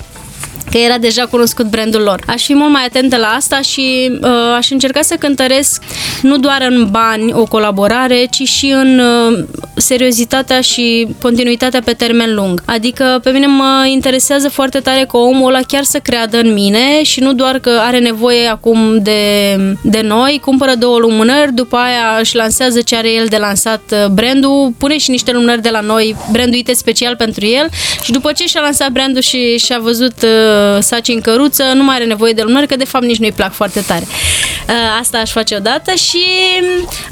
[0.73, 2.19] că era deja cunoscut brandul lor.
[2.27, 5.83] Aș fi mult mai atentă la asta și uh, aș încerca să cântăresc
[6.21, 9.43] nu doar în bani o colaborare, ci și în uh,
[9.75, 12.61] seriozitatea și continuitatea pe termen lung.
[12.65, 17.03] Adică pe mine mă interesează foarte tare că omul ăla chiar să creadă în mine
[17.03, 22.17] și nu doar că are nevoie acum de, de noi, cumpără două lumânări, după aia
[22.19, 25.79] își lansează ce are el de lansat uh, brandul, pune și niște lumânări de la
[25.79, 27.67] noi, branduite special pentru el
[28.03, 31.95] și după ce și-a lansat brandul și și-a văzut uh, saci în căruță, nu mai
[31.95, 34.05] are nevoie de lumânări, că de fapt nici nu-i plac foarte tare.
[34.67, 36.23] Uh, asta aș face odată și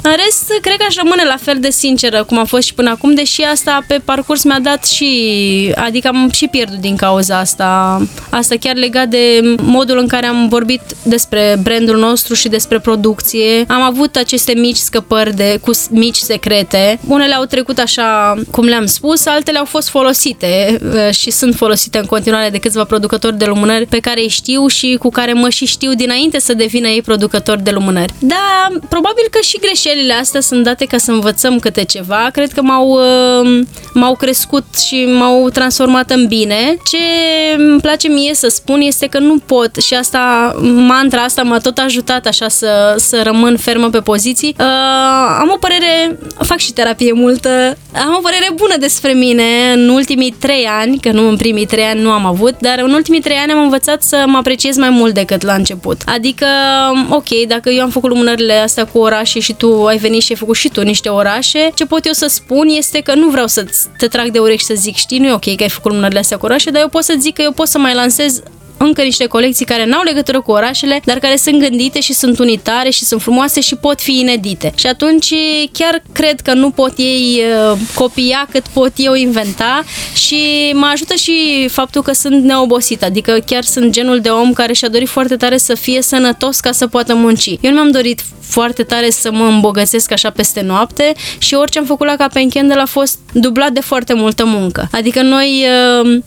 [0.02, 2.90] în rest cred că aș rămâne la fel de sinceră cum a fost și până
[2.90, 5.12] acum, deși asta pe parcurs mi-a dat și,
[5.76, 8.00] adică am și pierdut din cauza asta.
[8.30, 13.64] Asta chiar legat de modul în care am vorbit despre brandul nostru și despre producție.
[13.68, 16.98] Am avut aceste mici scăpări de, cu mici secrete.
[17.06, 21.98] Unele au trecut așa cum le-am spus, altele au fost folosite uh, și sunt folosite
[21.98, 25.48] în continuare de câțiva producători de lumânări pe care îi știu și cu care mă
[25.48, 28.12] și știu dinainte să devină ei producători de lumânări.
[28.18, 32.28] Da, probabil că și greșelile astea sunt date ca să învățăm câte ceva.
[32.32, 33.64] Cred că m-au, uh,
[33.94, 36.76] m-au crescut și m-au transformat în bine.
[36.90, 36.98] Ce
[37.56, 40.54] îmi place mie să spun este că nu pot și asta,
[40.86, 44.54] mantra asta m-a tot ajutat așa să, să rămân fermă pe poziții.
[44.58, 44.66] Uh,
[45.38, 50.34] am o părere, fac și terapie multă, am o părere bună despre mine în ultimii
[50.38, 53.36] trei ani, că nu în primii trei ani nu am avut, dar în ultimii trei
[53.36, 56.02] ani am învățat să mă apreciez mai mult decât la început.
[56.06, 56.46] Adică,
[57.08, 60.38] ok, dacă eu am făcut lumânările astea cu orașe și tu ai venit și ai
[60.38, 63.66] făcut și tu niște orașe, ce pot eu să spun este că nu vreau să
[63.98, 66.36] te trag de urechi să zic, știi, nu e ok că ai făcut lumânările astea
[66.36, 68.42] cu orașe, dar eu pot să zic că eu pot să mai lansez
[68.76, 72.90] încă niște colecții care n-au legătură cu orașele, dar care sunt gândite și sunt unitare
[72.90, 74.72] și sunt frumoase și pot fi inedite.
[74.76, 75.34] Și atunci
[75.72, 77.42] chiar cred că nu pot ei
[77.72, 79.84] uh, copia cât pot eu inventa
[80.14, 84.72] și mă ajută și faptul că sunt neobosit, adică chiar sunt genul de om care
[84.72, 87.46] și-a dorit foarte tare să fie sănătos ca să poată munci.
[87.46, 91.84] Eu nu mi-am dorit foarte tare să mă îmbogățesc așa peste noapte și orice am
[91.84, 94.88] făcut la Capen Candle a fost dublat de foarte multă muncă.
[94.92, 95.66] Adică noi
[96.04, 96.22] uh,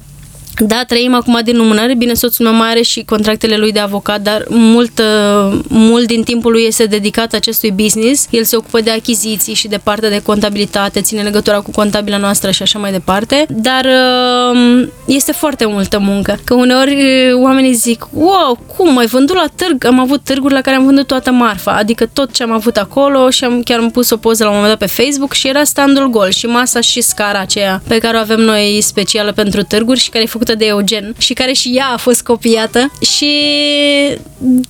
[0.59, 4.21] da, trăim acum din lumânări, bine, soțul meu mai are și contractele lui de avocat,
[4.21, 8.27] dar mult, uh, mult din timpul lui este dedicat acestui business.
[8.29, 12.51] El se ocupă de achiziții și de partea de contabilitate, ține legătura cu contabila noastră
[12.51, 16.39] și așa mai departe, dar uh, este foarte multă muncă.
[16.43, 19.85] Că uneori uh, oamenii zic, wow, cum, ai vândut la târg?
[19.85, 23.29] Am avut târguri la care am vândut toată marfa, adică tot ce am avut acolo
[23.29, 25.63] și am, chiar am pus o poză la un moment dat pe Facebook și era
[25.63, 29.99] standul gol și masa și scara aceea pe care o avem noi specială pentru târguri
[29.99, 33.31] și care e făcută făcută de Eugen și care și ea a fost copiată și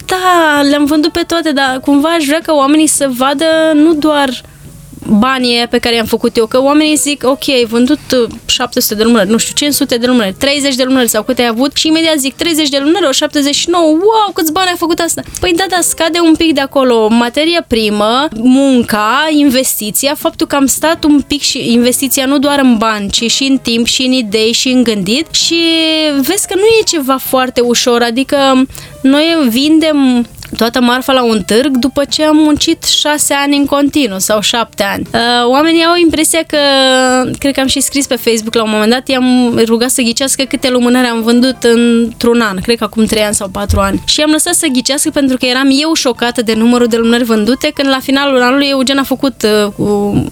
[0.06, 4.30] da, le-am vândut pe toate, dar cumva aș vrea ca oamenii să vadă nu doar
[5.07, 7.99] banii pe care i-am făcut eu, că oamenii zic, ok, ai vândut
[8.45, 11.48] 700 uh, de lumânări, nu știu, 500 de lumânări, 30 de lumânări sau câte ai
[11.48, 15.22] avut și imediat zic 30 de lumânări, o 79, wow, câți bani ai făcut asta?
[15.40, 20.65] Păi da, da, scade un pic de acolo materia primă, munca, investiția, faptul că am
[20.65, 24.11] stat un pic și investiția nu doar în bani, ci și în timp, și în
[24.11, 25.56] idei, și în gândit și
[26.22, 28.38] vezi că nu e ceva foarte ușor, adică
[29.02, 34.19] noi vindem toată marfa la un târg după ce am muncit șase ani în continuu
[34.19, 35.07] sau șapte ani.
[35.14, 35.19] Uh,
[35.49, 36.57] oamenii au impresia că,
[37.38, 40.44] cred că am și scris pe Facebook la un moment dat, i-am rugat să ghicească
[40.44, 44.02] câte lumânări am vândut într-un an, cred că acum trei ani sau patru ani.
[44.06, 47.72] Și am lăsat să ghicească pentru că eram eu șocată de numărul de lumânări vândute,
[47.73, 49.84] când la finalul anului Eugen a făcut, uh, cu,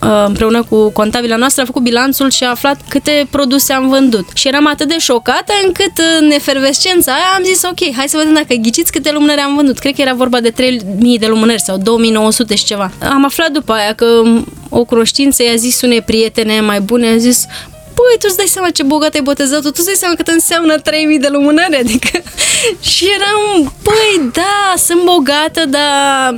[0.03, 4.25] uh, împreună cu contabila noastră, a făcut bilanțul și a aflat câte produse am vândut.
[4.33, 8.33] Și eram atât de șocată încât în efervescența aia am zis, ok, hai să vedem
[8.33, 9.79] dacă ghiciți câte lumânări am vândut.
[9.79, 12.91] Cred că era vorba de 3000 de lumânări sau 2900 și ceva.
[13.09, 14.21] Am aflat după aia că
[14.69, 17.45] o cunoștință i-a zis unei prietene mai bune, a zis,
[17.93, 20.77] Păi, tu îți dai seama ce bogat ai botezat tu îți dai seama cât înseamnă
[20.77, 22.21] 3000 de lumânări, adică...
[22.79, 26.35] și eram, păi, da, sunt bogată, dar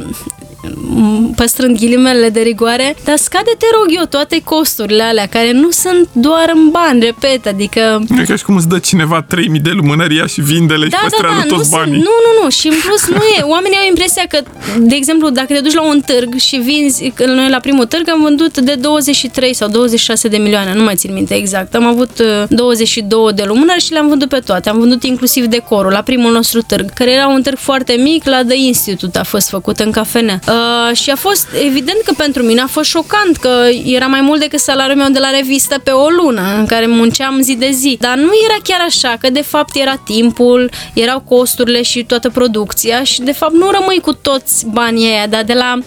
[1.36, 6.08] păstrând ghilimele de rigoare, dar scade, te rog eu, toate costurile alea, care nu sunt
[6.12, 8.04] doar în bani, repet, adică...
[8.08, 11.04] Nu e ca și cum îți dă cineva 3000 de lumânări și vindele da, și
[11.04, 11.94] păstrează da, da, toți nu banii.
[11.94, 13.42] Sunt, nu, nu, nu, și în plus nu e.
[13.42, 14.40] Oamenii au impresia că,
[14.80, 18.22] de exemplu, dacă te duci la un târg și vinzi, noi la primul târg am
[18.22, 21.76] vândut de 23 sau 26 de milioane, nu mai țin minte exact.
[21.76, 24.70] Am avut 22 uh, de lumânări și le-am vândut pe toate.
[24.70, 28.42] Am vândut inclusiv decorul la primul nostru târg, care era un târg foarte mic, la
[28.48, 30.40] The Institute a fost făcut în cafenea.
[30.56, 34.40] Uh, și a fost, evident că pentru mine a fost șocant, că era mai mult
[34.40, 37.98] decât salariul meu de la revistă pe o lună, în care munceam zi de zi.
[38.00, 43.04] Dar nu era chiar așa, că de fapt era timpul, erau costurile și toată producția
[43.04, 45.78] și de fapt nu rămâi cu toți banii aia, dar de la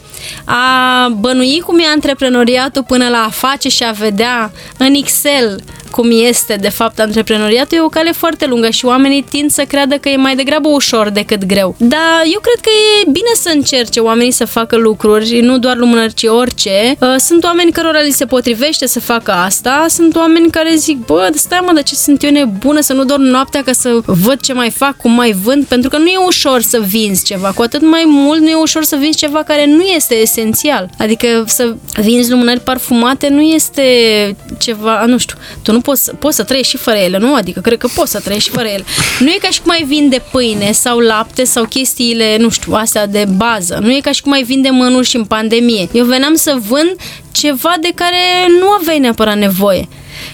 [0.44, 6.10] a bănui cum e antreprenoriatul până la a face și a vedea în Excel cum
[6.10, 10.08] este de fapt antreprenoriatul, e o cale foarte lungă și oamenii tind să creadă că
[10.08, 11.74] e mai degrabă ușor decât greu.
[11.78, 16.14] Dar eu cred că e bine să încerce oamenii să facă lucruri, nu doar lumânări,
[16.14, 16.96] ci orice.
[17.00, 21.30] Uh, sunt oameni cărora li se potrivește să facă asta, sunt oameni care zic, bă,
[21.34, 24.52] stai mă, de ce sunt eu nebună să nu dorm noaptea ca să văd ce
[24.52, 27.82] mai fac, cum mai vând, pentru că nu e ușor să vinzi ceva, cu atât
[27.82, 30.90] mai mult nu e ușor să vinzi ceva care nu este esențial.
[30.98, 33.82] Adică să vinzi lumânări parfumate nu este
[34.58, 37.34] ceva, nu știu, tu nu poți, poți să trăiești și fără ele, nu?
[37.34, 38.84] Adică cred că poți să trăiești și fără ele.
[39.18, 43.06] Nu e ca și cum ai vinde pâine sau lapte sau chestiile, nu știu, astea
[43.06, 43.78] de bază.
[43.82, 45.88] Nu e ca și cum ai vinde mănuri și în pandemie.
[45.92, 46.96] Eu veneam să vând
[47.32, 48.16] ceva de care
[48.60, 49.88] nu aveai neapărat nevoie.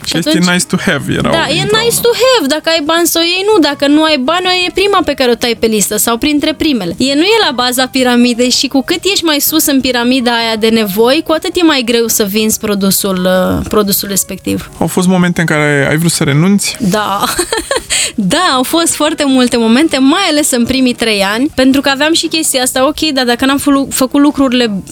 [0.04, 1.32] Și este atunci, nice to have erau.
[1.32, 2.46] Da, e nice to have.
[2.46, 3.58] Dacă ai bani să o iei, nu.
[3.60, 6.54] Dacă nu ai bani, o e prima pe care o tai pe listă sau printre
[6.54, 6.94] primele.
[6.98, 10.56] E nu e la baza piramidei și cu cât ești mai sus în piramida aia
[10.56, 14.70] de nevoi, cu atât e mai greu să vinzi produsul, uh, produsul respectiv.
[14.78, 16.76] Au fost momente în care ai vrut să renunți?
[16.80, 17.24] Da.
[18.34, 22.12] da, au fost foarte multe momente, mai ales în primii trei ani, pentru că aveam
[22.12, 24.82] și chestia asta, ok, dar dacă n-am făcut lucrurile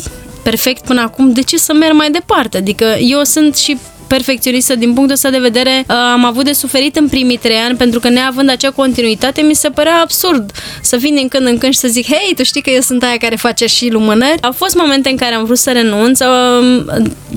[0.42, 2.56] perfect până acum, de ce să merg mai departe?
[2.56, 3.78] Adică eu sunt și
[4.16, 5.84] perfecționistă din punctul ăsta de vedere.
[5.88, 9.54] Uh, am avut de suferit în primii trei ani pentru că neavând acea continuitate mi
[9.54, 10.50] se părea absurd
[10.82, 13.02] să vin din când în când și să zic hei, tu știi că eu sunt
[13.02, 14.42] aia care face și lumânări.
[14.42, 16.18] Au fost momente în care am vrut să renunț.
[16.20, 16.86] Um,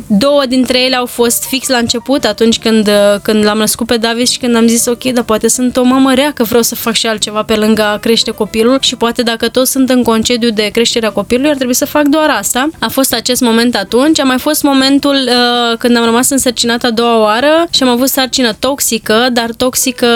[0.08, 3.98] două dintre ele au fost fix la început, atunci când, uh, când l-am născut pe
[3.98, 6.76] David și când am zis ok, dar poate sunt o mamă rea că vreau să
[6.76, 10.50] fac și altceva pe lângă a crește copilul și poate dacă toți sunt în concediu
[10.50, 12.70] de creșterea copilului ar trebui să fac doar asta.
[12.80, 14.20] A fost acest moment atunci.
[14.20, 17.90] A mai fost momentul uh, când am rămas însărcinat vaccinat a doua oară și am
[17.90, 20.08] avut sarcină toxică, dar toxică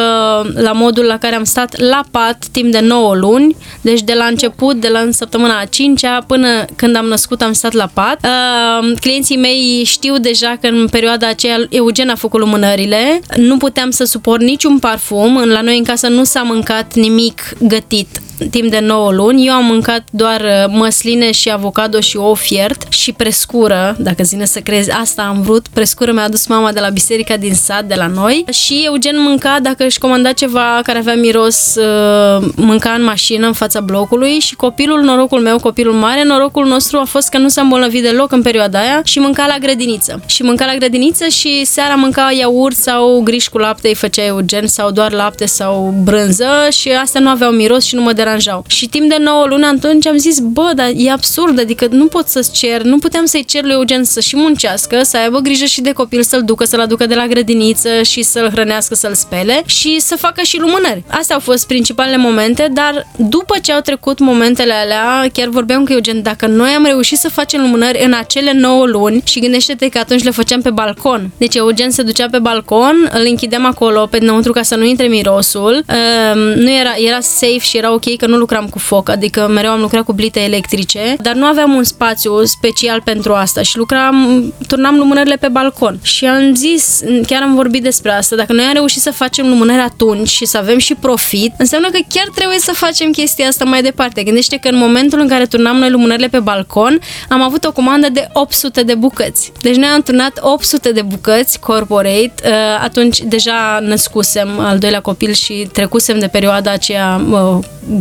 [0.53, 4.25] la modul la care am stat la pat timp de 9 luni, deci de la
[4.25, 8.25] început, de la în săptămâna a 5 până când am născut am stat la pat.
[8.25, 13.91] Uh, clienții mei știu deja că în perioada aceea Eugen a făcut lumânările, nu puteam
[13.91, 18.07] să suport niciun parfum, la noi în casă nu s-a mâncat nimic gătit
[18.49, 19.47] timp de 9 luni.
[19.47, 24.45] Eu am mâncat doar uh, măsline și avocado și ou fiert și prescură, dacă zine
[24.45, 25.67] să crezi, asta am vrut.
[25.67, 29.57] Prescură mi-a adus mama de la biserica din sat, de la noi și Eugen mânca
[29.61, 34.55] dacă își comanda ceva care avea miros, uh, mânca în mașină în fața blocului și
[34.55, 38.41] copilul, norocul meu, copilul mare, norocul nostru a fost că nu s-a îmbolnăvit deloc în
[38.41, 40.21] perioada aia și mânca la grădiniță.
[40.25, 44.67] Și mânca la grădiniță și seara mânca iaurt sau griș cu lapte îi făcea Eugen
[44.67, 48.28] sau doar lapte sau brânză și astea nu aveau miros și nu mă deranjau.
[48.67, 52.27] Și timp de 9 luni atunci am zis, bă, dar e absurd, adică nu pot
[52.27, 55.81] să-ți cer, nu puteam să-i cer lui Eugen să și muncească, să aibă grijă și
[55.81, 59.99] de copil, să-l ducă, să-l aducă de la grădiniță și să-l hrănească, să-l spele și
[59.99, 61.03] să facă și lumânări.
[61.07, 65.91] Astea au fost principalele momente, dar după ce au trecut momentele alea, chiar vorbeam cu
[65.91, 69.97] Eugen, dacă noi am reușit să facem lumânări în acele 9 luni și gândește-te că
[69.97, 71.31] atunci le făceam pe balcon.
[71.37, 75.07] Deci Eugen se ducea pe balcon, îl închideam acolo pe dinăuntru ca să nu intre
[75.07, 75.83] mirosul.
[75.87, 79.71] Uh, nu era, era safe și era ok că nu lucram cu foc, adică mereu
[79.71, 84.43] am lucrat cu blite electrice, dar nu aveam un spațiu special pentru asta și lucram,
[84.67, 85.99] turnam lumânările pe balcon.
[86.01, 89.81] Și am zis, chiar am vorbit despre asta, dacă noi am reușit să facem lumânări
[89.81, 93.81] atunci și să avem și profit, înseamnă că chiar trebuie să facem chestia asta mai
[93.81, 94.23] departe.
[94.23, 98.09] Gândește că în momentul în care turnam noi lumânările pe balcon, am avut o comandă
[98.09, 99.51] de 800 de bucăți.
[99.61, 102.51] Deci noi am turnat 800 de bucăți corporate, uh,
[102.81, 107.21] atunci deja născusem al doilea copil și trecusem de perioada aceea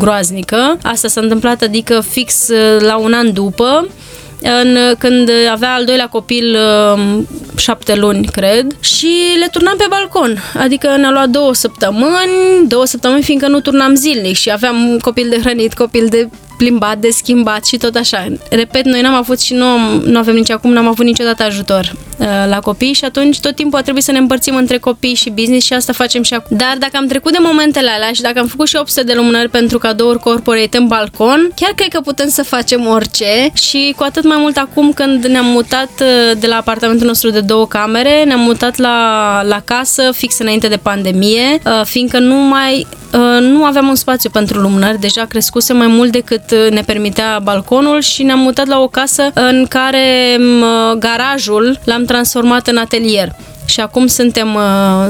[0.08, 0.78] groaznică.
[0.82, 3.88] Asta s-a întâmplat, adică fix uh, la un an după
[4.42, 6.56] în, când avea al doilea copil
[6.94, 7.26] um,
[7.56, 10.42] șapte luni, cred, și le turnam pe balcon.
[10.58, 15.38] Adică ne-a luat două săptămâni, două săptămâni fiindcă nu turnam zilnic și aveam copil de
[15.40, 16.28] hrănit, copil de
[16.58, 18.26] plimbat, de schimbat și tot așa.
[18.50, 19.66] Repet, noi n-am avut și nu,
[20.04, 23.78] nu avem nici acum, n-am avut niciodată ajutor uh, la copii și atunci tot timpul
[23.78, 26.56] a trebuit să ne împărțim între copii și business și asta facem și acum.
[26.56, 29.48] Dar dacă am trecut de momentele alea și dacă am făcut și 800 de lumânări
[29.48, 34.24] pentru cadouri corporate în balcon, chiar cred că putem să facem orice și cu atât
[34.24, 38.40] mai mult acum când ne-am mutat uh, de la apartamentul nostru de două camere, ne-am
[38.40, 43.88] mutat la, la casă fix înainte de pandemie, uh, fiindcă nu mai Uh, nu aveam
[43.88, 48.38] un spațiu pentru lumânări, deja crescuse mai mult decât uh, ne permitea balconul și ne-am
[48.38, 53.34] mutat la o casă în care uh, garajul l-am transformat în atelier.
[53.64, 54.58] Și acum suntem,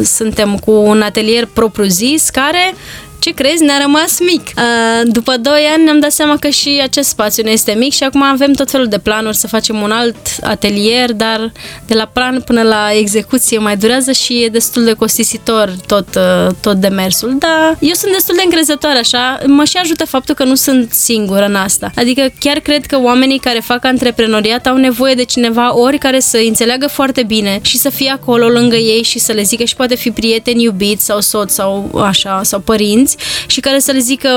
[0.03, 2.75] suntem cu un atelier propriu-zis care
[3.19, 4.51] ce crezi, ne-a rămas mic.
[5.05, 8.23] După 2 ani ne-am dat seama că și acest spațiu ne este mic și acum
[8.23, 11.53] avem tot felul de planuri să facem un alt atelier, dar
[11.87, 16.19] de la plan până la execuție mai durează și e destul de costisitor tot,
[16.61, 17.37] tot demersul.
[17.39, 21.45] Dar eu sunt destul de încrezătoare așa, mă și ajută faptul că nu sunt singură
[21.45, 21.91] în asta.
[21.95, 26.37] Adică chiar cred că oamenii care fac antreprenoriat au nevoie de cineva ori care să
[26.47, 29.95] înțeleagă foarte bine și să fie acolo lângă ei și să le zică și poate
[29.95, 33.08] fi prieteni iubiți sau soți sau așa, sau părinți
[33.47, 34.29] și care să le zică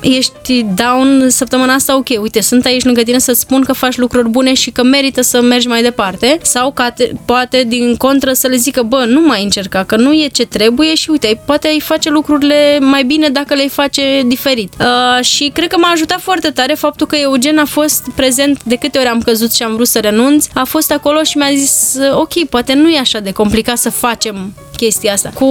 [0.00, 4.28] ești down săptămâna asta, ok, uite, sunt aici lângă tine să spun că faci lucruri
[4.28, 8.46] bune și că merită să mergi mai departe sau ca te, poate din contră să
[8.46, 11.80] le zică, bă, nu mai încerca, că nu e ce trebuie și uite, poate ai
[11.80, 14.72] face lucrurile mai bine dacă le face diferit.
[14.80, 18.76] Uh, și cred că m-a ajutat foarte tare faptul că Eugen a fost prezent de
[18.76, 21.96] câte ori am căzut și am vrut să renunț, a fost acolo și mi-a zis,
[22.12, 25.30] ok, poate nu e așa de complicat să facem chestia asta.
[25.34, 25.46] Cu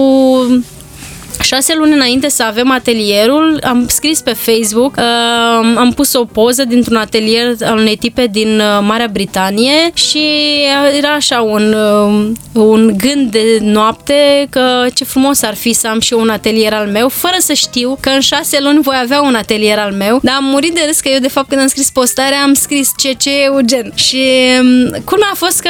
[1.42, 6.66] Șase luni înainte să avem atelierul, am scris pe Facebook, uh, am pus o poză
[6.66, 10.28] dintr-un atelier al unei tipe din uh, Marea Britanie și
[10.98, 16.00] era așa un, uh, un gând de noapte că ce frumos ar fi să am
[16.00, 19.22] și eu un atelier al meu, fără să știu că în șase luni voi avea
[19.22, 21.68] un atelier al meu, dar am murit de râs că eu de fapt când am
[21.68, 23.92] scris postarea am scris CC Eugen.
[23.96, 24.22] Și
[24.60, 25.70] um, culmea a fost că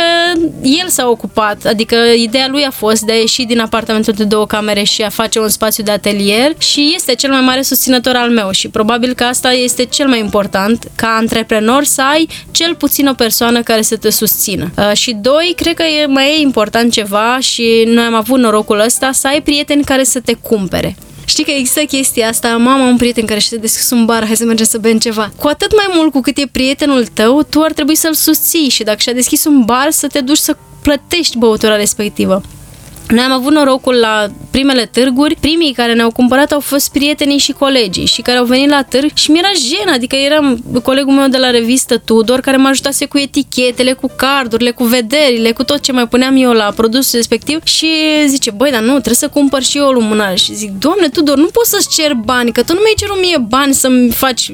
[0.61, 4.45] el s-a ocupat, adică ideea lui a fost de a ieși din apartamentul de două
[4.45, 8.30] camere și a face un spațiu de atelier și este cel mai mare susținător al
[8.30, 13.07] meu și probabil că asta este cel mai important ca antreprenor să ai cel puțin
[13.07, 14.72] o persoană care să te susțină.
[14.77, 18.80] Uh, și doi, cred că e, mai e important ceva și noi am avut norocul
[18.80, 20.95] ăsta să ai prieteni care să te cumpere.
[21.26, 24.45] Știi că există chestia asta, mama, un prieten care și-a deschis un bar, hai să
[24.45, 25.32] mergem să bem ceva.
[25.36, 28.84] Cu atât mai mult cu cât e prietenul tău, tu ar trebui să-l susții și
[28.84, 32.41] dacă și-a deschis un bar, să te duci să plătești băutura respectivă.
[33.07, 37.52] Noi am avut norocul la primele târguri, primii care ne-au cumpărat au fost prietenii și
[37.52, 41.38] colegii și care au venit la târg și mi-era jenă, adică eram colegul meu de
[41.38, 45.91] la revistă Tudor care mă ajutase cu etichetele, cu cardurile, cu vederile, cu tot ce
[45.91, 47.88] mai puneam eu la produsul respectiv și
[48.27, 50.36] zice, băi, dar nu, trebuie să cumpăr și eu o lumânare.
[50.36, 53.38] Și zic, doamne Tudor, nu poți să-ți cer bani, că tu nu mi-ai cerut mie
[53.48, 54.52] bani să-mi faci...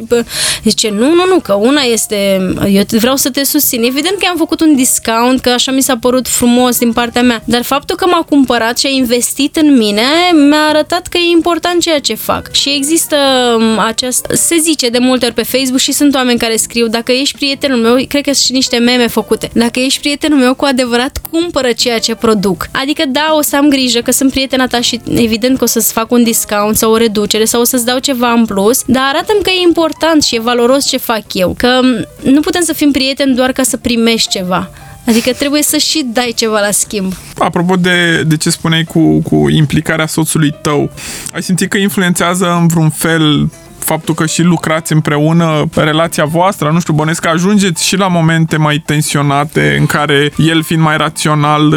[0.64, 3.84] Zice, nu, nu, nu, că una este, eu vreau să te susțin.
[3.84, 7.42] Evident că am făcut un discount, că așa mi s-a părut frumos din partea mea,
[7.46, 8.40] dar faptul că m-a cumpărat
[8.78, 10.02] și a investit în mine
[10.50, 12.52] mi-a arătat că e important ceea ce fac.
[12.54, 13.16] Și există
[13.58, 17.12] um, acest, se zice de multe ori pe Facebook și sunt oameni care scriu, dacă
[17.12, 20.66] ești prietenul meu, cred că sunt și niște meme făcute, dacă ești prietenul meu cu
[20.66, 22.68] adevărat, cumpără ceea ce produc.
[22.72, 25.94] Adică da, o să am grijă că sunt prietena ta și evident că o să-ți
[25.94, 29.44] fac un discount sau o reducere sau o să-ți dau ceva în plus, dar arată-mi
[29.44, 31.56] că e important și e valoros ce fac eu.
[31.58, 34.70] Că um, nu putem să fim prieteni doar ca să primești ceva.
[35.08, 37.14] Adică trebuie să și dai ceva la schimb.
[37.38, 40.92] Apropo de, de ce spuneai cu, cu implicarea soțului tău,
[41.34, 43.50] ai simțit că influențează în vreun fel
[43.80, 48.58] faptul că și lucrați împreună, relația voastră, nu știu, bănesc că ajungeți și la momente
[48.58, 51.74] mai tensionate în care el fiind mai rațional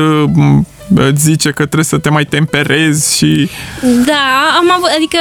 [0.94, 3.48] îți zice că trebuie să te mai temperezi și...
[3.82, 5.18] Da, am avut, adică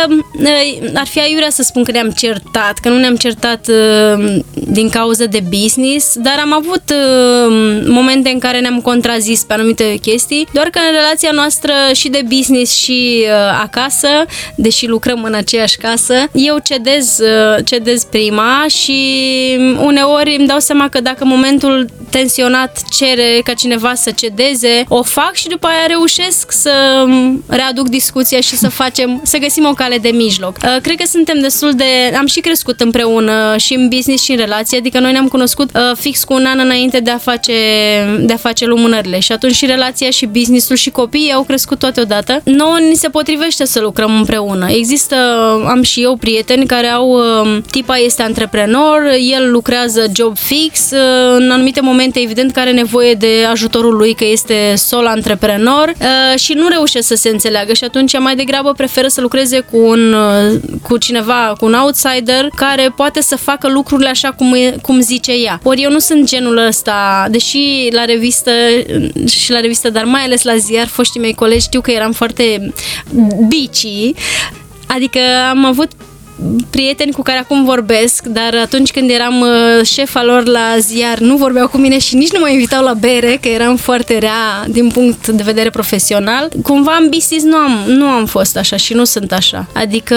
[0.93, 5.25] ar fi aiurea să spun că ne-am certat, că nu ne-am certat uh, din cauza
[5.25, 10.67] de business, dar am avut uh, momente în care ne-am contrazis pe anumite chestii, doar
[10.67, 14.07] că în relația noastră și de business și uh, acasă,
[14.55, 17.19] deși lucrăm în aceeași casă, eu cedez,
[17.65, 19.01] cedez prima și
[19.77, 25.33] uneori îmi dau seama că dacă momentul tensionat cere ca cineva să cedeze, o fac
[25.33, 27.05] și după aia reușesc să
[27.47, 30.55] readuc discuția și să facem, să găsim o cale de mijloc.
[30.63, 31.85] Uh, cred că suntem destul de...
[32.17, 35.81] Am și crescut împreună și în business și în relație, adică noi ne-am cunoscut uh,
[35.95, 37.53] fix cu un an înainte de a face,
[38.19, 42.01] de a face lumânările și atunci și relația și businessul și copiii au crescut toate
[42.01, 42.41] odată.
[42.43, 44.69] Nouă ni se potrivește să lucrăm împreună.
[44.69, 45.15] Există,
[45.67, 49.01] am și eu prieteni care au, uh, tipa este antreprenor,
[49.31, 50.89] el lucrează job fix,
[51.37, 55.93] în anumite momente evident că are nevoie de ajutorul lui că este sol antreprenor antreprenor
[55.99, 59.77] uh, și nu reușesc să se înțeleagă și atunci mai degrabă preferă să lucreze cu,
[59.77, 64.75] un, uh, cu cineva, cu un outsider care poate să facă lucrurile așa cum, e,
[64.81, 65.59] cum zice ea.
[65.63, 68.51] Ori eu nu sunt genul ăsta, deși la revistă
[69.27, 72.73] și la revistă, dar mai ales la ziar, foștii mei colegi știu că eram foarte
[73.47, 73.87] bici,
[74.87, 75.91] adică am avut
[76.69, 81.37] prieteni cu care acum vorbesc, dar atunci când eram uh, șefa lor la ziar, nu
[81.37, 84.89] vorbeau cu mine și nici nu mă invitau la bere, că eram foarte rea din
[84.89, 86.49] punct de vedere profesional.
[86.63, 89.67] Cumva în business nu am, nu am fost așa și nu sunt așa.
[89.73, 90.15] Adică,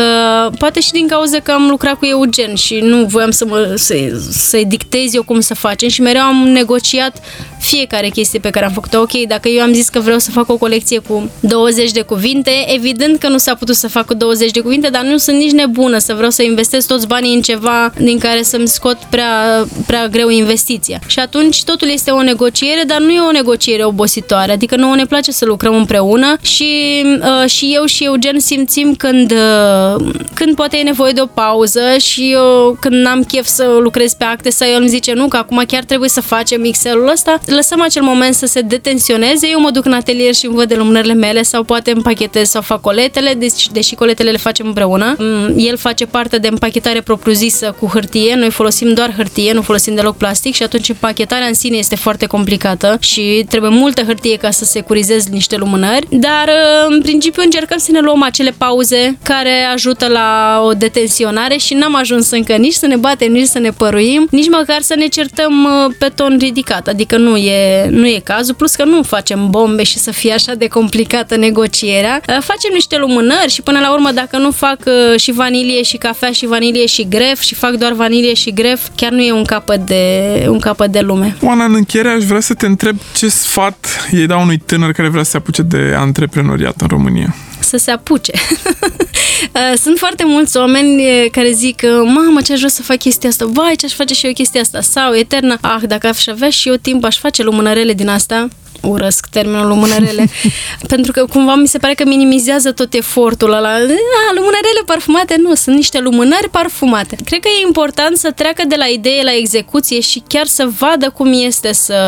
[0.59, 3.95] poate și din cauza că am lucrat cu Eugen și nu voiam să mă, să,
[4.31, 7.23] să-i dictez eu cum să facem și mereu am negociat
[7.69, 9.01] fiecare chestie pe care am făcut-o.
[9.01, 12.51] Ok, dacă eu am zis că vreau să fac o colecție cu 20 de cuvinte,
[12.75, 15.51] evident că nu s-a putut să fac cu 20 de cuvinte, dar nu sunt nici
[15.51, 20.09] nebună să vreau să investesc toți banii în ceva din care să-mi scot prea, prea
[20.09, 21.01] greu investiția.
[21.07, 24.53] Și atunci totul este o negociere, dar nu e o negociere obositoare.
[24.53, 29.33] Adică nouă ne place să lucrăm împreună și, uh, și eu și Eugen simțim când,
[29.33, 34.15] uh, când poate e nevoie de o pauză și eu când n-am chef să lucrez
[34.15, 37.39] pe acte sau el îmi zice nu, că acum chiar trebuie să facem Excel-ul ăsta,
[37.57, 40.75] lăsăm acel moment să se detensioneze, eu mă duc în atelier și îmi văd de
[40.75, 45.15] lumânările mele sau poate împachetez sau fac coletele, deci, deși coletele le facem împreună.
[45.19, 49.95] Mm, el face parte de împachetare propriu-zisă cu hârtie, noi folosim doar hârtie, nu folosim
[49.95, 54.51] deloc plastic și atunci împachetarea în sine este foarte complicată și trebuie multă hârtie ca
[54.51, 59.63] să securizezi niște lumânări, dar uh, în principiu încercăm să ne luăm acele pauze care
[59.73, 63.71] ajută la o detensionare și n-am ajuns încă nici să ne batem, nici să ne
[63.71, 68.21] păruim, nici măcar să ne certăm uh, pe ton ridicat, adică nu e, nu e
[68.25, 72.21] cazul, plus că nu facem bombe și să fie așa de complicată negocierea.
[72.29, 74.79] Uh, facem niște lumânări și până la urmă dacă nu fac
[75.17, 79.13] și vanilie și cafea și vanilie și gref și fac doar vanilie și gref, chiar
[79.13, 81.37] nu e un capăt de, un capăt de lume.
[81.43, 85.09] Oana, în încheiere aș vrea să te întreb ce sfat ei dau unui tânăr care
[85.09, 88.33] vrea să se apuce de antreprenoriat în România să se apuce.
[89.85, 93.77] Sunt foarte mulți oameni care zic, mamă, ce aș vrea să fac chestia asta, vai,
[93.77, 96.75] ce aș face și eu chestia asta, sau eternă, ah, dacă aș avea și eu
[96.75, 98.49] timp, aș face lumânărele din asta,
[98.83, 100.29] urăsc termenul lumânărele,
[100.93, 103.69] pentru că cumva mi se pare că minimizează tot efortul ăla.
[103.69, 107.17] A, lumânărele parfumate nu, sunt niște lumânări parfumate.
[107.25, 111.11] Cred că e important să treacă de la idee la execuție și chiar să vadă
[111.11, 111.99] cum este să,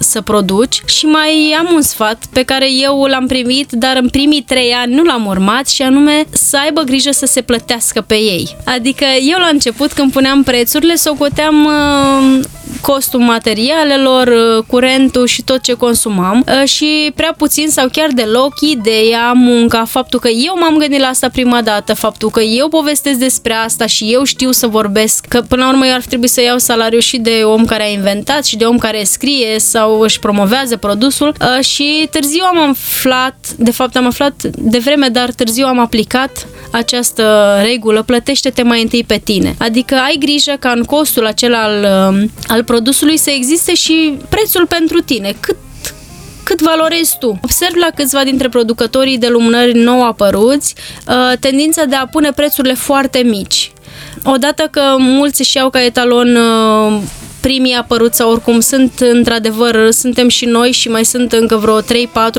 [0.00, 4.42] să produci și mai am un sfat pe care eu l-am primit, dar în primii
[4.42, 8.56] trei ani nu l-am urmat și anume să aibă grijă să se plătească pe ei.
[8.64, 12.44] Adică eu la început când puneam prețurile, socoteam uh,
[12.80, 18.60] costul materialelor, uh, curentul și tot ce consumam uh, și prea puțin sau chiar deloc
[18.60, 23.18] ideea, munca, faptul că eu m-am gândit la asta prima dată, faptul că eu povestesc
[23.18, 26.42] despre asta și eu știu să vorbesc, că până la urmă eu ar trebui să
[26.42, 30.18] iau salariu și de om care a inventat și de om care scrie sau își
[30.18, 35.66] promovează produsul uh, și târziu am aflat, de fapt am aflat de vreme, dar târziu
[35.66, 39.54] am aplicat această regulă, plătește-te mai întâi pe tine.
[39.58, 41.84] Adică ai grijă ca în costul acela al,
[42.46, 45.34] al produsului să existe și prețul pentru tine.
[45.40, 45.56] Cât
[46.44, 47.38] cât valorezi tu.
[47.42, 50.74] Observ la câțiva dintre producătorii de lumânări nou apăruți
[51.08, 53.72] uh, tendința de a pune prețurile foarte mici.
[54.24, 57.00] Odată că mulți își iau ca etalon uh,
[57.44, 61.84] primii apăruți sau oricum sunt într-adevăr, suntem și noi și mai sunt încă vreo 3-4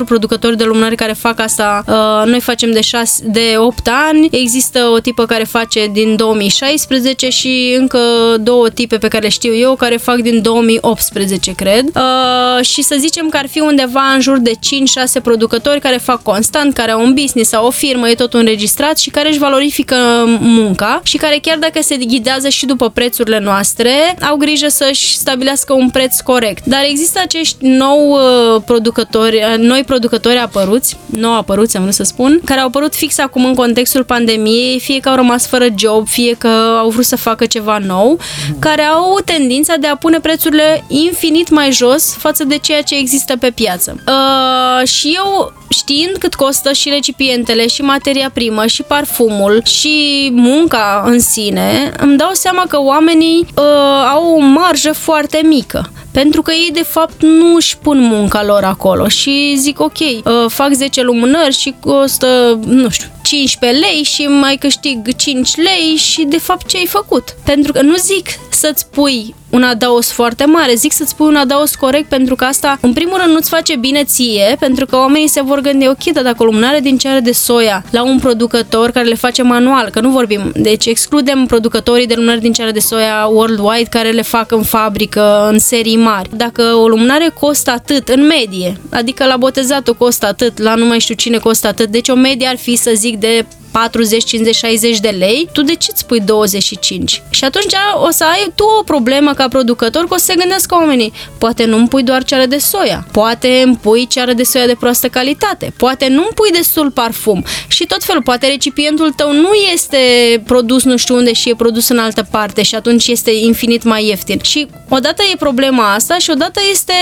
[0.05, 1.83] producători de lumânări care fac asta.
[1.87, 7.29] Uh, noi facem de, 6, de 8 ani, există o tipă care face din 2016
[7.29, 7.99] și încă
[8.39, 11.85] două tipe pe care le știu eu care fac din 2018, cred.
[11.95, 16.23] Uh, și să zicem că ar fi undeva în jur de 5-6 producători care fac
[16.23, 19.95] constant, care au un business sau o firmă, e tot înregistrat și care își valorifică
[20.39, 23.91] munca și care chiar dacă se ghidează și după prețurile noastre,
[24.29, 26.65] au grijă să-și stabilească un preț corect.
[26.65, 32.03] Dar există acești nou uh, producători, uh, noi producători apăruți, nou apăruți am vrut să
[32.03, 36.07] spun, care au apărut fix acum în contextul pandemiei, fie că au rămas fără job,
[36.07, 36.47] fie că
[36.79, 38.19] au vrut să facă ceva nou,
[38.59, 43.37] care au tendința de a pune prețurile infinit mai jos față de ceea ce există
[43.39, 44.03] pe piață.
[44.07, 51.03] Uh, și eu știind cât costă și recipientele, și materia primă, și parfumul, și munca
[51.05, 53.63] în sine, îmi dau seama că oamenii uh,
[54.11, 55.91] au o marjă foarte mică.
[56.15, 60.21] Pentru că ei, de fapt, nu își pun munca lor acolo și zic, ok, uh,
[60.47, 66.23] fac 10 lumânări și costă, nu știu, 15 lei și mai câștig 5 lei și
[66.23, 67.35] de fapt ce ai făcut?
[67.45, 71.75] Pentru că nu zic să-ți pui un adaos foarte mare, zic să-ți pui un adaos
[71.75, 75.41] corect pentru că asta, în primul rând, nu-ți face bine ție, pentru că oamenii se
[75.41, 79.07] vor gândi, ok, dar dacă o lumânare din ceară de soia la un producător care
[79.07, 83.25] le face manual, că nu vorbim, deci excludem producătorii de lumânări din ceară de soia
[83.31, 86.29] worldwide care le fac în fabrică, în serii mari.
[86.35, 90.99] Dacă o lumânare costă atât, în medie, adică la botezatul costă atât, la nu mai
[90.99, 93.45] știu cine costă atât, deci o medie ar fi să zic de
[93.75, 97.21] 40, 50, 60 de lei, tu de ce îți pui 25?
[97.29, 97.73] Și atunci
[98.07, 101.65] o să ai tu o problemă ca producător că o să se gândească oamenii, poate
[101.65, 105.07] nu îmi pui doar ceară de soia, poate îmi pui ceară de soia de proastă
[105.07, 109.97] calitate, poate nu îmi pui destul parfum și tot felul, poate recipientul tău nu este
[110.45, 114.05] produs nu știu unde și e produs în altă parte și atunci este infinit mai
[114.05, 114.39] ieftin.
[114.43, 116.93] Și odată e problema asta și odată este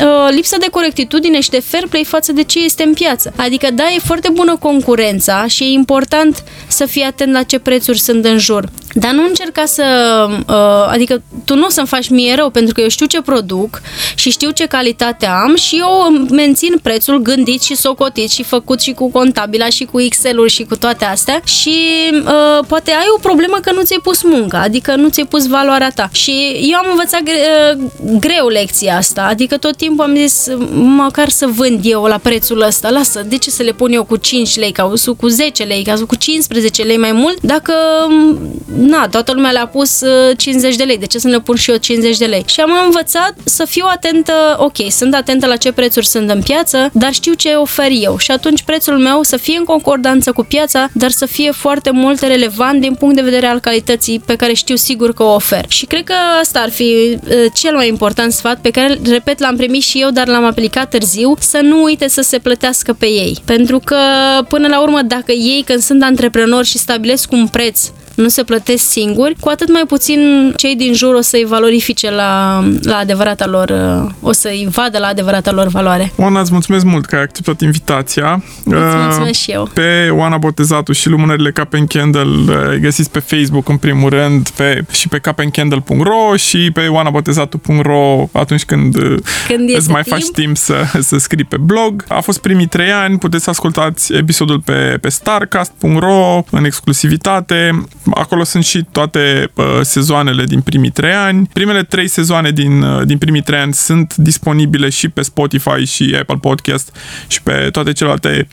[0.00, 3.32] uh, lipsa de corectitudine și de fair play față de ce este în piață.
[3.36, 7.58] Adică da, e foarte bună concurența și e important important să fii atent la ce
[7.58, 8.68] prețuri sunt în jur.
[8.98, 9.84] Dar nu încerca să...
[10.48, 13.80] Uh, adică tu nu o să-mi faci mie rău, pentru că eu știu ce produc
[14.14, 18.92] și știu ce calitate am și eu mențin prețul gândit și socotit și făcut și
[18.92, 21.76] cu contabila și cu Excel-uri și cu toate astea și
[22.12, 25.90] uh, poate ai o problemă că nu ți-ai pus munca, adică nu ți-ai pus valoarea
[25.94, 26.08] ta.
[26.12, 27.36] Și eu am învățat gre,
[27.74, 32.60] uh, greu lecția asta, adică tot timpul am zis măcar să vând eu la prețul
[32.60, 35.84] ăsta, lasă, de ce să le pun eu cu 5 lei, ca cu 10 lei,
[35.84, 37.72] ca cu 15 lei mai mult, dacă
[38.76, 40.02] na, toată lumea le-a pus
[40.36, 42.44] 50 uh, de lei, de ce să le pun și eu 50 de lei?
[42.46, 46.90] Și am învățat să fiu atentă, ok, sunt atentă la ce prețuri sunt în piață,
[46.92, 50.88] dar știu ce ofer eu și atunci prețul meu să fie în concordanță cu piața,
[50.92, 54.76] dar să fie foarte mult relevant din punct de vedere al calității pe care știu
[54.76, 55.64] sigur că o ofer.
[55.68, 59.56] Și cred că asta ar fi uh, cel mai important sfat pe care, repet, l-am
[59.56, 63.38] primit și eu, dar l-am aplicat târziu, să nu uite să se plătească pe ei.
[63.44, 63.96] Pentru că,
[64.48, 68.84] până la urmă, dacă ei, când sunt antreprenori și stabilesc un preț nu se plătesc
[68.90, 73.70] singuri, cu atât mai puțin cei din jur o să-i valorifice la, la adevărata lor,
[74.20, 76.12] o să-i vadă la adevărata lor valoare.
[76.16, 78.42] Oana, îți mulțumesc mult că ai acceptat invitația.
[78.64, 79.70] Îți mulțumesc și eu.
[79.74, 84.84] Pe Oana Botezatu și lumânările Capen Candle îi găsiți pe Facebook în primul rând pe,
[84.90, 88.96] și pe capencandle.ro și pe oanabotezatu.ro atunci când,
[89.48, 90.16] când îți mai timp.
[90.16, 92.04] faci timp să, să scrii pe blog.
[92.08, 97.84] A fost primii trei ani, puteți să ascultați episodul pe, pe starcast.ro în exclusivitate.
[98.14, 101.48] Acolo sunt și toate uh, sezoanele din primii trei ani.
[101.52, 106.16] Primele trei sezoane din, uh, din primii trei ani sunt disponibile și pe Spotify și
[106.20, 106.96] Apple Podcast
[107.26, 108.48] și pe toate celelalte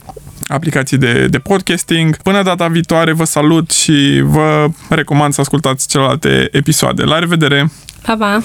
[0.48, 2.18] aplicații de, de podcasting.
[2.18, 7.04] Până data viitoare vă salut și vă recomand să ascultați celelalte episoade.
[7.04, 7.72] La revedere!
[8.06, 8.42] Pa, pa!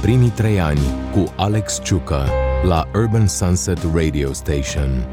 [0.00, 0.80] Primii trei ani
[1.12, 2.30] cu Alex Ciucă
[2.64, 5.06] la Urban Sunset Radio Station.